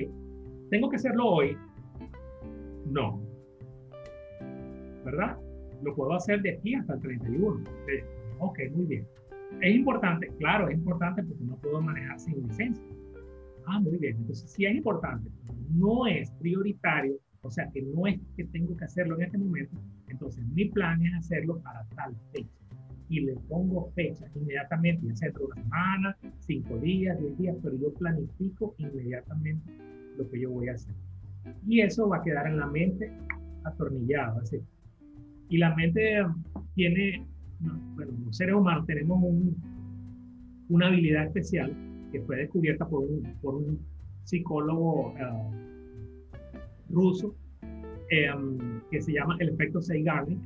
¿tengo 0.72 0.90
que 0.90 0.96
hacerlo 0.96 1.26
hoy? 1.26 1.58
No. 2.88 3.22
¿Verdad? 5.06 5.38
Lo 5.84 5.94
puedo 5.96 6.14
hacer 6.14 6.42
de 6.42 6.58
aquí 6.58 6.74
hasta 6.74 6.96
el 6.96 7.02
31. 7.02 7.64
Ok, 8.40 8.60
muy 8.74 8.86
bien. 8.86 9.08
Es 9.62 9.76
importante, 9.76 10.28
claro, 10.40 10.68
es 10.68 10.76
importante 10.76 11.24
porque 11.24 11.44
no 11.44 11.58
puedo 11.58 11.80
manejar 11.80 12.20
sin 12.20 12.42
licencia. 12.48 12.84
Ah, 13.68 13.80
muy 13.80 13.98
bien. 13.98 14.18
Entonces, 14.18 14.50
si 14.50 14.66
es 14.66 14.76
importante, 14.76 15.30
no 15.70 16.08
es 16.08 16.32
prioritario 16.32 17.20
o 17.48 17.50
sea 17.52 17.70
que 17.72 17.82
no 17.82 18.08
es 18.08 18.20
que 18.36 18.44
tengo 18.46 18.76
que 18.76 18.86
hacerlo 18.86 19.16
en 19.16 19.24
este 19.24 19.38
momento, 19.38 19.78
entonces 20.08 20.46
mi 20.48 20.66
plan 20.66 21.02
es 21.06 21.14
hacerlo 21.16 21.60
para 21.62 21.84
tal 21.96 22.16
fecha. 22.34 22.50
Y 23.10 23.22
le 23.22 23.36
pongo 23.48 23.90
fecha 23.96 24.26
inmediatamente, 24.36 25.08
ya 25.08 25.16
sea 25.16 25.32
una 25.40 25.56
semana, 25.56 26.18
cinco 26.40 26.78
días, 26.78 27.18
diez 27.20 27.38
días, 27.38 27.56
pero 27.64 27.78
yo 27.78 27.94
planifico 27.94 28.76
inmediatamente 28.78 29.72
lo 30.18 30.30
que 30.30 30.42
yo 30.42 30.52
voy 30.52 30.68
a 30.68 30.74
hacer. 30.74 30.94
Y 31.66 31.82
eso 31.82 32.10
va 32.10 32.18
a 32.18 32.22
quedar 32.22 32.48
en 32.48 32.58
la 32.58 32.68
mente 32.68 33.12
atornillado. 33.64 34.42
Así. 34.42 34.58
Y 35.50 35.58
la 35.58 35.74
mente 35.76 36.26
tiene, 36.76 37.26
bueno, 37.96 38.12
los 38.26 38.36
seres 38.36 38.56
humanos 38.56 38.86
tenemos 38.86 39.24
un, 39.24 39.56
una 40.70 40.88
habilidad 40.88 41.26
especial 41.26 41.74
que 42.12 42.22
fue 42.22 42.38
descubierta 42.38 42.86
por 42.88 43.04
un, 43.04 43.24
por 43.42 43.56
un 43.56 43.80
psicólogo 44.24 45.14
uh, 45.14 45.52
ruso 46.90 47.36
em, 48.10 48.82
que 48.92 49.02
se 49.02 49.14
llama 49.14 49.36
el 49.40 49.50
efecto 49.50 49.82
Zeigarnik. 49.82 50.40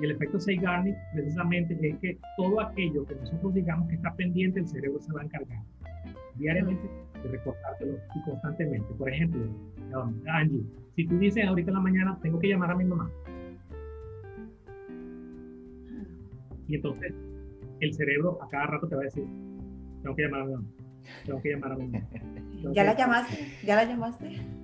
Y 0.00 0.04
el 0.04 0.12
efecto 0.12 0.40
Zeigarnik 0.40 0.96
precisamente 1.12 1.76
es 1.80 1.98
que 1.98 2.18
todo 2.36 2.60
aquello 2.60 3.04
que 3.04 3.14
nosotros 3.14 3.54
digamos 3.54 3.88
que 3.88 3.96
está 3.96 4.14
pendiente, 4.14 4.60
el 4.60 4.68
cerebro 4.68 5.00
se 5.00 5.12
va 5.12 5.20
a 5.20 5.24
encargar 5.24 5.62
diariamente 6.36 6.88
de 7.22 7.28
recordártelo 7.28 7.98
y 8.14 8.22
constantemente. 8.22 8.94
Por 8.94 9.10
ejemplo, 9.10 9.44
um, 9.94 10.14
Angie, 10.26 10.64
si 10.96 11.06
tú 11.06 11.18
dices 11.18 11.44
ahorita 11.46 11.70
en 11.70 11.74
la 11.74 11.80
mañana, 11.80 12.18
tengo 12.22 12.38
que 12.38 12.48
llamar 12.48 12.70
a 12.70 12.76
mi 12.76 12.84
mamá. 12.84 13.10
Y 16.66 16.76
entonces 16.76 17.12
el 17.80 17.94
cerebro 17.94 18.42
a 18.42 18.48
cada 18.48 18.66
rato 18.66 18.88
te 18.88 18.94
va 18.94 19.02
a 19.02 19.04
decir, 19.04 19.24
tengo 20.02 20.16
que 20.16 20.22
llamar 20.22 20.42
a 20.42 20.44
mi 20.44 20.52
mamá. 20.52 20.68
Tengo 21.26 21.42
que 21.42 21.50
llamar 21.50 21.72
a 21.72 21.76
mi 21.76 21.86
mamá. 21.88 22.06
¿Ya 22.72 22.84
la 22.84 22.96
llamaste? 22.96 23.48
¿Ya 23.64 23.76
la 23.76 23.84
llamaste? 23.84 24.59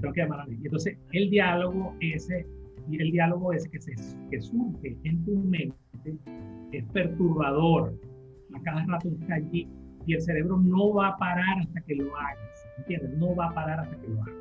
Tengo 0.00 0.14
que 0.14 0.22
llamar. 0.22 0.46
Entonces, 0.48 0.98
el 1.12 1.30
diálogo 1.30 1.94
ese, 2.00 2.46
el 2.90 3.10
diálogo 3.10 3.52
ese 3.52 3.68
que, 3.70 3.80
se, 3.80 3.92
que 4.30 4.40
surge 4.40 4.96
en 5.04 5.24
tu 5.24 5.36
mente 5.36 5.76
es 6.72 6.84
perturbador. 6.92 7.94
A 8.54 8.62
cada 8.62 8.84
rato 8.86 9.08
está 9.08 9.34
allí 9.34 9.68
y 10.06 10.14
el 10.14 10.22
cerebro 10.22 10.58
no 10.58 10.94
va 10.94 11.08
a 11.08 11.16
parar 11.18 11.60
hasta 11.60 11.80
que 11.82 11.96
lo 11.96 12.16
hagas. 12.16 12.68
¿Entiendes? 12.78 13.18
No 13.18 13.34
va 13.34 13.46
a 13.46 13.54
parar 13.54 13.80
hasta 13.80 13.96
que 14.00 14.08
lo 14.08 14.22
hagas. 14.22 14.34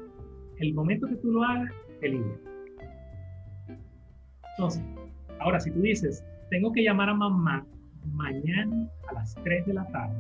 El 0.58 0.74
momento 0.74 1.08
que 1.08 1.16
tú 1.16 1.32
lo 1.32 1.44
hagas, 1.44 1.72
te 2.00 2.10
libera. 2.10 2.40
Entonces, 4.58 4.84
Ahora, 5.40 5.60
si 5.60 5.72
tú 5.72 5.82
dices, 5.82 6.24
tengo 6.50 6.72
que 6.72 6.84
llamar 6.84 7.10
a 7.10 7.14
mamá 7.14 7.66
mañana 8.14 8.88
a 9.10 9.14
las 9.14 9.36
3 9.44 9.66
de 9.66 9.74
la 9.74 9.86
tarde, 9.88 10.16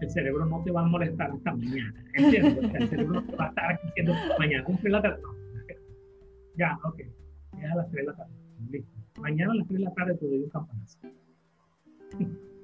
el 0.00 0.10
cerebro 0.10 0.46
no 0.46 0.62
te 0.62 0.70
va 0.70 0.82
a 0.82 0.84
molestar 0.84 1.30
hasta 1.30 1.52
mañana. 1.54 1.94
¿Entiendes? 2.14 2.74
el 2.74 2.88
cerebro 2.88 3.20
no 3.20 3.24
te 3.24 3.36
va 3.36 3.44
a 3.44 3.48
estar 3.48 3.80
diciendo 3.82 4.12
mañana 4.38 4.64
a 4.66 4.70
las 4.70 4.80
3 4.80 4.82
de 4.82 4.90
la 4.90 5.02
tarde. 5.02 5.22
Ya, 6.56 6.78
ok. 6.84 7.00
Ya 7.60 7.72
a 7.72 7.76
las 7.76 7.90
3 7.90 8.06
de 8.06 8.10
la 8.10 8.16
tarde. 8.16 8.32
Listo. 8.70 8.92
Mañana 9.20 9.52
a 9.52 9.54
las 9.56 9.66
3 9.68 9.78
de 9.78 9.84
la 9.84 9.94
tarde 9.94 10.14
te 10.14 10.26
doy 10.26 10.42
un 10.42 10.48
campanazo. 10.50 10.98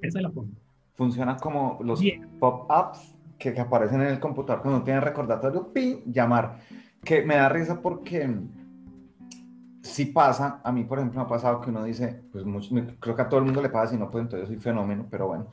Esa 0.02 0.18
es 0.18 0.22
la 0.22 0.30
forma. 0.30 0.52
Funciona 0.94 1.36
como 1.36 1.78
los 1.82 2.02
pop-ups 2.38 3.16
que, 3.38 3.54
que, 3.54 3.60
aparecen 3.60 4.02
en 4.02 4.08
el 4.08 4.20
computador 4.20 4.62
cuando 4.62 4.82
tienen 4.82 5.02
recordatorio, 5.02 5.72
pin, 5.72 6.02
llamar. 6.06 6.58
Que 7.02 7.22
me 7.22 7.36
da 7.36 7.48
risa 7.48 7.80
porque 7.80 8.28
si 9.82 10.06
pasa, 10.06 10.60
a 10.62 10.72
mí 10.72 10.84
por 10.84 10.98
ejemplo 10.98 11.20
me 11.20 11.26
ha 11.26 11.28
pasado 11.28 11.60
que 11.60 11.70
uno 11.70 11.84
dice, 11.84 12.22
pues 12.32 12.44
mucho, 12.44 12.74
creo 13.00 13.16
que 13.16 13.22
a 13.22 13.28
todo 13.28 13.40
el 13.40 13.46
mundo 13.46 13.62
le 13.62 13.70
pasa, 13.70 13.92
si 13.92 13.98
no, 13.98 14.10
pues 14.10 14.22
entonces 14.22 14.48
soy 14.48 14.58
fenómeno, 14.58 15.06
pero 15.10 15.28
bueno. 15.28 15.48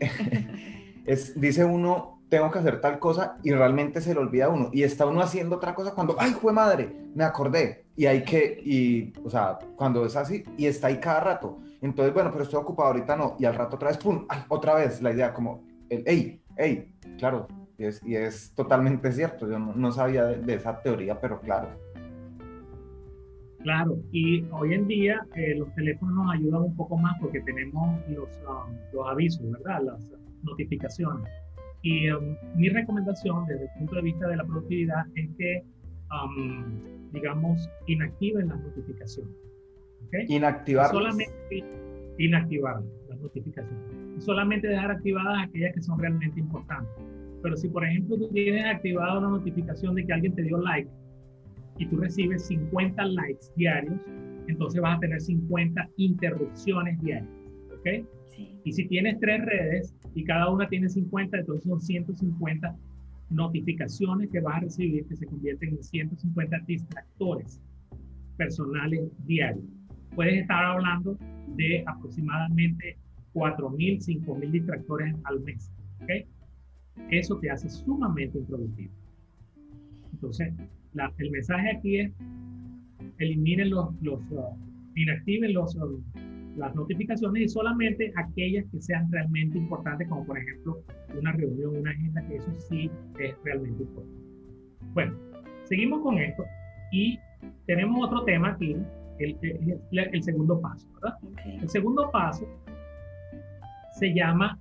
Es, 1.06 1.38
dice 1.38 1.66
uno, 1.66 2.22
tengo 2.30 2.50
que 2.50 2.58
hacer 2.58 2.80
tal 2.80 2.98
cosa 2.98 3.36
y 3.42 3.52
realmente 3.52 4.00
se 4.00 4.14
le 4.14 4.20
olvida 4.20 4.48
uno. 4.48 4.70
Y 4.72 4.82
está 4.82 5.06
uno 5.06 5.20
haciendo 5.20 5.56
otra 5.56 5.74
cosa 5.74 5.92
cuando, 5.92 6.16
ay, 6.18 6.32
fue 6.32 6.52
madre, 6.52 7.10
me 7.14 7.24
acordé. 7.24 7.84
Y 7.94 8.06
hay 8.06 8.24
que, 8.24 8.58
y, 8.64 9.12
o 9.22 9.28
sea, 9.28 9.58
cuando 9.76 10.04
es 10.06 10.16
así, 10.16 10.42
y 10.56 10.66
está 10.66 10.86
ahí 10.86 10.98
cada 10.98 11.20
rato. 11.20 11.58
Entonces, 11.82 12.14
bueno, 12.14 12.30
pero 12.32 12.44
estoy 12.44 12.58
ocupado 12.58 12.88
ahorita, 12.88 13.16
no. 13.16 13.36
Y 13.38 13.44
al 13.44 13.54
rato 13.54 13.76
otra 13.76 13.88
vez, 13.88 13.98
pum, 13.98 14.24
ay, 14.28 14.40
otra 14.48 14.74
vez 14.74 15.02
la 15.02 15.12
idea, 15.12 15.34
como, 15.34 15.62
el, 15.90 16.02
hey, 16.06 16.42
hey, 16.56 16.94
claro. 17.18 17.46
Y 17.76 17.84
es, 17.84 18.02
y 18.02 18.16
es 18.16 18.52
totalmente 18.54 19.12
cierto. 19.12 19.48
Yo 19.48 19.58
no, 19.58 19.74
no 19.74 19.92
sabía 19.92 20.24
de, 20.24 20.38
de 20.38 20.54
esa 20.54 20.80
teoría, 20.80 21.20
pero 21.20 21.40
claro. 21.40 21.68
Claro, 23.64 23.98
y 24.12 24.44
hoy 24.52 24.74
en 24.74 24.86
día 24.86 25.26
eh, 25.36 25.54
los 25.56 25.74
teléfonos 25.74 26.14
nos 26.14 26.34
ayudan 26.34 26.64
un 26.64 26.76
poco 26.76 26.98
más 26.98 27.14
porque 27.18 27.40
tenemos 27.40 27.98
los, 28.10 28.28
um, 28.46 28.76
los 28.92 29.08
avisos, 29.08 29.50
¿verdad? 29.50 29.82
Las 29.84 30.12
notificaciones. 30.42 31.26
Y 31.80 32.10
um, 32.10 32.36
mi 32.56 32.68
recomendación 32.68 33.46
desde 33.46 33.64
el 33.64 33.70
punto 33.78 33.96
de 33.96 34.02
vista 34.02 34.28
de 34.28 34.36
la 34.36 34.44
productividad 34.44 35.06
es 35.14 35.30
que, 35.38 35.62
um, 36.12 37.10
digamos, 37.12 37.66
inactiven 37.86 38.48
las 38.48 38.60
notificaciones. 38.60 39.34
¿okay? 40.08 40.26
Inactivar. 40.28 40.90
Solamente 40.90 41.32
inactivar 42.18 42.82
las 43.08 43.18
notificaciones. 43.18 44.22
Solamente 44.22 44.68
dejar 44.68 44.90
activadas 44.90 45.48
aquellas 45.48 45.72
que 45.74 45.80
son 45.80 45.98
realmente 45.98 46.38
importantes. 46.38 46.92
Pero 47.42 47.56
si, 47.56 47.68
por 47.70 47.82
ejemplo, 47.82 48.18
tú 48.18 48.28
tienes 48.28 48.66
activada 48.66 49.20
una 49.20 49.30
notificación 49.30 49.94
de 49.94 50.04
que 50.04 50.12
alguien 50.12 50.34
te 50.34 50.42
dio 50.42 50.58
like, 50.58 50.90
y 51.78 51.86
tú 51.86 51.96
recibes 51.96 52.46
50 52.46 53.04
likes 53.04 53.46
diarios, 53.56 54.00
entonces 54.48 54.80
vas 54.80 54.96
a 54.96 55.00
tener 55.00 55.20
50 55.20 55.88
interrupciones 55.96 57.00
diarias. 57.00 57.30
¿Ok? 57.72 58.06
Sí. 58.28 58.58
Y 58.64 58.72
si 58.72 58.86
tienes 58.88 59.18
tres 59.20 59.44
redes 59.44 59.94
y 60.14 60.24
cada 60.24 60.50
una 60.50 60.68
tiene 60.68 60.88
50, 60.88 61.38
entonces 61.38 61.64
son 61.64 61.80
150 61.80 62.76
notificaciones 63.30 64.30
que 64.30 64.40
vas 64.40 64.56
a 64.56 64.60
recibir 64.60 65.06
que 65.06 65.16
se 65.16 65.26
convierten 65.26 65.70
en 65.70 65.82
150 65.82 66.58
distractores 66.66 67.60
personales 68.36 69.10
diarios. 69.26 69.64
Puedes 70.14 70.42
estar 70.42 70.64
hablando 70.64 71.18
de 71.56 71.82
aproximadamente 71.86 72.96
4.000, 73.34 74.24
5.000 74.24 74.50
distractores 74.50 75.14
al 75.24 75.40
mes. 75.40 75.70
¿ok? 76.02 76.26
Eso 77.10 77.38
te 77.38 77.50
hace 77.50 77.68
sumamente 77.68 78.38
improductivo. 78.38 78.92
Entonces, 80.12 80.52
la, 80.94 81.12
el 81.18 81.30
mensaje 81.30 81.76
aquí 81.76 82.00
es 82.00 82.12
eliminen 83.18 83.70
los, 83.70 83.94
los 84.02 84.20
uh, 84.30 84.56
inactiven 84.96 85.52
los, 85.54 85.74
uh, 85.76 86.02
las 86.56 86.74
notificaciones 86.74 87.42
y 87.42 87.48
solamente 87.48 88.12
aquellas 88.16 88.64
que 88.70 88.80
sean 88.80 89.10
realmente 89.10 89.58
importantes, 89.58 90.08
como 90.08 90.24
por 90.26 90.38
ejemplo 90.38 90.80
una 91.18 91.32
reunión, 91.32 91.76
una 91.76 91.90
agenda, 91.90 92.26
que 92.26 92.36
eso 92.36 92.52
sí 92.68 92.90
es 93.18 93.34
realmente 93.44 93.82
importante. 93.82 94.24
Bueno, 94.92 95.16
seguimos 95.64 96.02
con 96.02 96.18
esto 96.18 96.44
y 96.92 97.18
tenemos 97.66 98.06
otro 98.06 98.24
tema 98.24 98.50
aquí, 98.50 98.76
el, 99.18 99.36
el, 99.42 99.80
el 100.12 100.22
segundo 100.22 100.60
paso, 100.60 100.88
¿verdad? 100.94 101.18
Okay. 101.32 101.58
El 101.58 101.68
segundo 101.68 102.10
paso 102.10 102.46
se 103.98 104.12
llama 104.12 104.58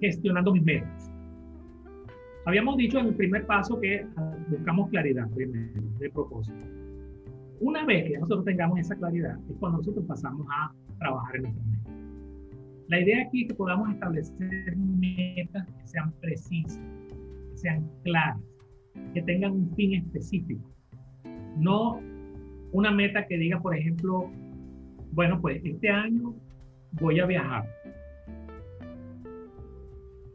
gestionando 0.00 0.52
mis 0.52 0.62
metas. 0.62 1.05
Habíamos 2.46 2.76
dicho 2.76 3.00
en 3.00 3.06
el 3.06 3.14
primer 3.16 3.44
paso 3.44 3.80
que 3.80 4.06
buscamos 4.48 4.88
claridad 4.90 5.28
primero 5.30 5.82
de 5.98 6.08
propósito. 6.10 6.64
Una 7.58 7.84
vez 7.84 8.04
que 8.04 8.18
nosotros 8.18 8.44
tengamos 8.44 8.78
esa 8.78 8.94
claridad, 8.94 9.36
es 9.50 9.56
cuando 9.58 9.78
nosotros 9.78 10.04
pasamos 10.06 10.46
a 10.52 10.72
trabajar 11.00 11.36
en 11.36 11.42
nuestras 11.42 11.66
metas. 11.66 11.92
La 12.86 13.00
idea 13.00 13.22
aquí 13.22 13.42
es 13.42 13.48
que 13.48 13.54
podamos 13.54 13.90
establecer 13.90 14.76
metas 14.76 15.66
que 15.66 15.88
sean 15.88 16.12
precisas, 16.20 16.78
que 17.50 17.58
sean 17.58 17.90
claras, 18.04 18.40
que 19.12 19.22
tengan 19.22 19.50
un 19.50 19.74
fin 19.74 19.94
específico. 19.94 20.70
No 21.56 22.00
una 22.70 22.92
meta 22.92 23.26
que 23.26 23.38
diga, 23.38 23.60
por 23.60 23.74
ejemplo, 23.74 24.30
bueno, 25.10 25.40
pues 25.40 25.60
este 25.64 25.88
año 25.88 26.32
voy 26.92 27.18
a 27.18 27.26
viajar. 27.26 27.68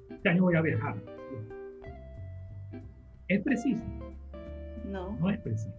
Este 0.10 0.28
año 0.28 0.44
voy 0.44 0.56
a 0.56 0.62
viajar. 0.62 1.11
¿Es 3.32 3.42
preciso? 3.44 3.82
No. 4.92 5.18
No 5.18 5.30
es 5.30 5.40
preciso. 5.40 5.74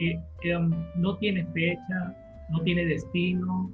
Eh, 0.00 0.18
eh, 0.42 0.70
no 0.96 1.16
tiene 1.18 1.46
fecha, 1.52 2.16
no 2.50 2.60
tiene 2.64 2.84
destino, 2.84 3.70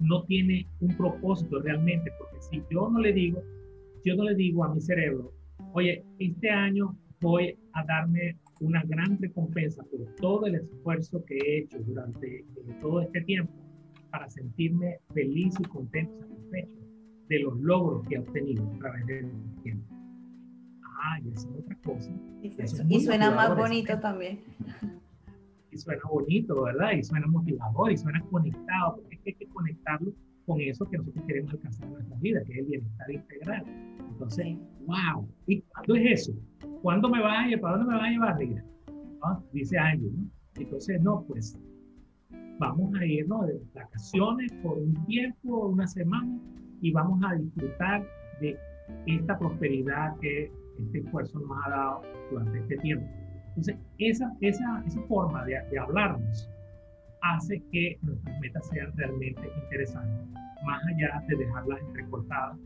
no 0.00 0.24
tiene 0.24 0.68
un 0.80 0.94
propósito 0.94 1.60
realmente, 1.60 2.12
porque 2.18 2.36
si 2.42 2.62
yo 2.70 2.90
no 2.90 3.00
le 3.00 3.14
digo, 3.14 3.42
yo 4.04 4.14
no 4.14 4.24
le 4.24 4.34
digo 4.34 4.62
a 4.64 4.74
mi 4.74 4.80
cerebro, 4.82 5.32
oye, 5.72 6.04
este 6.18 6.50
año 6.50 6.94
voy 7.22 7.56
a 7.72 7.82
darme 7.84 8.36
una 8.60 8.82
gran 8.84 9.18
recompensa 9.18 9.82
por 9.84 10.04
todo 10.16 10.46
el 10.46 10.56
esfuerzo 10.56 11.24
que 11.24 11.38
he 11.38 11.58
hecho 11.60 11.78
durante 11.78 12.40
eh, 12.40 12.44
todo 12.82 13.00
este 13.00 13.22
tiempo 13.22 13.54
para 14.10 14.28
sentirme 14.28 14.98
feliz 15.14 15.54
y 15.58 15.62
contento, 15.64 16.12
satisfecho 16.28 16.78
de 17.28 17.38
los 17.38 17.58
logros 17.58 18.06
que 18.06 18.16
he 18.16 18.18
obtenido 18.18 18.70
a 18.74 18.78
través 18.80 19.06
del 19.06 19.30
tiempo 19.62 19.91
ah, 21.02 21.20
y 21.20 21.32
es 21.32 21.46
otra 21.46 21.76
cosa. 21.84 22.10
Y, 22.42 22.52
y 22.88 23.00
suena 23.00 23.30
más 23.30 23.56
bonito 23.56 23.98
también. 23.98 24.40
Y 25.70 25.78
suena 25.78 26.02
bonito, 26.10 26.62
¿verdad? 26.62 26.92
Y 26.92 27.02
suena 27.02 27.26
motivador 27.26 27.92
y 27.92 27.96
suena 27.96 28.20
conectado, 28.30 28.96
porque 28.96 29.14
es 29.16 29.20
que 29.22 29.30
hay 29.30 29.36
que 29.36 29.48
conectarlo 29.48 30.12
con 30.46 30.60
eso 30.60 30.84
que 30.88 30.98
nosotros 30.98 31.24
queremos 31.26 31.52
alcanzar 31.52 31.86
en 31.86 31.92
nuestra 31.94 32.16
vida, 32.18 32.44
que 32.44 32.52
es 32.52 32.58
el 32.58 32.66
bienestar 32.66 33.10
integral. 33.10 33.64
Entonces, 34.10 34.44
sí. 34.44 34.58
wow, 34.86 35.28
¿y 35.46 35.60
cuándo 35.62 35.94
es 35.96 36.20
eso? 36.20 36.32
¿Cuándo 36.82 37.08
me 37.08 37.20
vas 37.22 37.44
a 37.44 37.48
llevar? 37.48 37.60
¿Para 37.60 37.76
dónde 37.78 37.92
me 37.92 37.98
vas 37.98 38.06
a 38.06 38.10
llevar, 38.10 38.38
Mira? 38.38 38.64
¿Ah? 39.24 39.40
Dice 39.52 39.78
Ángel, 39.78 40.12
¿no? 40.16 40.30
Entonces, 40.56 41.00
no, 41.00 41.24
pues 41.26 41.58
vamos 42.58 42.94
a 42.98 43.04
irnos 43.06 43.46
de 43.46 43.60
vacaciones 43.74 44.52
por 44.62 44.78
un 44.78 44.94
tiempo, 45.06 45.68
una 45.68 45.86
semana, 45.86 46.38
y 46.80 46.92
vamos 46.92 47.20
a 47.24 47.34
disfrutar 47.34 48.06
de 48.40 48.58
esta 49.06 49.38
prosperidad 49.38 50.16
que 50.20 50.52
este 50.78 50.98
esfuerzo 50.98 51.38
nos 51.40 51.66
ha 51.66 51.70
dado 51.70 52.02
durante 52.30 52.58
este 52.58 52.76
tiempo. 52.78 53.06
Entonces, 53.48 53.76
esa, 53.98 54.32
esa, 54.40 54.82
esa 54.86 55.00
forma 55.02 55.44
de, 55.44 55.60
de 55.70 55.78
hablarnos 55.78 56.48
hace 57.22 57.62
que 57.70 57.98
nuestras 58.02 58.40
metas 58.40 58.68
sean 58.68 58.92
realmente 58.96 59.40
interesantes, 59.64 60.26
más 60.64 60.82
allá 60.86 61.22
de 61.28 61.36
dejarlas 61.36 61.80
entrecortadas, 61.80 62.58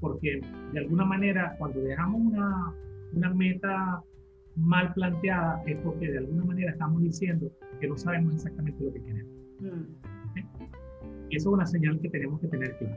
porque 0.00 0.40
de 0.72 0.78
alguna 0.78 1.04
manera 1.04 1.54
cuando 1.58 1.80
dejamos 1.80 2.20
una, 2.20 2.74
una 3.12 3.34
meta 3.34 4.02
mal 4.56 4.92
planteada 4.94 5.62
es 5.66 5.76
porque 5.78 6.10
de 6.10 6.18
alguna 6.18 6.44
manera 6.44 6.72
estamos 6.72 7.02
diciendo 7.02 7.50
que 7.80 7.88
no 7.88 7.96
sabemos 7.96 8.34
exactamente 8.34 8.84
lo 8.84 8.92
que 8.92 9.02
queremos. 9.02 9.32
Mm. 9.60 10.10
Eso 11.30 11.50
es 11.50 11.54
una 11.54 11.66
señal 11.66 12.00
que 12.00 12.10
tenemos 12.10 12.40
que 12.40 12.48
tener 12.48 12.76
claro. 12.78 12.96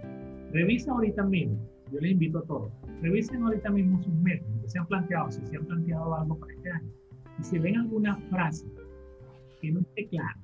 Revisa 0.52 0.92
ahorita 0.92 1.24
mismo 1.24 1.58
yo 1.94 2.00
les 2.00 2.12
invito 2.12 2.40
a 2.40 2.44
todos, 2.44 2.72
revisen 3.02 3.44
ahorita 3.44 3.70
mismo 3.70 4.02
sus 4.02 4.14
metas, 4.16 4.48
que 4.62 4.70
se 4.70 4.80
han 4.80 4.88
planteado, 4.88 5.32
si 5.32 5.46
se 5.46 5.58
han 5.58 5.66
planteado 5.66 6.16
algo 6.16 6.40
para 6.40 6.54
este 6.54 6.72
año, 6.72 6.90
y 7.40 7.44
si 7.44 7.60
ven 7.60 7.78
alguna 7.78 8.18
frase 8.30 8.66
que 9.62 9.72
no 9.72 9.82
esté 9.82 10.08
clara, 10.08 10.38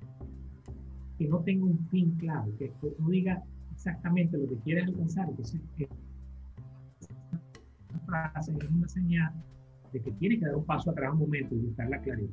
que 1.17 1.27
no 1.27 1.39
tenga 1.39 1.65
un 1.65 1.79
fin 1.89 2.15
claro, 2.17 2.55
que 2.57 2.71
no 2.99 3.09
diga 3.09 3.43
exactamente 3.73 4.37
lo 4.37 4.47
que 4.47 4.57
quieres 4.59 4.87
alcanzar, 4.87 5.27
entonces 5.29 5.59
esa 6.99 7.99
frase 8.05 8.51
es 8.51 8.69
una 8.69 8.87
señal 8.87 9.33
de 9.91 10.01
que 10.01 10.11
tiene 10.11 10.37
que 10.37 10.45
dar 10.45 10.55
un 10.55 10.65
paso 10.65 10.91
atrás 10.91 11.13
un 11.13 11.19
momento 11.19 11.55
y 11.55 11.59
buscar 11.59 11.89
la 11.89 11.99
claridad. 11.99 12.29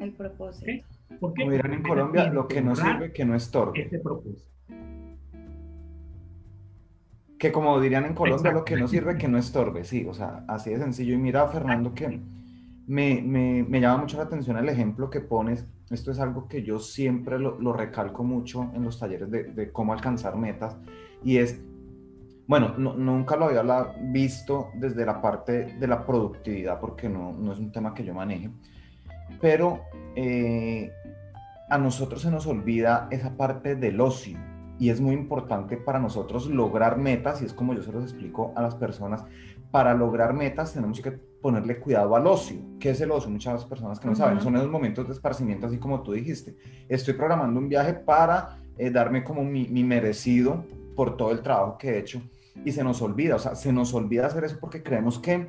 El 0.00 0.12
propósito. 0.12 0.64
¿Okay? 0.64 0.84
¿Por 1.20 1.32
qué? 1.34 1.42
Como 1.42 1.52
dirán 1.52 1.74
en 1.74 1.82
Colombia, 1.82 2.32
lo 2.32 2.48
que 2.48 2.60
no 2.60 2.74
sirve, 2.74 3.12
que 3.12 3.24
no 3.24 3.34
estorbe. 3.34 3.82
Este 3.82 3.98
propósito 4.00 4.57
que 7.38 7.52
como 7.52 7.80
dirían 7.80 8.04
en 8.04 8.14
Colombia, 8.14 8.52
lo 8.52 8.64
que 8.64 8.76
no 8.76 8.88
sirve, 8.88 9.16
que 9.16 9.28
no 9.28 9.38
estorbe, 9.38 9.84
sí, 9.84 10.04
o 10.08 10.12
sea, 10.12 10.44
así 10.48 10.70
de 10.70 10.78
sencillo. 10.78 11.14
Y 11.14 11.18
mira, 11.18 11.46
Fernando, 11.48 11.94
que 11.94 12.20
me, 12.86 13.22
me, 13.22 13.62
me, 13.62 13.80
llama 13.80 13.98
mucho 13.98 14.16
la 14.16 14.24
atención 14.24 14.56
el 14.58 14.68
ejemplo 14.68 15.08
que 15.08 15.20
pones. 15.20 15.64
Esto 15.88 16.10
es 16.10 16.18
algo 16.18 16.48
que 16.48 16.62
yo 16.62 16.80
siempre 16.80 17.38
lo, 17.38 17.60
lo 17.60 17.72
recalco 17.72 18.24
mucho 18.24 18.70
en 18.74 18.82
los 18.82 18.98
talleres 18.98 19.30
de, 19.30 19.44
de, 19.44 19.70
cómo 19.70 19.92
alcanzar 19.92 20.36
metas, 20.36 20.76
y 21.22 21.38
es, 21.38 21.60
bueno, 22.46 22.74
no, 22.76 22.94
nunca 22.94 23.36
lo 23.36 23.46
había 23.46 23.62
visto 24.02 24.70
desde 24.74 25.06
la 25.06 25.22
parte 25.22 25.76
de 25.78 25.86
la 25.86 26.04
productividad, 26.04 26.80
porque 26.80 27.08
no, 27.08 27.32
no 27.32 27.52
es 27.52 27.58
un 27.58 27.70
tema 27.70 27.94
que 27.94 28.04
yo 28.04 28.14
maneje, 28.14 28.50
pero 29.40 29.84
eh, 30.16 30.90
a 31.70 31.78
nosotros 31.78 32.20
se 32.20 32.30
nos 32.30 32.46
olvida 32.46 33.06
esa 33.10 33.36
parte 33.36 33.76
del 33.76 34.00
ocio 34.00 34.38
y 34.78 34.90
es 34.90 35.00
muy 35.00 35.14
importante 35.14 35.76
para 35.76 35.98
nosotros 35.98 36.46
lograr 36.46 36.98
metas 36.98 37.42
y 37.42 37.44
es 37.44 37.52
como 37.52 37.74
yo 37.74 37.82
se 37.82 37.92
los 37.92 38.04
explico 38.04 38.52
a 38.56 38.62
las 38.62 38.74
personas, 38.74 39.24
para 39.70 39.94
lograr 39.94 40.32
metas 40.32 40.72
tenemos 40.72 41.00
que 41.00 41.12
ponerle 41.12 41.78
cuidado 41.78 42.16
al 42.16 42.26
ocio. 42.26 42.58
¿Qué 42.80 42.90
es 42.90 43.00
el 43.00 43.10
ocio? 43.10 43.30
Muchas 43.30 43.64
personas 43.64 44.00
que 44.00 44.08
no 44.08 44.14
saben, 44.14 44.40
son 44.40 44.56
esos 44.56 44.70
momentos 44.70 45.06
de 45.06 45.12
esparcimiento, 45.12 45.66
así 45.66 45.78
como 45.78 46.02
tú 46.02 46.12
dijiste. 46.12 46.56
Estoy 46.88 47.14
programando 47.14 47.60
un 47.60 47.68
viaje 47.68 47.94
para 47.94 48.58
eh, 48.76 48.90
darme 48.90 49.24
como 49.24 49.44
mi, 49.44 49.68
mi, 49.68 49.84
merecido 49.84 50.64
por 50.96 51.16
todo 51.16 51.32
el 51.32 51.42
trabajo 51.42 51.76
que 51.78 51.90
he 51.90 51.98
hecho 51.98 52.22
y 52.64 52.72
se 52.72 52.82
nos 52.82 53.02
olvida, 53.02 53.36
o 53.36 53.38
sea, 53.38 53.54
se 53.54 53.72
nos 53.72 53.94
olvida 53.94 54.26
hacer 54.26 54.44
eso 54.44 54.58
porque 54.60 54.82
creemos 54.82 55.18
que 55.18 55.46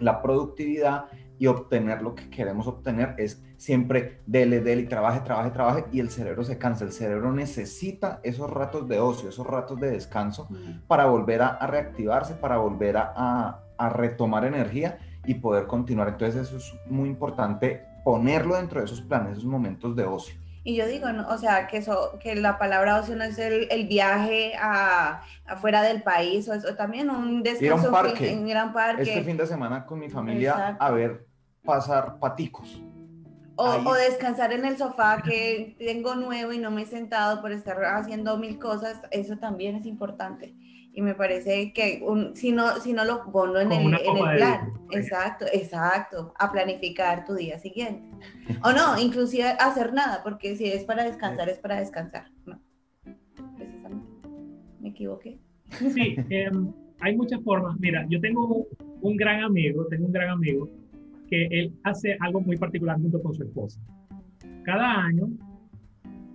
la 0.00 0.22
productividad 0.22 1.06
y 1.38 1.46
obtener 1.46 2.02
lo 2.02 2.14
que 2.14 2.30
queremos 2.30 2.66
obtener 2.66 3.14
es 3.18 3.42
siempre 3.56 4.22
dele, 4.26 4.60
dele 4.60 4.82
y 4.82 4.86
trabaje, 4.86 5.20
trabaje, 5.20 5.50
trabaje 5.50 5.84
y 5.92 6.00
el 6.00 6.10
cerebro 6.10 6.44
se 6.44 6.58
cansa. 6.58 6.84
El 6.84 6.92
cerebro 6.92 7.32
necesita 7.32 8.20
esos 8.22 8.50
ratos 8.50 8.88
de 8.88 9.00
ocio, 9.00 9.28
esos 9.28 9.46
ratos 9.46 9.78
de 9.80 9.90
descanso 9.90 10.48
para 10.86 11.06
volver 11.06 11.42
a, 11.42 11.66
reactivarse, 11.66 12.34
para 12.34 12.58
volver 12.58 12.96
a, 12.96 13.62
a, 13.76 13.88
retomar 13.90 14.44
energía 14.44 14.98
y 15.24 15.34
poder 15.34 15.66
continuar. 15.66 16.08
Entonces 16.08 16.48
eso 16.48 16.56
es 16.56 16.74
muy 16.90 17.08
importante 17.08 17.84
ponerlo 18.04 18.56
dentro 18.56 18.80
de 18.80 18.86
esos 18.86 19.02
planes, 19.02 19.32
esos 19.32 19.44
momentos 19.44 19.96
de 19.96 20.04
ocio. 20.04 20.45
Y 20.68 20.74
yo 20.74 20.84
digo, 20.88 21.12
¿no? 21.12 21.28
o 21.28 21.38
sea, 21.38 21.68
que, 21.68 21.76
eso, 21.76 22.18
que 22.18 22.34
la 22.34 22.58
palabra 22.58 22.98
ocio 22.98 23.14
no 23.14 23.22
es 23.22 23.38
el, 23.38 23.68
el 23.70 23.86
viaje 23.86 24.54
a, 24.58 25.22
afuera 25.46 25.80
del 25.80 26.02
país, 26.02 26.48
o, 26.48 26.54
eso, 26.54 26.74
también 26.74 27.08
un 27.08 27.44
descanso 27.44 27.86
un 27.86 27.92
parque. 27.92 28.32
en 28.32 28.48
gran 28.48 28.72
parque. 28.72 29.02
Este 29.02 29.22
fin 29.22 29.36
de 29.36 29.46
semana 29.46 29.86
con 29.86 30.00
mi 30.00 30.10
familia 30.10 30.76
a 30.80 30.90
ver 30.90 31.24
pasar 31.64 32.18
paticos. 32.18 32.82
O, 33.54 33.64
o, 33.64 33.94
descansar 33.94 34.52
en 34.52 34.64
el 34.64 34.76
sofá 34.76 35.22
que 35.22 35.76
tengo 35.78 36.16
nuevo 36.16 36.52
y 36.52 36.58
no 36.58 36.72
me 36.72 36.82
he 36.82 36.86
sentado 36.86 37.40
por 37.40 37.52
estar 37.52 37.84
haciendo 37.84 38.36
mil 38.36 38.58
cosas, 38.58 39.00
eso 39.12 39.36
también 39.36 39.76
es 39.76 39.86
importante 39.86 40.52
y 40.96 41.02
me 41.02 41.14
parece 41.14 41.74
que 41.74 42.00
un, 42.02 42.34
si, 42.34 42.52
no, 42.52 42.80
si 42.80 42.94
no 42.94 43.04
lo 43.04 43.22
pongo 43.30 43.58
en 43.58 43.70
el, 43.70 43.82
en 43.82 44.16
el 44.16 44.36
plan, 44.38 44.72
exacto, 44.90 45.44
exacto, 45.52 46.32
a 46.38 46.50
planificar 46.50 47.26
tu 47.26 47.34
día 47.34 47.58
siguiente. 47.58 48.02
O 48.64 48.72
no, 48.72 48.98
inclusive 48.98 49.44
hacer 49.60 49.92
nada, 49.92 50.22
porque 50.24 50.56
si 50.56 50.64
es 50.64 50.84
para 50.84 51.04
descansar, 51.04 51.50
es 51.50 51.58
para 51.58 51.80
descansar. 51.80 52.30
No, 52.46 52.58
precisamente. 53.58 54.08
¿Me 54.80 54.88
equivoqué? 54.88 55.38
Sí, 55.70 56.16
em, 56.30 56.72
hay 57.00 57.14
muchas 57.14 57.42
formas. 57.42 57.78
Mira, 57.78 58.06
yo 58.08 58.18
tengo 58.18 58.66
un 59.02 59.16
gran 59.18 59.44
amigo, 59.44 59.86
tengo 59.88 60.06
un 60.06 60.12
gran 60.12 60.30
amigo 60.30 60.66
que 61.28 61.44
él 61.50 61.74
hace 61.82 62.16
algo 62.20 62.40
muy 62.40 62.56
particular 62.56 62.96
junto 62.98 63.20
con 63.20 63.34
su 63.34 63.42
esposa. 63.42 63.78
Cada 64.64 65.04
año, 65.04 65.28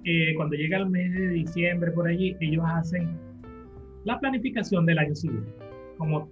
eh, 0.04 0.36
cuando 0.36 0.56
llega 0.56 0.78
el 0.78 0.88
mes 0.88 1.12
de 1.16 1.30
diciembre 1.30 1.90
por 1.90 2.08
allí, 2.08 2.38
ellos 2.40 2.64
hacen 2.68 3.31
la 4.06 4.20
planificación 4.20 4.86
del 4.86 5.00
año 5.00 5.16
siguiente, 5.16 5.52
como, 5.98 6.30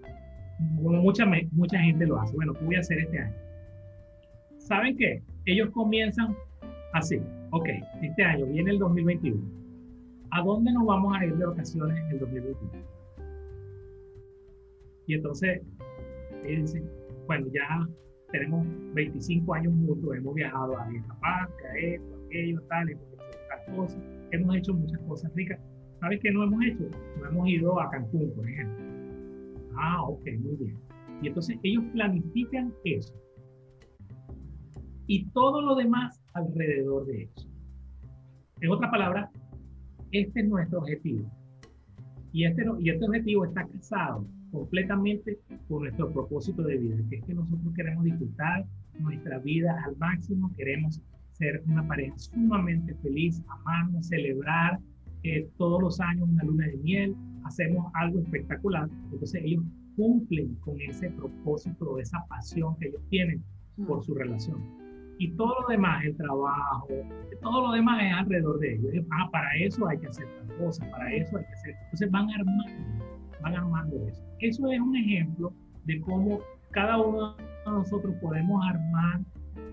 mucha, 0.59 1.25
mucha 1.51 1.79
gente 1.79 2.05
lo 2.05 2.19
hace. 2.19 2.35
Bueno, 2.35 2.53
¿qué 2.53 2.65
voy 2.65 2.75
a 2.75 2.79
hacer 2.79 2.99
este 2.99 3.19
año? 3.19 3.35
¿Saben 4.57 4.97
qué? 4.97 5.23
Ellos 5.45 5.69
comienzan 5.71 6.35
así. 6.93 7.21
Ok, 7.51 7.69
este 8.01 8.23
año 8.23 8.45
viene 8.45 8.71
el 8.71 8.79
2021. 8.79 9.41
¿A 10.31 10.41
dónde 10.41 10.71
nos 10.71 10.85
vamos 10.85 11.15
a 11.17 11.25
ir 11.25 11.35
de 11.35 11.45
vacaciones 11.45 11.97
en 11.97 12.07
el 12.11 12.19
2021? 12.19 12.71
Y 15.07 15.15
entonces, 15.15 15.61
dicen, 16.43 16.87
bueno, 17.25 17.47
ya 17.51 17.87
tenemos 18.31 18.67
25 18.93 19.53
años 19.53 19.73
juntos, 19.73 20.15
hemos 20.15 20.35
viajado 20.35 20.77
a 20.77 20.87
esta 20.93 21.19
parte, 21.19 21.67
a 21.67 21.77
esto, 21.77 22.15
a 22.15 22.25
aquello, 22.25 22.61
tal, 22.69 22.89
hemos 22.89 23.03
hecho 23.13 23.75
cosas, 23.75 24.03
hemos 24.31 24.55
hecho 24.55 24.73
muchas 24.73 24.99
cosas 25.01 25.33
ricas. 25.33 25.59
¿Sabes 25.99 26.19
qué 26.21 26.31
no 26.31 26.43
hemos 26.43 26.63
hecho? 26.63 26.89
No 27.19 27.27
hemos 27.27 27.49
ido 27.49 27.79
a 27.79 27.89
Cancún, 27.89 28.31
por 28.35 28.49
ejemplo. 28.49 28.85
Ah, 29.75 30.03
ok, 30.03 30.25
muy 30.39 30.55
bien. 30.55 30.77
Y 31.21 31.27
entonces 31.27 31.57
ellos 31.63 31.83
planifican 31.93 32.73
eso. 32.85 33.13
Y 35.07 35.25
todo 35.31 35.61
lo 35.61 35.75
demás 35.75 36.21
alrededor 36.33 37.05
de 37.05 37.23
eso. 37.23 37.49
En 38.61 38.71
otras 38.71 38.91
palabras, 38.91 39.29
este 40.11 40.41
es 40.41 40.47
nuestro 40.47 40.79
objetivo. 40.79 41.29
Y 42.31 42.45
este, 42.45 42.63
y 42.79 42.89
este 42.89 43.05
objetivo 43.05 43.45
está 43.45 43.67
casado 43.67 44.25
completamente 44.51 45.39
con 45.67 45.83
nuestro 45.83 46.11
propósito 46.11 46.63
de 46.63 46.77
vida, 46.77 46.97
que 47.09 47.17
es 47.17 47.25
que 47.25 47.33
nosotros 47.33 47.73
queremos 47.75 48.03
disfrutar 48.03 48.65
nuestra 48.99 49.39
vida 49.39 49.75
al 49.85 49.95
máximo, 49.97 50.51
queremos 50.55 51.01
ser 51.33 51.61
una 51.67 51.87
pareja 51.87 52.17
sumamente 52.17 52.93
feliz, 52.95 53.41
amarnos, 53.47 54.07
celebrar, 54.07 54.79
todos 55.57 55.81
los 55.81 55.99
años 55.99 56.29
una 56.29 56.43
luna 56.43 56.67
de 56.67 56.77
miel, 56.77 57.15
hacemos 57.43 57.91
algo 57.95 58.19
espectacular. 58.19 58.89
Entonces 59.11 59.41
ellos 59.43 59.63
cumplen 59.95 60.55
con 60.55 60.79
ese 60.81 61.09
propósito, 61.11 61.99
esa 61.99 62.23
pasión 62.29 62.75
que 62.77 62.87
ellos 62.87 63.01
tienen 63.09 63.43
por 63.87 64.03
su 64.03 64.13
relación. 64.13 64.63
Y 65.17 65.31
todo 65.31 65.53
lo 65.61 65.67
demás, 65.67 66.05
el 66.05 66.15
trabajo, 66.15 66.87
todo 67.41 67.67
lo 67.67 67.73
demás 67.73 68.01
es 68.01 68.13
alrededor 68.13 68.59
de 68.59 68.75
ellos. 68.75 69.05
Ah, 69.11 69.29
para 69.31 69.53
eso 69.57 69.85
hay 69.87 69.97
que 69.97 70.07
hacer 70.07 70.25
tal 70.37 70.57
cosa, 70.57 70.89
para 70.91 71.13
eso 71.13 71.37
hay 71.37 71.43
que 71.43 71.51
hacer. 71.51 71.75
Entonces 71.83 72.11
van 72.11 72.29
armando, 72.29 73.05
van 73.41 73.55
armando 73.55 74.07
eso. 74.07 74.23
Eso 74.39 74.71
es 74.71 74.79
un 74.79 74.95
ejemplo 74.95 75.53
de 75.85 75.99
cómo 76.01 76.39
cada 76.71 76.97
uno 77.01 77.35
de 77.35 77.43
nosotros 77.65 78.15
podemos 78.21 78.65
armar 78.65 79.21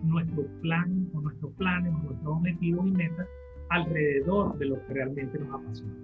nuestro 0.03 0.45
plan 0.63 1.09
o 1.15 1.21
nuestros 1.21 1.53
planes 1.53 1.95
o 1.95 1.99
nuestros 1.99 2.37
objetivos 2.37 2.87
y 2.89 2.91
metas 2.91 3.27
alrededor 3.71 4.57
de 4.59 4.67
lo 4.67 4.87
que 4.87 4.95
realmente 4.95 5.39
nos 5.39 5.61
apasiona. 5.61 5.95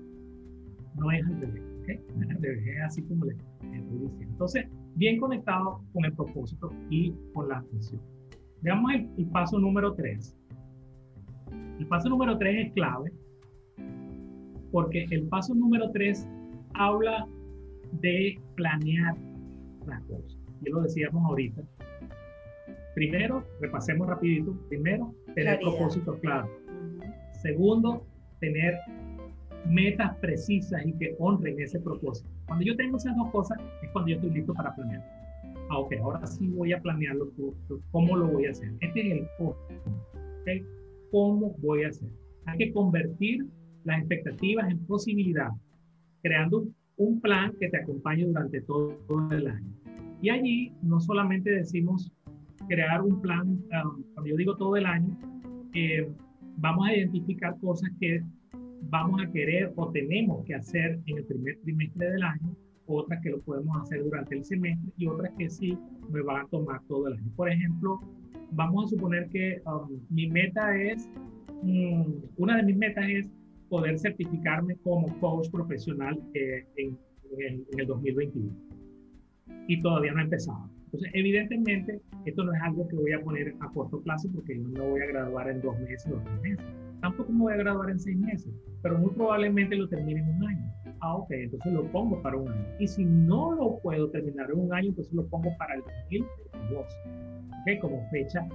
No 0.96 1.10
es 1.10 1.24
al 1.26 1.40
revés, 1.40 1.62
¿ok? 1.80 2.30
al 2.30 2.42
revés, 2.42 2.66
es 2.66 2.82
así 2.82 3.02
como 3.02 3.24
le 3.24 3.32
estoy 3.32 3.98
diciendo. 3.98 4.16
Entonces, 4.20 4.66
bien 4.96 5.18
conectado 5.18 5.82
con 5.92 6.04
el 6.04 6.12
propósito 6.12 6.72
y 6.90 7.14
con 7.32 7.48
la 7.48 7.64
misión. 7.72 8.00
Veamos 8.60 8.92
el, 8.92 9.08
el 9.18 9.26
paso 9.26 9.58
número 9.58 9.94
3. 9.94 10.36
El 11.78 11.86
paso 11.86 12.08
número 12.08 12.38
3 12.38 12.66
es 12.66 12.72
clave 12.74 13.12
porque 14.70 15.06
el 15.10 15.28
paso 15.28 15.54
número 15.54 15.90
3 15.90 16.26
habla 16.74 17.26
de 18.00 18.40
planear 18.56 19.16
las 19.86 20.02
cosas. 20.04 20.38
Ya 20.62 20.72
lo 20.72 20.82
decíamos 20.82 21.24
ahorita. 21.24 21.62
Primero, 22.94 23.44
repasemos 23.60 24.08
rapidito. 24.08 24.54
Primero, 24.68 25.14
tener 25.34 25.60
propósito 25.60 26.18
claro 26.20 26.48
Segundo, 27.42 28.06
tener 28.38 28.78
metas 29.66 30.16
precisas 30.18 30.86
y 30.86 30.92
que 30.92 31.16
honren 31.18 31.60
ese 31.60 31.80
propósito. 31.80 32.30
Cuando 32.46 32.64
yo 32.64 32.76
tengo 32.76 32.96
esas 32.96 33.16
dos 33.16 33.30
cosas, 33.30 33.58
es 33.82 33.90
cuando 33.90 34.10
yo 34.10 34.16
estoy 34.16 34.30
listo 34.30 34.54
para 34.54 34.74
planear. 34.74 35.04
Ah, 35.68 35.78
ok, 35.78 35.94
ahora 36.02 36.24
sí 36.26 36.46
voy 36.48 36.72
a 36.72 36.80
planearlo. 36.80 37.32
¿Cómo 37.90 38.16
lo 38.16 38.28
voy 38.28 38.46
a 38.46 38.50
hacer? 38.50 38.70
Este 38.80 39.00
es 39.00 39.12
el 39.12 39.26
cómo. 39.38 39.56
¿okay? 40.40 40.64
¿Cómo 41.10 41.54
voy 41.58 41.82
a 41.82 41.88
hacer? 41.88 42.08
Hay 42.46 42.58
que 42.58 42.72
convertir 42.72 43.44
las 43.84 43.98
expectativas 43.98 44.70
en 44.70 44.78
posibilidad, 44.86 45.50
creando 46.22 46.68
un 46.96 47.20
plan 47.20 47.52
que 47.58 47.68
te 47.68 47.76
acompañe 47.76 48.24
durante 48.24 48.60
todo, 48.62 48.96
el 49.32 49.48
año. 49.48 49.72
Y 50.20 50.30
allí 50.30 50.72
no 50.82 51.00
solamente 51.00 51.50
decimos 51.50 52.12
crear 52.68 53.02
un 53.02 53.20
plan, 53.20 53.48
um, 53.48 54.02
cuando 54.14 54.26
yo 54.26 54.36
digo 54.36 54.56
todo 54.56 54.76
el 54.76 54.86
año, 54.86 55.18
eh, 55.74 56.08
vamos 56.56 56.88
a 56.88 56.94
identificar 56.94 57.58
cosas 57.60 57.90
que 58.00 58.22
vamos 58.90 59.22
a 59.22 59.30
querer 59.30 59.72
o 59.76 59.90
tenemos 59.90 60.44
que 60.44 60.54
hacer 60.54 61.00
en 61.06 61.18
el 61.18 61.24
primer 61.24 61.58
trimestre 61.62 62.10
del 62.10 62.22
año, 62.22 62.56
otras 62.86 63.20
que 63.22 63.30
lo 63.30 63.40
podemos 63.40 63.80
hacer 63.80 64.02
durante 64.02 64.36
el 64.36 64.44
semestre 64.44 64.92
y 64.96 65.06
otras 65.06 65.32
que 65.38 65.48
sí 65.48 65.78
me 66.10 66.22
van 66.22 66.44
a 66.44 66.48
tomar 66.48 66.80
todo 66.88 67.08
el 67.08 67.14
año. 67.14 67.30
Por 67.36 67.50
ejemplo, 67.50 68.00
vamos 68.52 68.86
a 68.86 68.88
suponer 68.88 69.28
que 69.30 69.62
um, 69.66 70.00
mi 70.10 70.28
meta 70.28 70.76
es, 70.76 71.08
mm, 71.62 72.02
una 72.36 72.56
de 72.56 72.62
mis 72.64 72.76
metas 72.76 73.06
es 73.08 73.30
poder 73.68 73.98
certificarme 73.98 74.76
como 74.82 75.18
coach 75.20 75.48
profesional 75.50 76.20
eh, 76.34 76.66
en, 76.76 76.98
en, 77.38 77.64
en 77.72 77.80
el 77.80 77.86
2021. 77.86 78.52
Y 79.68 79.80
todavía 79.80 80.12
no 80.12 80.20
he 80.20 80.24
empezado. 80.24 80.68
Entonces, 80.92 81.10
evidentemente, 81.14 82.02
esto 82.26 82.44
no 82.44 82.52
es 82.52 82.60
algo 82.60 82.86
que 82.86 82.96
voy 82.96 83.12
a 83.12 83.20
poner 83.22 83.54
a 83.60 83.68
corto 83.70 84.02
plazo 84.02 84.28
porque 84.34 84.58
yo 84.58 84.68
no 84.68 84.90
voy 84.90 85.00
a 85.00 85.06
graduar 85.06 85.48
en 85.48 85.62
dos 85.62 85.78
meses 85.80 86.12
o 86.12 86.20
tres 86.20 86.42
meses. 86.42 86.66
Tampoco 87.00 87.32
me 87.32 87.38
voy 87.40 87.52
a 87.54 87.56
graduar 87.56 87.88
en 87.88 87.98
seis 87.98 88.18
meses, 88.18 88.52
pero 88.82 88.98
muy 88.98 89.10
probablemente 89.12 89.74
lo 89.74 89.88
termine 89.88 90.20
en 90.20 90.28
un 90.36 90.44
año. 90.44 90.72
Ah, 91.00 91.16
ok, 91.16 91.30
entonces 91.30 91.72
lo 91.72 91.90
pongo 91.90 92.20
para 92.20 92.36
un 92.36 92.48
año. 92.52 92.66
Y 92.78 92.86
si 92.86 93.06
no 93.06 93.52
lo 93.52 93.78
puedo 93.78 94.10
terminar 94.10 94.50
en 94.50 94.58
un 94.58 94.74
año, 94.74 94.90
entonces 94.90 95.14
lo 95.14 95.26
pongo 95.28 95.56
para 95.56 95.74
el 95.76 95.82
2022. 96.10 96.86
¿Ok? 97.48 97.80
Como 97.80 98.06
fecha 98.10 98.46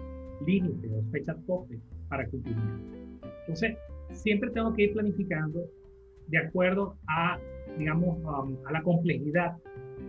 límite 0.46 0.88
o 0.94 1.02
fecha 1.12 1.36
tope. 1.48 1.80
para 2.08 2.26
cumplir. 2.30 2.56
Entonces, 3.42 3.76
siempre 4.12 4.52
tengo 4.52 4.74
que 4.76 4.84
ir 4.84 4.94
planificando 4.94 5.60
de 6.28 6.38
acuerdo 6.38 6.96
a, 7.08 7.40
digamos, 7.80 8.18
um, 8.20 8.56
a 8.66 8.72
la 8.72 8.82
complejidad 8.84 9.58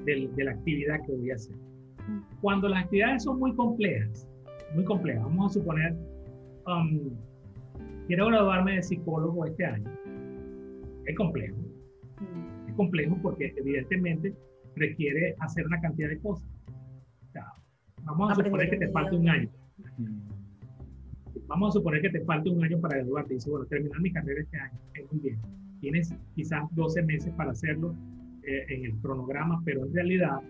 del, 0.04 0.32
de 0.36 0.44
la 0.44 0.52
actividad 0.52 1.00
que 1.06 1.12
voy 1.12 1.30
a 1.30 1.34
hacer. 1.34 1.56
Cuando 2.40 2.68
las 2.68 2.84
actividades 2.84 3.24
son 3.24 3.38
muy 3.38 3.54
complejas, 3.54 4.28
muy 4.74 4.84
complejas, 4.84 5.22
vamos 5.24 5.50
a 5.50 5.58
suponer, 5.58 5.96
um, 6.66 7.10
quiero 8.06 8.26
graduarme 8.26 8.76
de 8.76 8.82
psicólogo 8.82 9.44
este 9.46 9.64
año. 9.64 9.90
Es 11.06 11.16
complejo. 11.16 11.56
Es 12.68 12.74
complejo 12.74 13.18
porque 13.22 13.54
evidentemente 13.56 14.34
requiere 14.76 15.34
hacer 15.40 15.66
una 15.66 15.80
cantidad 15.80 16.08
de 16.08 16.20
cosas. 16.20 16.46
O 17.28 17.32
sea, 17.32 17.52
vamos 18.04 18.30
a 18.30 18.34
suponer 18.34 18.70
que 18.70 18.76
te 18.76 18.88
falta 18.88 19.16
un 19.16 19.28
año. 19.28 19.48
Vamos 21.46 21.70
a 21.70 21.78
suponer 21.78 22.02
que 22.02 22.10
te 22.10 22.20
falta 22.20 22.50
un 22.50 22.62
año 22.62 22.78
para 22.80 22.98
graduarte. 22.98 23.34
Dice, 23.34 23.50
bueno, 23.50 23.66
terminar 23.66 24.00
mi 24.00 24.12
carrera 24.12 24.40
este 24.40 24.58
año. 24.58 24.78
Es 24.94 25.12
muy 25.12 25.20
bien. 25.20 25.38
Tienes 25.80 26.14
quizás 26.34 26.62
12 26.72 27.02
meses 27.02 27.32
para 27.34 27.52
hacerlo 27.52 27.94
eh, 28.42 28.64
en 28.68 28.84
el 28.84 28.96
cronograma, 29.00 29.62
pero 29.64 29.86
en 29.86 29.94
realidad 29.94 30.40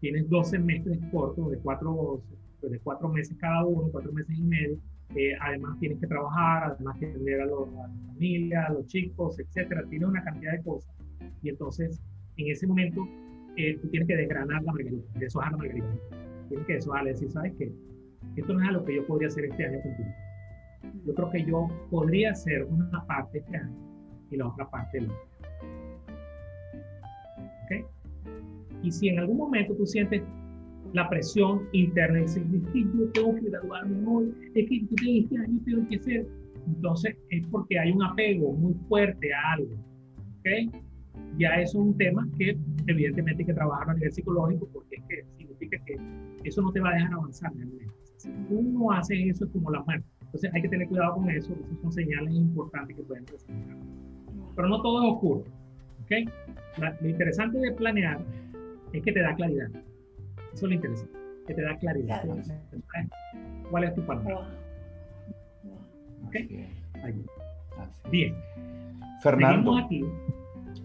tienes 0.00 0.28
12 0.28 0.58
meses 0.58 0.98
cortos 1.12 1.50
de 1.50 1.58
cuatro, 1.58 2.22
de 2.62 2.78
cuatro 2.80 3.08
meses 3.08 3.36
cada 3.38 3.64
uno, 3.64 3.88
cuatro 3.90 4.12
meses 4.12 4.36
y 4.36 4.42
medio. 4.42 4.78
Eh, 5.16 5.32
además 5.40 5.78
tienes 5.80 5.98
que 5.98 6.06
trabajar, 6.06 6.72
además 6.74 6.96
que 6.98 7.06
atender 7.06 7.40
a, 7.40 7.44
a 7.44 7.46
la 7.46 7.88
familia, 8.12 8.66
a 8.66 8.72
los 8.72 8.86
chicos, 8.86 9.38
etcétera. 9.38 9.84
Tienes 9.88 10.08
una 10.08 10.22
cantidad 10.22 10.52
de 10.52 10.62
cosas. 10.62 10.94
Y 11.42 11.48
entonces, 11.48 12.00
en 12.36 12.50
ese 12.50 12.66
momento, 12.66 13.06
eh, 13.56 13.78
tú 13.80 13.88
tienes 13.88 14.08
que 14.08 14.16
desgranar 14.16 14.62
la 14.62 14.72
margarita, 14.72 15.18
deshojar 15.18 15.52
la 15.52 15.58
margarita. 15.58 15.88
Tienes 16.48 16.66
que 16.66 16.72
deshojarle, 16.74 17.10
decir, 17.10 17.30
¿sabes 17.30 17.52
qué? 17.58 17.72
Esto 18.36 18.52
no 18.52 18.62
es 18.62 18.68
algo 18.68 18.84
que 18.84 18.96
yo 18.96 19.06
podría 19.06 19.28
hacer 19.28 19.44
este 19.46 19.66
año 19.66 19.80
contigo. 19.82 20.08
Yo 21.06 21.14
creo 21.14 21.30
que 21.30 21.44
yo 21.44 21.68
podría 21.90 22.30
hacer 22.30 22.64
una 22.64 23.04
parte 23.06 23.38
este 23.38 23.56
año 23.56 23.76
y 24.30 24.36
la 24.36 24.48
otra 24.48 24.70
parte 24.70 25.00
no. 25.00 25.29
Y 28.82 28.90
si 28.90 29.08
en 29.08 29.18
algún 29.18 29.36
momento 29.36 29.74
tú 29.74 29.86
sientes 29.86 30.22
la 30.92 31.08
presión 31.08 31.68
interna 31.72 32.18
y 32.18 32.22
dices, 32.22 32.42
es 32.52 32.72
que 32.72 32.82
yo 32.82 33.08
tengo 33.12 33.34
que 33.36 33.50
graduarme 33.50 34.06
hoy, 34.06 34.34
es 34.54 34.68
que 34.68 34.76
este 34.76 35.38
año 35.38 35.60
tengo 35.64 35.88
que 35.88 35.96
hacer, 35.96 36.26
entonces 36.66 37.16
es 37.30 37.46
porque 37.48 37.78
hay 37.78 37.92
un 37.92 38.02
apego 38.02 38.52
muy 38.54 38.74
fuerte 38.88 39.32
a 39.32 39.52
algo. 39.52 39.74
¿Ok? 40.40 40.74
Ya 41.38 41.60
es 41.60 41.74
un 41.74 41.96
tema 41.96 42.26
que 42.38 42.56
evidentemente 42.86 43.42
hay 43.42 43.46
que 43.46 43.54
trabajar 43.54 43.90
a 43.90 43.94
nivel 43.94 44.12
psicológico 44.12 44.68
porque 44.72 44.96
es 44.96 45.02
que 45.08 45.24
significa 45.36 45.78
que 45.84 45.96
eso 46.44 46.62
no 46.62 46.72
te 46.72 46.80
va 46.80 46.90
a 46.90 46.94
dejar 46.94 47.12
avanzar 47.12 47.52
realmente. 47.54 47.94
Si 48.16 48.30
tú 48.48 48.62
no 48.62 48.90
haces 48.92 49.18
eso 49.26 49.44
es 49.44 49.50
como 49.52 49.70
la 49.70 49.82
muerte. 49.82 50.06
Entonces 50.22 50.50
hay 50.54 50.62
que 50.62 50.68
tener 50.68 50.88
cuidado 50.88 51.14
con 51.14 51.30
eso, 51.30 51.52
esas 51.54 51.80
son 51.80 51.92
señales 51.92 52.34
importantes 52.34 52.96
que 52.96 53.02
pueden 53.02 53.24
presentar. 53.24 53.76
Pero 54.56 54.68
no 54.68 54.82
todo 54.82 55.02
es 55.02 55.14
oscuro. 55.14 55.44
¿ok? 56.04 56.30
lo 57.00 57.08
interesante 57.08 57.58
de 57.58 57.72
planear 57.72 58.20
es 58.92 59.02
que 59.02 59.12
te 59.12 59.20
da 59.20 59.34
claridad. 59.34 59.68
Eso 60.52 60.54
es 60.54 60.62
lo 60.62 60.72
interesante, 60.72 61.18
que 61.46 61.54
te 61.54 61.62
da 61.62 61.78
claridad. 61.78 62.24
¿Cuál 63.70 63.84
es 63.84 63.94
tu? 63.94 64.02
¿Ok? 64.02 64.16
Ahí. 67.02 67.24
Bien. 68.10 68.36
Fernando, 69.22 69.78
aquí. 69.78 70.04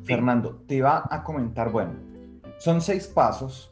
Fernando, 0.04 0.62
te 0.68 0.76
iba 0.76 1.04
a 1.10 1.24
comentar, 1.24 1.72
bueno, 1.72 1.94
son 2.58 2.82
seis 2.82 3.08
pasos. 3.08 3.72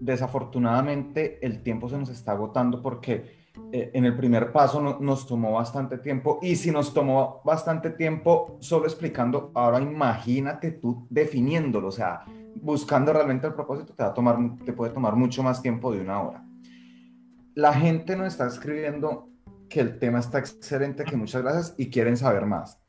Desafortunadamente 0.00 1.44
el 1.44 1.62
tiempo 1.62 1.88
se 1.88 1.98
nos 1.98 2.08
está 2.08 2.32
agotando 2.32 2.80
porque 2.80 3.39
eh, 3.72 3.90
en 3.94 4.04
el 4.04 4.16
primer 4.16 4.52
paso 4.52 4.80
no, 4.80 4.98
nos 5.00 5.26
tomó 5.26 5.52
bastante 5.52 5.98
tiempo 5.98 6.38
y 6.42 6.56
si 6.56 6.70
nos 6.70 6.92
tomó 6.92 7.40
bastante 7.44 7.90
tiempo 7.90 8.56
solo 8.60 8.86
explicando, 8.86 9.52
ahora 9.54 9.80
imagínate 9.80 10.72
tú 10.72 11.06
definiéndolo, 11.08 11.88
o 11.88 11.92
sea, 11.92 12.24
buscando 12.56 13.12
realmente 13.12 13.46
el 13.46 13.54
propósito 13.54 13.94
te 13.94 14.02
va 14.02 14.10
a 14.10 14.14
tomar, 14.14 14.38
te 14.64 14.72
puede 14.72 14.92
tomar 14.92 15.14
mucho 15.14 15.42
más 15.42 15.62
tiempo 15.62 15.92
de 15.92 16.00
una 16.00 16.20
hora. 16.20 16.44
La 17.54 17.72
gente 17.72 18.16
nos 18.16 18.28
está 18.28 18.46
escribiendo 18.46 19.28
que 19.68 19.80
el 19.80 19.98
tema 19.98 20.18
está 20.18 20.38
excelente, 20.38 21.04
que 21.04 21.16
muchas 21.16 21.42
gracias 21.42 21.74
y 21.78 21.90
quieren 21.90 22.16
saber 22.16 22.46
más. 22.46 22.80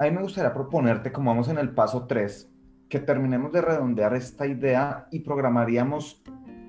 A 0.00 0.04
mí 0.04 0.10
me 0.10 0.22
gustaría 0.22 0.52
proponerte, 0.52 1.12
como 1.12 1.30
vamos 1.30 1.48
en 1.48 1.58
el 1.58 1.70
paso 1.70 2.06
3, 2.06 2.50
que 2.88 3.00
terminemos 3.00 3.52
de 3.52 3.60
redondear 3.60 4.14
esta 4.14 4.46
idea 4.46 5.06
y 5.10 5.20
programaríamos 5.20 6.22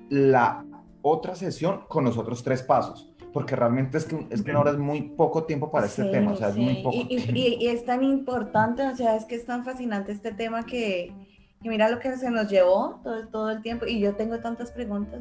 la 0.08 0.64
otra 1.02 1.34
sesión 1.34 1.82
con 1.88 2.04
los 2.04 2.18
otros 2.18 2.42
tres 2.42 2.62
pasos 2.62 3.10
porque 3.32 3.56
realmente 3.56 3.98
es 3.98 4.04
que, 4.04 4.26
es 4.30 4.42
que 4.42 4.52
ahora 4.52 4.72
es 4.72 4.78
muy 4.78 5.02
poco 5.02 5.44
tiempo 5.44 5.70
para 5.70 5.86
este 5.86 6.04
tema, 6.04 6.32
o 6.32 6.36
sea, 6.36 6.48
es 6.48 6.56
muy 6.56 6.82
poco 6.82 6.96
y, 6.96 7.04
tiempo. 7.04 7.32
Y, 7.34 7.58
y, 7.60 7.68
es 7.68 7.84
tan 7.84 8.02
importante, 8.02 8.82
o 8.86 8.96
sea, 8.96 9.16
es 9.16 9.24
que 9.24 9.36
es 9.36 9.46
tan 9.46 9.64
fascinante 9.64 10.12
este 10.12 10.32
tema 10.32 10.64
que, 10.64 11.12
que 11.62 11.68
mira 11.68 11.88
lo 11.88 12.00
que 12.00 12.16
se 12.16 12.30
nos 12.30 12.48
llevó 12.48 13.00
todo, 13.02 13.28
todo 13.28 13.50
el 13.50 13.62
tiempo 13.62 13.86
y 13.86 14.00
yo 14.00 14.14
tengo 14.14 14.38
tantas 14.40 14.72
preguntas. 14.72 15.20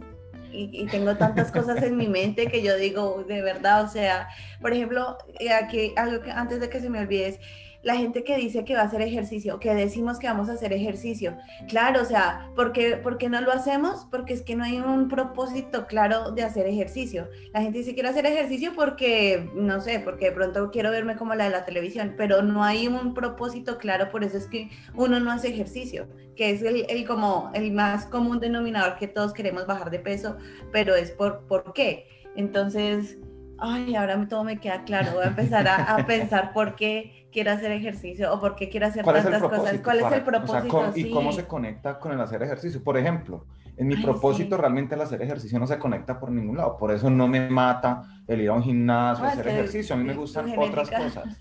Y, 0.52 0.70
y, 0.74 0.88
tengo 0.88 1.16
tantas 1.16 1.52
cosas 1.52 1.84
en 1.84 1.96
mi 1.96 2.08
mente 2.08 2.48
que 2.48 2.64
yo 2.64 2.76
digo, 2.76 3.24
de 3.28 3.44
verdad, 3.44 3.84
o 3.84 3.88
sea, 3.88 4.30
por 4.60 4.74
ejemplo, 4.74 5.16
aquí 5.62 5.94
algo 5.96 6.24
que 6.24 6.32
antes 6.32 6.60
de 6.60 6.70
que 6.70 6.80
se 6.80 6.90
me 6.90 7.00
olvide 7.00 7.28
es, 7.28 7.40
la 7.82 7.96
gente 7.96 8.24
que 8.24 8.36
dice 8.36 8.66
que 8.66 8.76
va 8.76 8.82
a 8.82 8.86
hacer 8.86 9.02
ejercicio, 9.02 9.60
que 9.60 9.74
decimos 9.74 10.20
que 10.20 10.28
vamos 10.28 10.50
a 10.50 10.54
hacer 10.54 10.74
ejercicio. 10.74 11.38
Claro, 11.68 12.02
o 12.02 12.06
sea, 12.06 12.50
¿por 12.56 12.74
qué, 12.74 12.98
¿por 12.98 13.18
qué 13.18 13.30
no 13.30 13.40
lo 13.42 13.52
hacemos? 13.52 14.06
Porque 14.12 14.34
es 14.34 14.42
que 14.42 14.56
no 14.56 14.64
hay 14.64 14.80
un 14.80 15.08
propósito 15.08 15.88
claro 15.88 16.32
de 16.32 16.44
hacer 16.44 16.68
ejercicio. 16.68 17.30
La 17.54 17.62
gente 17.62 17.80
dice 17.80 17.94
quiero 17.94 18.10
hacer 18.10 18.26
ejercicio 18.26 18.74
porque, 18.76 19.50
no 19.56 19.80
sé, 19.80 20.00
porque 20.00 20.26
de 20.26 20.32
pronto 20.34 20.72
quiero 20.72 20.92
verme 20.92 21.16
como 21.16 21.36
la 21.36 21.46
de 21.46 21.52
la 21.52 21.66
televisión, 21.66 22.16
pero 22.18 22.42
no 22.42 22.64
hay 22.64 22.88
un 22.88 23.14
propósito 23.14 23.78
claro, 23.78 24.10
por 24.12 24.24
eso 24.24 24.38
es 24.38 24.48
que 24.48 24.70
uno 24.94 25.20
no 25.20 25.32
hace 25.32 25.50
ejercicio, 25.50 26.08
que 26.36 26.52
es 26.52 26.62
el, 26.62 26.86
el 26.90 27.06
como 27.06 27.52
el 27.54 27.72
más 27.72 28.06
común 28.06 28.40
denominador 28.40 28.98
que 28.98 29.08
todos 29.08 29.34
queremos 29.34 29.68
bajar 29.68 29.90
de 29.90 30.00
peso, 30.00 30.38
pero 30.72 30.96
es 30.96 31.12
por, 31.12 31.46
¿por 31.48 31.74
qué? 31.74 32.08
Entonces, 32.36 33.18
ay, 33.62 33.96
ahora 33.96 34.28
todo 34.28 34.44
me 34.44 34.60
queda 34.60 34.84
claro, 34.84 35.14
voy 35.14 35.24
a 35.24 35.28
empezar 35.28 35.68
a, 35.68 35.96
a 35.96 36.06
pensar 36.06 36.54
por 36.54 36.76
qué 36.76 37.28
quiero 37.32 37.52
hacer 37.52 37.72
ejercicio 37.72 38.34
o 38.34 38.40
por 38.40 38.56
qué 38.56 38.70
quiero 38.70 38.88
hacer 38.88 39.06
tantas 39.06 39.42
cosas. 39.42 39.80
¿Cuál 39.84 40.00
es 40.00 40.12
el 40.12 40.24
propósito? 40.24 40.58
O 40.58 40.62
sea, 40.62 40.92
con, 40.92 41.00
¿Y 41.00 41.12
cómo 41.12 41.32
se 41.32 41.46
conecta 41.46 42.00
con 42.00 42.12
el 42.12 42.22
hacer 42.22 42.42
ejercicio? 42.44 42.84
Por 42.84 42.98
ejemplo, 42.98 43.46
en 43.78 43.88
mi 43.88 43.96
Ay, 43.96 44.04
propósito 44.04 44.56
sí. 44.56 44.62
realmente 44.62 44.96
el 44.96 45.02
hacer 45.02 45.22
ejercicio 45.22 45.58
no 45.60 45.68
se 45.68 45.78
conecta 45.80 46.20
por 46.20 46.32
ningún 46.32 46.58
lado. 46.58 46.76
Por 46.78 46.92
eso 46.92 47.10
no 47.10 47.28
me 47.28 47.50
mata 47.50 48.02
el 48.28 48.42
ir 48.42 48.50
a 48.50 48.54
un 48.54 48.64
gimnasio, 48.64 49.24
Ah, 49.26 49.30
hacer 49.30 49.46
que 49.46 49.52
ejercicio. 49.52 49.96
A 49.96 49.98
mí 49.98 50.04
me 50.04 50.16
gustan 50.16 50.52
otras 50.58 50.90
cosas. 50.90 51.40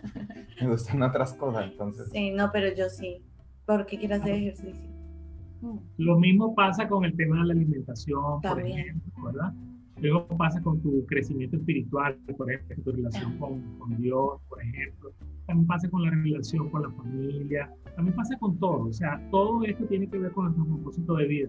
Me 0.61 0.69
gustan 0.69 1.03
otras 1.03 1.35
cosas, 1.35 1.65
entonces. 1.65 2.09
Sí, 2.13 2.31
no, 2.31 2.51
pero 2.53 2.73
yo 2.75 2.89
sí. 2.91 3.25
¿Por 3.67 3.87
qué 3.87 3.99
quiero 3.99 4.17
hacer 4.17 4.35
ejercicio? 4.35 4.89
Lo 5.97 6.17
mismo 6.19 6.55
pasa 6.55 6.87
con 6.89 7.05
el 7.05 7.17
tema 7.17 7.39
de 7.41 7.47
la 7.47 7.53
alimentación, 7.55 8.23
por 8.23 8.41
También. 8.43 8.79
ejemplo, 8.79 9.25
¿verdad? 9.25 9.53
Luego 10.01 10.29
pasa 10.37 10.63
con 10.63 10.81
tu 10.81 11.05
crecimiento 11.07 11.57
espiritual, 11.57 12.17
por 12.37 12.53
ejemplo, 12.53 12.85
tu 12.85 12.93
relación 12.93 13.37
con, 13.39 13.61
con 13.79 14.01
Dios, 14.01 14.41
por 14.49 14.63
ejemplo. 14.63 15.13
También 15.47 15.67
pasa 15.67 15.89
con 15.91 16.03
la 16.05 16.11
relación 16.11 16.69
con 16.71 16.83
la 16.83 16.91
familia. 16.91 17.71
También 17.97 18.15
pasa 18.15 18.39
con 18.39 18.59
todo. 18.59 18.85
O 18.85 18.93
sea, 18.93 19.21
todo 19.31 19.65
esto 19.65 19.85
tiene 19.87 20.09
que 20.09 20.19
ver 20.19 20.31
con 20.33 20.45
nuestro 20.45 20.67
propósito 20.67 21.17
de 21.17 21.27
vida. 21.27 21.49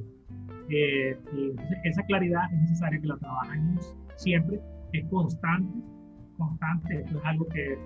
Eh, 0.70 1.18
y 1.36 1.54
esa 1.88 2.04
claridad 2.04 2.42
es 2.54 2.62
necesaria 2.62 3.00
que 3.00 3.08
la 3.08 3.18
trabajemos 3.18 3.96
siempre. 4.16 4.60
Es 4.94 5.06
constante, 5.10 5.80
constante. 6.38 7.02
Esto 7.02 7.18
es 7.20 7.26
algo 7.26 7.46
que 7.50 7.78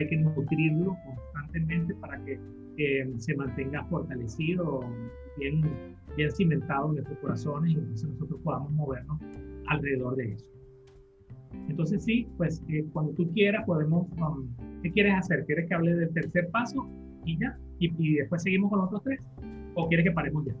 hay 0.00 0.08
que 0.08 0.16
nutrirlo 0.16 0.96
constantemente 1.04 1.94
para 1.96 2.22
que 2.24 2.40
eh, 2.78 3.14
se 3.18 3.34
mantenga 3.36 3.84
fortalecido, 3.84 4.80
bien, 5.38 5.62
bien 6.16 6.30
cimentado 6.32 6.88
en 6.88 6.96
nuestros 6.96 7.18
corazones 7.20 7.72
y 7.72 7.74
entonces 7.74 8.08
nosotros 8.10 8.40
podamos 8.42 8.72
movernos 8.72 9.20
alrededor 9.68 10.16
de 10.16 10.32
eso. 10.32 10.46
Entonces 11.68 12.04
sí, 12.04 12.28
pues 12.36 12.62
eh, 12.68 12.84
cuando 12.92 13.12
tú 13.12 13.30
quieras 13.32 13.64
podemos, 13.66 14.06
um, 14.18 14.48
¿qué 14.82 14.92
quieres 14.92 15.14
hacer? 15.14 15.44
¿Quieres 15.46 15.68
que 15.68 15.74
hable 15.74 15.94
del 15.94 16.12
tercer 16.12 16.50
paso 16.50 16.86
y 17.24 17.38
ya? 17.38 17.58
Y, 17.78 17.92
y 17.98 18.14
después 18.16 18.42
seguimos 18.42 18.70
con 18.70 18.80
los 18.80 18.88
otros 18.88 19.02
tres? 19.04 19.20
¿O 19.74 19.88
quieres 19.88 20.04
que 20.04 20.12
paremos 20.12 20.44
ya? 20.44 20.54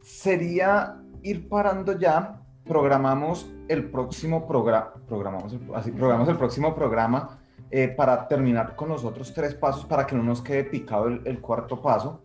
Sería 0.00 1.02
ir 1.22 1.48
parando 1.48 1.98
ya. 1.98 2.40
Programamos 2.64 3.54
el 3.68 3.90
próximo 3.90 4.46
programa, 4.46 4.94
programamos 5.06 5.52
el, 5.52 5.60
así, 5.74 5.90
programamos 5.90 6.30
el 6.30 6.38
próximo 6.38 6.74
programa 6.74 7.38
eh, 7.70 7.88
para 7.88 8.26
terminar 8.26 8.74
con 8.74 8.88
los 8.88 9.04
otros 9.04 9.34
tres 9.34 9.54
pasos 9.54 9.84
para 9.84 10.06
que 10.06 10.16
no 10.16 10.22
nos 10.22 10.40
quede 10.40 10.64
picado 10.64 11.08
el, 11.08 11.20
el 11.26 11.42
cuarto 11.42 11.82
paso. 11.82 12.24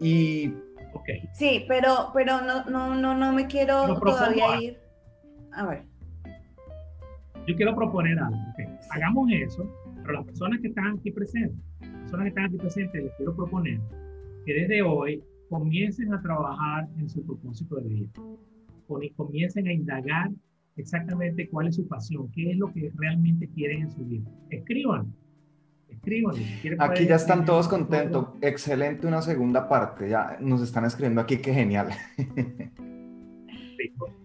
Y 0.00 0.54
Ok. 0.94 1.08
Sí, 1.32 1.64
pero, 1.68 2.10
pero 2.12 2.40
no, 2.40 2.64
no, 2.64 2.94
no, 2.94 3.14
no 3.14 3.32
me 3.32 3.46
quiero 3.46 3.98
todavía 3.98 4.60
ir. 4.60 4.81
A 5.54 5.66
ver. 5.66 5.82
Yo 7.46 7.56
quiero 7.56 7.74
proponer 7.74 8.18
algo. 8.18 8.36
ok. 8.36 8.68
Hagamos 8.90 9.30
eso, 9.32 9.68
pero 10.02 10.12
las 10.14 10.24
personas 10.24 10.60
que 10.60 10.68
están 10.68 10.98
aquí 10.98 11.10
presentes, 11.10 11.58
las 11.80 11.90
personas 12.00 12.24
que 12.24 12.28
están 12.28 12.44
aquí 12.44 12.56
presentes, 12.56 13.02
les 13.02 13.12
quiero 13.14 13.34
proponer 13.34 13.80
que 14.46 14.54
desde 14.54 14.82
hoy 14.82 15.22
comiencen 15.48 16.12
a 16.14 16.22
trabajar 16.22 16.88
en 16.98 17.08
su 17.08 17.24
propósito 17.24 17.76
de 17.76 17.88
vida. 17.88 18.10
Comiencen 19.16 19.66
a 19.68 19.72
indagar 19.72 20.30
exactamente 20.76 21.48
cuál 21.48 21.68
es 21.68 21.76
su 21.76 21.86
pasión, 21.88 22.30
qué 22.32 22.50
es 22.50 22.58
lo 22.58 22.72
que 22.72 22.92
realmente 22.96 23.48
quieren 23.48 23.82
en 23.82 23.90
su 23.90 24.04
vida. 24.04 24.30
Escriban, 24.50 25.14
escriban. 25.88 26.36
aquí 26.78 27.06
ya 27.06 27.16
están 27.16 27.44
todos 27.44 27.68
contentos. 27.68 28.28
Excelente 28.40 29.06
una 29.06 29.22
segunda 29.22 29.68
parte. 29.68 30.08
Ya 30.08 30.36
nos 30.40 30.62
están 30.62 30.84
escribiendo 30.84 31.20
aquí, 31.20 31.38
qué 31.38 31.54
genial. 31.54 31.88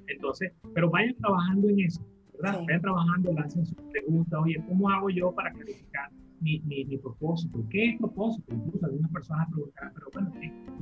Entonces, 0.08 0.52
pero 0.74 0.90
vayan 0.90 1.16
trabajando 1.16 1.70
en 1.70 1.80
eso, 1.82 2.06
¿verdad? 2.34 2.62
Vayan 2.66 2.82
trabajando, 2.82 3.34
lancen 3.34 3.66
sus 3.66 3.78
preguntas. 3.92 4.40
Oye, 4.44 4.62
¿cómo 4.68 4.90
hago 4.90 5.10
yo 5.10 5.32
para 5.34 5.52
clarificar 5.52 6.10
mi, 6.42 6.60
mi, 6.62 6.86
mi, 6.86 6.98
propósito? 6.98 7.66
¿Qué 7.70 7.90
es 7.92 7.98
propósito? 7.98 8.54
Incluso 8.54 8.86
algunas 8.86 9.12
personas 9.12 9.48
preguntarán, 9.52 9.94
pero 9.94 10.08
bueno, 10.14 10.32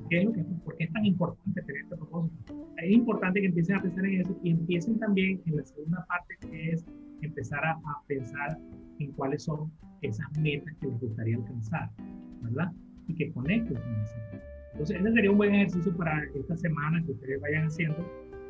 ¿qué, 0.09 0.17
es 0.19 0.26
lo 0.26 0.34
que, 0.34 0.43
¿por 0.43 0.78
qué 0.78 0.84
es 0.86 0.93
tan 0.93 1.05
importante 1.05 1.61
tener 1.61 1.82
este 1.84 1.95
propósito? 1.95 2.67
Es 2.78 2.91
importante 2.91 3.41
que 3.41 3.47
empiecen 3.47 3.76
a 3.78 3.82
pensar 3.82 4.05
en 4.05 4.21
eso 4.21 4.38
y 4.43 4.51
empiecen 4.51 4.99
también 4.99 5.41
en 5.45 5.57
la 5.57 5.63
segunda 5.63 6.05
parte, 6.07 6.36
que 6.41 6.71
es 6.71 6.86
empezar 7.21 7.63
a, 7.63 7.71
a 7.71 8.01
pensar 8.07 8.57
en 8.99 9.11
cuáles 9.13 9.43
son 9.43 9.71
esas 10.01 10.28
metas 10.39 10.73
que 10.80 10.88
les 10.88 10.99
gustaría 10.99 11.38
alcanzar, 11.38 11.89
¿verdad? 12.41 12.71
Y 13.07 13.15
que 13.15 13.32
conecten 13.32 13.76
con 13.76 13.95
eso. 14.01 14.15
Entonces, 14.73 14.99
ese 14.99 15.11
sería 15.13 15.32
un 15.32 15.38
buen 15.38 15.55
ejercicio 15.55 15.95
para 15.95 16.21
esta 16.36 16.57
semana 16.57 17.01
que 17.05 17.11
ustedes 17.13 17.39
vayan 17.39 17.65
haciendo 17.67 17.97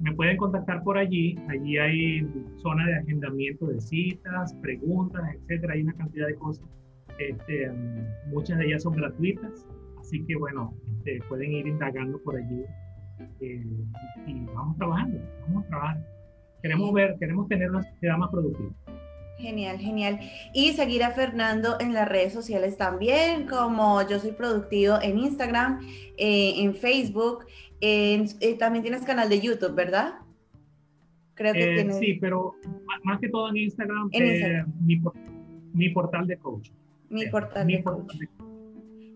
me 0.00 0.12
pueden 0.14 0.36
contactar 0.36 0.82
por 0.82 0.98
allí. 0.98 1.38
Allí 1.48 1.78
hay 1.78 2.28
zona 2.56 2.86
de 2.86 2.96
agendamiento 2.96 3.66
de 3.66 3.80
citas, 3.80 4.54
preguntas, 4.62 5.22
etcétera. 5.34 5.74
Hay 5.74 5.82
una 5.82 5.94
cantidad 5.94 6.26
de 6.26 6.34
cosas. 6.36 6.66
Este, 7.18 7.70
muchas 8.26 8.58
de 8.58 8.66
ellas 8.66 8.82
son 8.82 8.94
gratuitas, 8.94 9.66
así 9.98 10.22
que 10.26 10.36
bueno, 10.36 10.74
este, 10.86 11.18
pueden 11.28 11.50
ir 11.50 11.66
indagando 11.66 12.18
por 12.22 12.36
allí 12.36 12.62
eh, 13.40 13.64
y 14.26 14.44
vamos 14.54 14.76
trabajando, 14.76 15.18
vamos 15.42 15.64
a 15.64 15.68
trabajar. 15.68 16.06
Queremos 16.62 16.92
ver, 16.92 17.16
queremos 17.18 17.48
tener 17.48 17.70
una 17.70 17.82
sociedad 17.82 18.18
más 18.18 18.30
productiva. 18.30 18.70
Genial, 19.38 19.78
genial. 19.78 20.18
Y 20.54 20.72
seguir 20.72 21.04
a 21.04 21.10
Fernando 21.10 21.76
en 21.78 21.92
las 21.92 22.08
redes 22.08 22.32
sociales 22.32 22.78
también, 22.78 23.46
como 23.46 24.00
yo 24.08 24.18
soy 24.18 24.32
productivo 24.32 24.96
en 25.02 25.18
Instagram, 25.18 25.80
eh, 26.16 26.54
en 26.56 26.74
Facebook, 26.74 27.44
eh, 27.80 28.56
también 28.58 28.82
tienes 28.82 29.02
canal 29.02 29.28
de 29.28 29.40
YouTube, 29.40 29.74
¿verdad? 29.74 30.14
Creo 31.34 31.52
que 31.52 31.80
eh, 31.80 31.92
Sí, 31.92 32.14
pero 32.20 32.54
más 33.04 33.20
que 33.20 33.28
todo 33.28 33.50
en 33.50 33.58
Instagram, 33.58 34.10
Mi, 35.72 35.90
portal 35.90 36.26
de 36.26 36.38
coaching. 36.38 36.72
Mi 37.10 37.26
portal, 37.26 37.66
de, 37.66 37.82
coaching. 37.82 38.26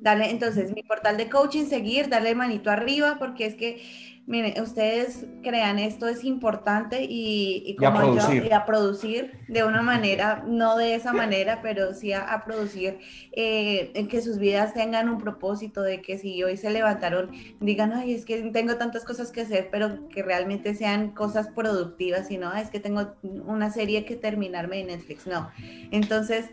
Dale, 0.01 0.31
entonces, 0.31 0.73
mi 0.73 0.83
portal 0.83 1.17
de 1.17 1.29
coaching, 1.29 1.67
seguir, 1.67 2.09
darle 2.09 2.35
manito 2.35 2.71
arriba, 2.71 3.17
porque 3.19 3.47
es 3.47 3.55
que 3.55 3.83
Miren, 4.31 4.63
ustedes 4.63 5.27
crean 5.43 5.81
esto 5.81 6.07
es 6.07 6.23
importante 6.23 7.05
y, 7.09 7.75
como 7.77 7.91
a 7.91 8.01
producir. 8.01 8.45
Yo, 8.45 8.57
a 8.57 8.65
producir 8.65 9.33
de 9.49 9.65
una 9.65 9.83
manera, 9.83 10.45
no 10.47 10.77
de 10.77 10.95
esa 10.95 11.13
manera, 11.13 11.61
pero 11.63 11.95
sí 11.95 12.13
a, 12.13 12.41
producir, 12.45 13.01
eh, 13.33 13.91
en 13.95 14.07
que 14.07 14.23
sus 14.23 14.39
vidas 14.39 14.73
tengan 14.73 15.09
un 15.09 15.19
propósito 15.19 15.83
de 15.83 16.01
que 16.01 16.17
si 16.17 16.45
hoy 16.45 16.57
se 16.57 16.71
levantaron, 16.71 17.33
digan, 17.59 17.93
ay, 17.93 18.15
es 18.15 18.25
que 18.25 18.41
tengo 18.53 18.77
tantas 18.77 19.05
cosas 19.05 19.33
que 19.33 19.41
hacer, 19.41 19.69
pero 19.73 20.09
que 20.09 20.23
realmente 20.23 20.77
sean 20.77 21.11
cosas 21.11 21.49
productivas 21.49 22.31
y 22.31 22.39
no, 22.39 22.55
es 22.55 22.71
que 22.71 22.79
tengo 22.79 23.15
una 23.25 23.71
serie 23.73 24.05
que 24.05 24.15
terminarme 24.15 24.79
en 24.79 24.87
Netflix, 24.89 25.27
no. 25.27 25.51
Entonces, 25.91 26.51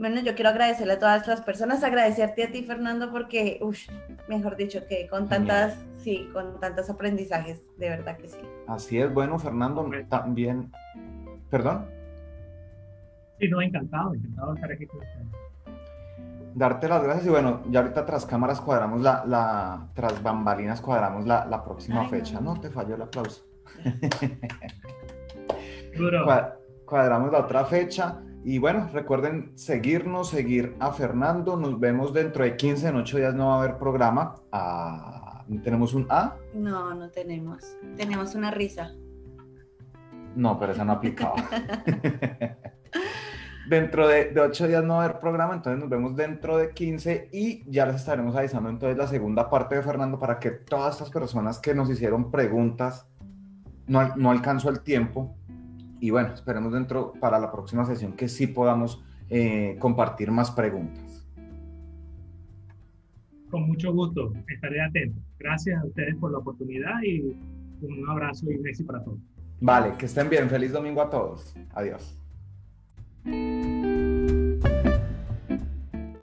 bueno, 0.00 0.20
yo 0.22 0.34
quiero 0.34 0.48
agradecerle 0.48 0.94
a 0.94 0.98
todas 0.98 1.28
las 1.28 1.42
personas, 1.42 1.84
agradecerte 1.84 2.44
a 2.44 2.50
ti, 2.50 2.64
Fernando, 2.64 3.12
porque, 3.12 3.58
uff, 3.60 3.80
mejor 4.28 4.56
dicho, 4.56 4.80
que 4.88 5.06
con 5.06 5.28
tantas, 5.28 5.76
sí, 5.98 6.30
con 6.32 6.58
tantos 6.58 6.88
aprendizajes, 6.88 7.62
de 7.76 7.90
verdad 7.90 8.16
que 8.16 8.28
sí. 8.28 8.40
Así 8.66 8.98
es, 8.98 9.12
bueno, 9.12 9.38
Fernando, 9.38 9.86
también, 10.08 10.72
perdón. 11.50 11.86
Sí, 13.38 13.48
no, 13.48 13.60
encantado, 13.60 14.14
encantado 14.14 14.52
de 14.52 14.54
estar 14.54 14.72
aquí 14.72 14.86
con 14.86 15.00
ustedes. 15.00 15.26
Darte 16.54 16.88
las 16.88 17.02
gracias 17.02 17.26
y 17.26 17.30
bueno, 17.30 17.62
ya 17.70 17.80
ahorita 17.80 18.06
tras 18.06 18.24
cámaras 18.24 18.62
cuadramos 18.62 19.02
la, 19.02 19.22
la 19.26 19.86
tras 19.94 20.22
bambalinas 20.22 20.80
cuadramos 20.80 21.26
la, 21.26 21.44
la 21.44 21.62
próxima 21.62 22.08
fecha, 22.08 22.40
no. 22.40 22.58
Te 22.58 22.70
falló 22.70 22.94
el 22.94 23.02
aplauso. 23.02 23.44
Cuadramos 26.86 27.30
la 27.30 27.38
otra 27.38 27.64
fecha 27.66 28.20
y 28.42 28.58
bueno, 28.58 28.88
recuerden 28.92 29.52
seguirnos, 29.54 30.30
seguir 30.30 30.74
a 30.80 30.92
Fernando. 30.92 31.56
Nos 31.56 31.78
vemos 31.78 32.14
dentro 32.14 32.44
de 32.44 32.56
15, 32.56 32.88
en 32.88 32.96
8 32.96 33.16
días 33.18 33.34
no 33.34 33.48
va 33.48 33.54
a 33.56 33.58
haber 33.58 33.76
programa. 33.76 34.36
Ah, 34.50 35.44
¿Tenemos 35.62 35.92
un 35.92 36.06
A? 36.08 36.36
No, 36.54 36.94
no 36.94 37.10
tenemos. 37.10 37.76
Tenemos 37.96 38.34
una 38.34 38.50
risa. 38.50 38.92
No, 40.34 40.58
pero 40.58 40.72
esa 40.72 40.84
no 40.84 40.92
aplicaba. 40.92 41.34
dentro 43.68 44.08
de, 44.08 44.30
de 44.30 44.40
8 44.40 44.68
días 44.68 44.84
no 44.84 44.94
va 44.94 45.02
a 45.02 45.04
haber 45.04 45.20
programa, 45.20 45.54
entonces 45.54 45.78
nos 45.78 45.90
vemos 45.90 46.16
dentro 46.16 46.56
de 46.56 46.70
15 46.70 47.28
y 47.32 47.70
ya 47.70 47.84
les 47.84 47.96
estaremos 47.96 48.34
avisando 48.34 48.70
entonces 48.70 48.96
la 48.96 49.06
segunda 49.06 49.50
parte 49.50 49.76
de 49.76 49.82
Fernando 49.82 50.18
para 50.18 50.38
que 50.38 50.50
todas 50.50 50.94
estas 50.94 51.10
personas 51.10 51.58
que 51.58 51.74
nos 51.74 51.90
hicieron 51.90 52.30
preguntas, 52.30 53.06
no, 53.86 54.16
no 54.16 54.30
alcanzó 54.30 54.70
el 54.70 54.80
tiempo, 54.80 55.36
y 56.00 56.10
bueno, 56.10 56.34
esperemos 56.34 56.72
dentro 56.72 57.12
para 57.20 57.38
la 57.38 57.52
próxima 57.52 57.84
sesión 57.84 58.14
que 58.14 58.28
sí 58.28 58.46
podamos 58.46 59.02
eh, 59.28 59.76
compartir 59.78 60.30
más 60.30 60.50
preguntas. 60.50 61.26
Con 63.50 63.66
mucho 63.66 63.92
gusto, 63.92 64.32
estaré 64.48 64.80
atento. 64.80 65.20
Gracias 65.38 65.80
a 65.82 65.86
ustedes 65.86 66.16
por 66.16 66.32
la 66.32 66.38
oportunidad 66.38 67.02
y 67.02 67.36
un 67.82 68.08
abrazo 68.08 68.50
y 68.50 68.56
un 68.56 68.66
éxito 68.66 68.92
para 68.92 69.04
todos. 69.04 69.18
Vale, 69.60 69.92
que 69.98 70.06
estén 70.06 70.30
bien. 70.30 70.48
Feliz 70.48 70.72
domingo 70.72 71.02
a 71.02 71.10
todos. 71.10 71.54
Adiós. 71.74 72.16